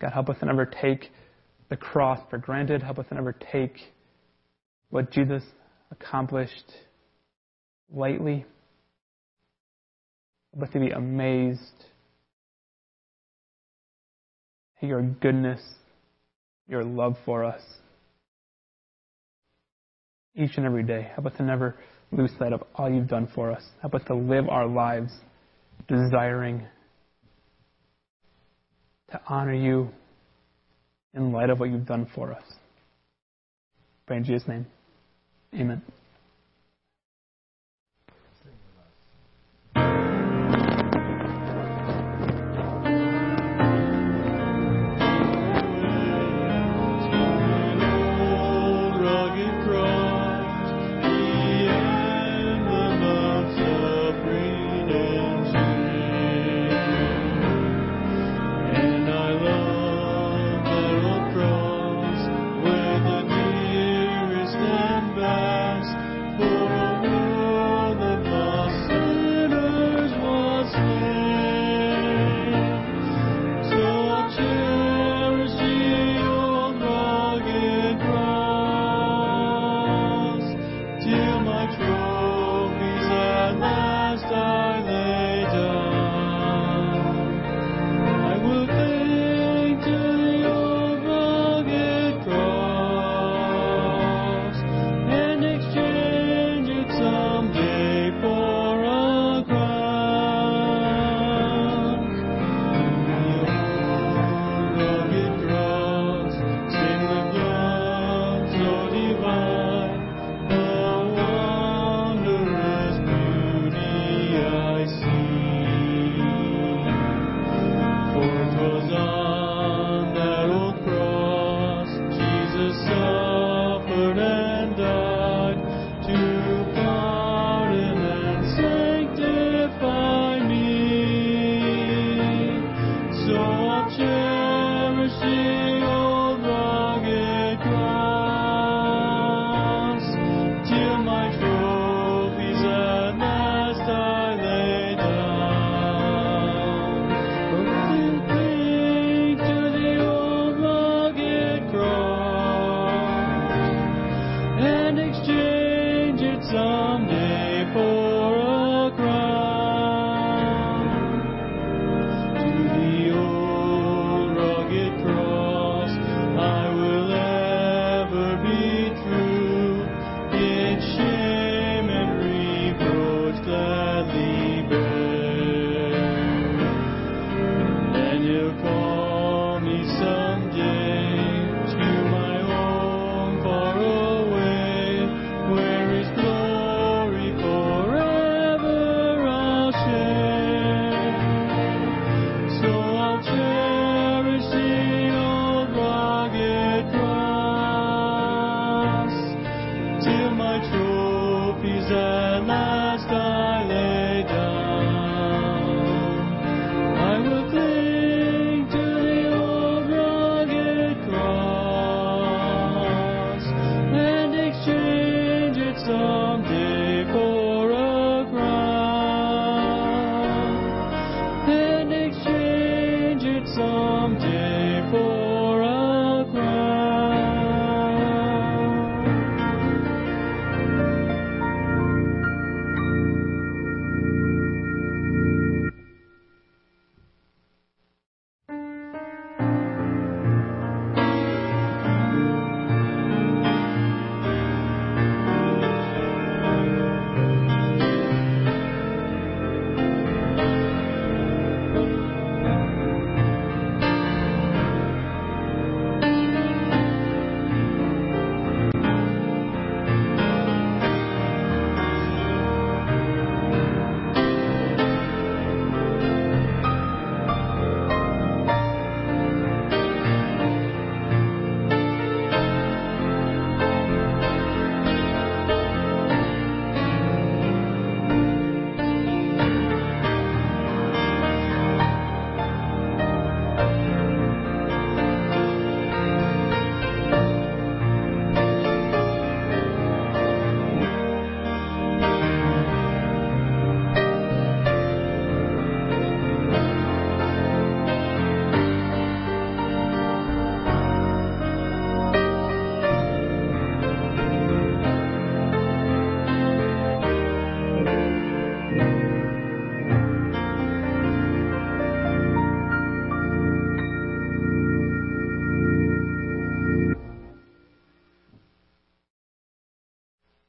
God, 0.00 0.12
help 0.12 0.28
us 0.28 0.38
to 0.40 0.46
never 0.46 0.66
take 0.66 1.10
the 1.70 1.76
cross 1.76 2.20
for 2.28 2.38
granted. 2.38 2.82
Help 2.82 2.98
us 2.98 3.06
to 3.08 3.14
never 3.14 3.32
take 3.32 3.78
what 4.90 5.10
Jesus 5.10 5.42
accomplished 5.90 6.70
lightly. 7.92 8.44
Help 10.52 10.68
us 10.68 10.72
to 10.74 10.80
be 10.80 10.90
amazed 10.90 11.84
your 14.80 15.02
goodness, 15.02 15.60
your 16.68 16.84
love 16.84 17.16
for 17.24 17.44
us. 17.44 17.62
Each 20.34 20.56
and 20.56 20.66
every 20.66 20.82
day. 20.82 21.10
Help 21.14 21.26
us 21.26 21.32
to 21.38 21.42
never 21.42 21.76
lose 22.12 22.30
sight 22.38 22.52
of 22.52 22.62
all 22.74 22.90
you've 22.90 23.08
done 23.08 23.28
for 23.34 23.50
us. 23.50 23.62
Help 23.80 23.94
us 23.94 24.02
to 24.06 24.14
live 24.14 24.48
our 24.48 24.66
lives 24.66 25.12
desiring 25.88 26.66
to 29.10 29.20
honor 29.26 29.54
you 29.54 29.90
in 31.14 31.32
light 31.32 31.50
of 31.50 31.60
what 31.60 31.70
you've 31.70 31.86
done 31.86 32.06
for 32.14 32.32
us. 32.32 32.44
Pray 34.06 34.18
in 34.18 34.24
Jesus' 34.24 34.46
name. 34.46 34.66
Amen. 35.54 35.82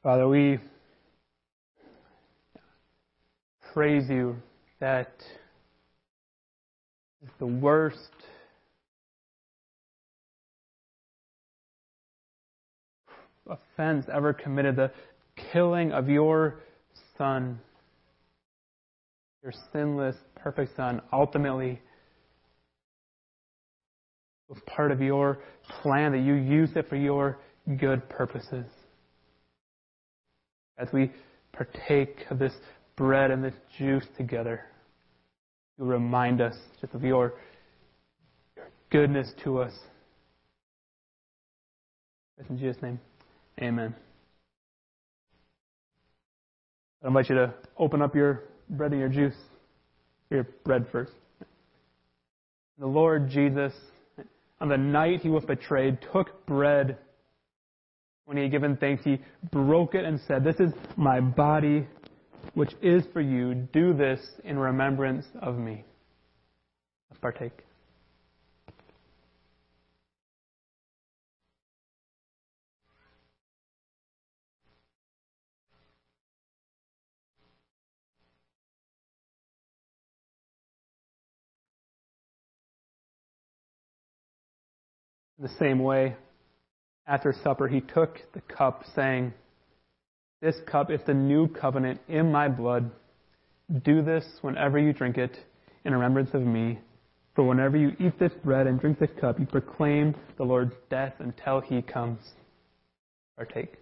Father, 0.08 0.26
we 0.26 0.58
praise 3.74 4.08
you 4.08 4.36
that 4.80 5.12
the 7.38 7.44
worst 7.46 7.98
offense 13.46 14.06
ever 14.10 14.32
committed, 14.32 14.76
the 14.76 14.90
killing 15.52 15.92
of 15.92 16.08
your 16.08 16.60
Son, 17.18 17.60
your 19.42 19.52
sinless, 19.74 20.16
perfect 20.36 20.74
Son, 20.74 21.02
ultimately 21.12 21.78
was 24.48 24.58
part 24.66 24.90
of 24.90 25.02
your 25.02 25.40
plan, 25.82 26.12
that 26.12 26.22
you 26.22 26.32
used 26.32 26.78
it 26.78 26.88
for 26.88 26.96
your 26.96 27.36
good 27.78 28.08
purposes. 28.08 28.64
As 30.78 30.88
we 30.92 31.10
partake 31.52 32.24
of 32.30 32.38
this 32.38 32.52
bread 32.96 33.30
and 33.30 33.42
this 33.42 33.54
juice 33.76 34.04
together, 34.16 34.62
you 35.78 35.84
remind 35.84 36.40
us 36.40 36.56
just 36.80 36.94
of 36.94 37.02
your, 37.02 37.34
your 38.56 38.70
goodness 38.90 39.32
to 39.44 39.58
us. 39.58 39.72
In 42.48 42.56
Jesus' 42.56 42.80
name, 42.82 43.00
amen. 43.60 43.94
I 47.02 47.08
invite 47.08 47.28
you 47.28 47.34
to 47.36 47.54
open 47.76 48.00
up 48.02 48.14
your 48.14 48.44
bread 48.70 48.92
and 48.92 49.00
your 49.00 49.08
juice, 49.08 49.36
your 50.30 50.44
bread 50.64 50.86
first. 50.90 51.12
The 52.78 52.86
Lord 52.86 53.28
Jesus, 53.28 53.72
on 54.60 54.68
the 54.68 54.76
night 54.76 55.20
he 55.20 55.28
was 55.28 55.44
betrayed, 55.44 55.98
took 56.12 56.46
bread. 56.46 56.96
When 58.28 58.36
he 58.36 58.42
had 58.42 58.52
given 58.52 58.76
thanks, 58.76 59.02
he 59.04 59.18
broke 59.52 59.94
it 59.94 60.04
and 60.04 60.20
said, 60.28 60.44
This 60.44 60.60
is 60.60 60.70
my 60.98 61.18
body, 61.18 61.86
which 62.52 62.74
is 62.82 63.04
for 63.10 63.22
you. 63.22 63.54
Do 63.72 63.94
this 63.94 64.20
in 64.44 64.58
remembrance 64.58 65.24
of 65.40 65.56
me. 65.56 65.82
Let's 67.08 67.22
partake. 67.22 67.64
The 85.38 85.48
same 85.58 85.78
way, 85.78 86.14
after 87.08 87.34
supper, 87.42 87.66
he 87.66 87.80
took 87.80 88.20
the 88.34 88.42
cup, 88.42 88.84
saying, 88.94 89.32
This 90.42 90.56
cup 90.70 90.90
is 90.90 91.00
the 91.06 91.14
new 91.14 91.48
covenant 91.48 92.00
in 92.06 92.30
my 92.30 92.48
blood. 92.48 92.90
Do 93.82 94.02
this 94.02 94.24
whenever 94.42 94.78
you 94.78 94.92
drink 94.92 95.16
it 95.16 95.36
in 95.84 95.94
remembrance 95.94 96.30
of 96.34 96.42
me. 96.42 96.78
For 97.34 97.44
whenever 97.46 97.76
you 97.78 97.96
eat 97.98 98.18
this 98.18 98.32
bread 98.44 98.66
and 98.66 98.78
drink 98.78 98.98
this 98.98 99.10
cup, 99.18 99.40
you 99.40 99.46
proclaim 99.46 100.14
the 100.36 100.44
Lord's 100.44 100.74
death 100.90 101.14
until 101.18 101.60
he 101.60 101.80
comes. 101.80 102.20
Partake. 103.36 103.74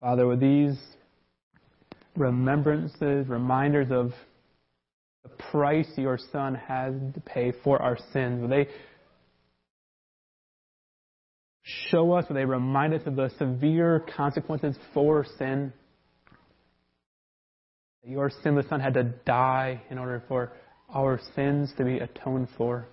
Father, 0.00 0.26
with 0.26 0.40
these 0.40 0.76
remembrances, 2.16 3.28
reminders 3.28 3.88
of 3.90 4.12
the 5.22 5.28
price 5.50 5.88
your 5.96 6.18
Son 6.32 6.54
had 6.54 7.14
to 7.14 7.20
pay 7.20 7.52
for 7.64 7.80
our 7.80 7.98
sins. 8.12 8.48
They 8.48 8.68
show 11.90 12.12
us, 12.12 12.24
they 12.30 12.44
remind 12.44 12.94
us 12.94 13.02
of 13.06 13.16
the 13.16 13.30
severe 13.38 14.04
consequences 14.16 14.76
for 14.94 15.26
sin? 15.38 15.72
Your 18.04 18.30
sinless 18.42 18.68
Son 18.68 18.78
had 18.78 18.94
to 18.94 19.02
die 19.02 19.82
in 19.90 19.98
order 19.98 20.22
for 20.28 20.52
our 20.94 21.20
sins 21.34 21.72
to 21.76 21.84
be 21.84 21.98
atoned 21.98 22.48
for. 22.56 22.86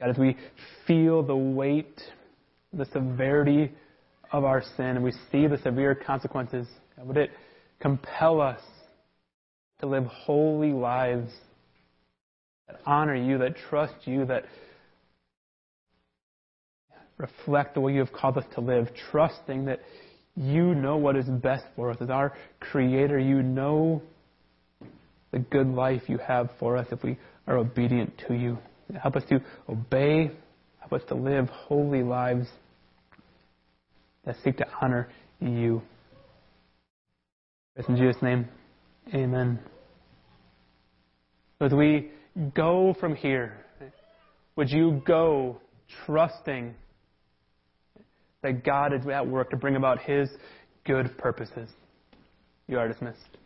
God, 0.00 0.10
as 0.10 0.18
we 0.18 0.36
feel 0.86 1.24
the 1.24 1.36
weight, 1.36 2.00
the 2.72 2.84
severity 2.92 3.72
of 4.32 4.44
our 4.44 4.62
sin 4.76 4.86
and 4.86 5.04
we 5.04 5.12
see 5.32 5.46
the 5.46 5.58
severe 5.58 5.94
consequences, 5.94 6.66
would 7.02 7.16
it 7.16 7.30
compel 7.80 8.40
us 8.40 8.60
to 9.80 9.86
live 9.86 10.04
holy 10.04 10.72
lives 10.72 11.30
that 12.66 12.80
honor 12.84 13.14
you, 13.14 13.38
that 13.38 13.54
trust 13.70 13.94
you, 14.04 14.24
that 14.26 14.44
reflect 17.16 17.74
the 17.74 17.80
way 17.80 17.92
you 17.92 18.00
have 18.00 18.12
called 18.12 18.36
us 18.36 18.44
to 18.54 18.60
live, 18.60 18.88
trusting 19.10 19.64
that 19.66 19.80
you 20.36 20.74
know 20.74 20.96
what 20.96 21.16
is 21.16 21.26
best 21.26 21.64
for 21.74 21.90
us. 21.90 21.96
As 22.00 22.10
our 22.10 22.32
Creator, 22.60 23.18
you 23.18 23.42
know 23.42 24.02
the 25.32 25.38
good 25.38 25.66
life 25.66 26.02
you 26.06 26.18
have 26.18 26.48
for 26.58 26.76
us 26.76 26.86
if 26.90 27.02
we 27.02 27.18
are 27.46 27.58
obedient 27.58 28.12
to 28.28 28.34
you. 28.34 28.58
Help 29.02 29.16
us 29.16 29.24
to 29.28 29.40
obey, 29.68 30.30
help 30.78 30.92
us 30.92 31.02
to 31.08 31.14
live 31.14 31.48
holy 31.48 32.02
lives 32.02 32.46
that 34.24 34.36
seek 34.44 34.56
to 34.58 34.66
honor 34.82 35.08
you. 35.40 35.82
In 37.88 37.96
Jesus' 37.96 38.20
name, 38.22 38.48
amen. 39.14 39.58
As 41.60 41.72
we 41.72 42.10
go 42.54 42.94
from 43.00 43.14
here, 43.14 43.64
would 44.56 44.70
you 44.70 45.02
go 45.06 45.60
trusting 46.04 46.74
that 48.42 48.64
God 48.64 48.92
is 48.92 49.06
at 49.06 49.26
work 49.26 49.50
to 49.50 49.56
bring 49.56 49.76
about 49.76 50.00
His 50.00 50.28
good 50.84 51.16
purposes? 51.18 51.70
You 52.66 52.78
are 52.78 52.88
dismissed. 52.88 53.37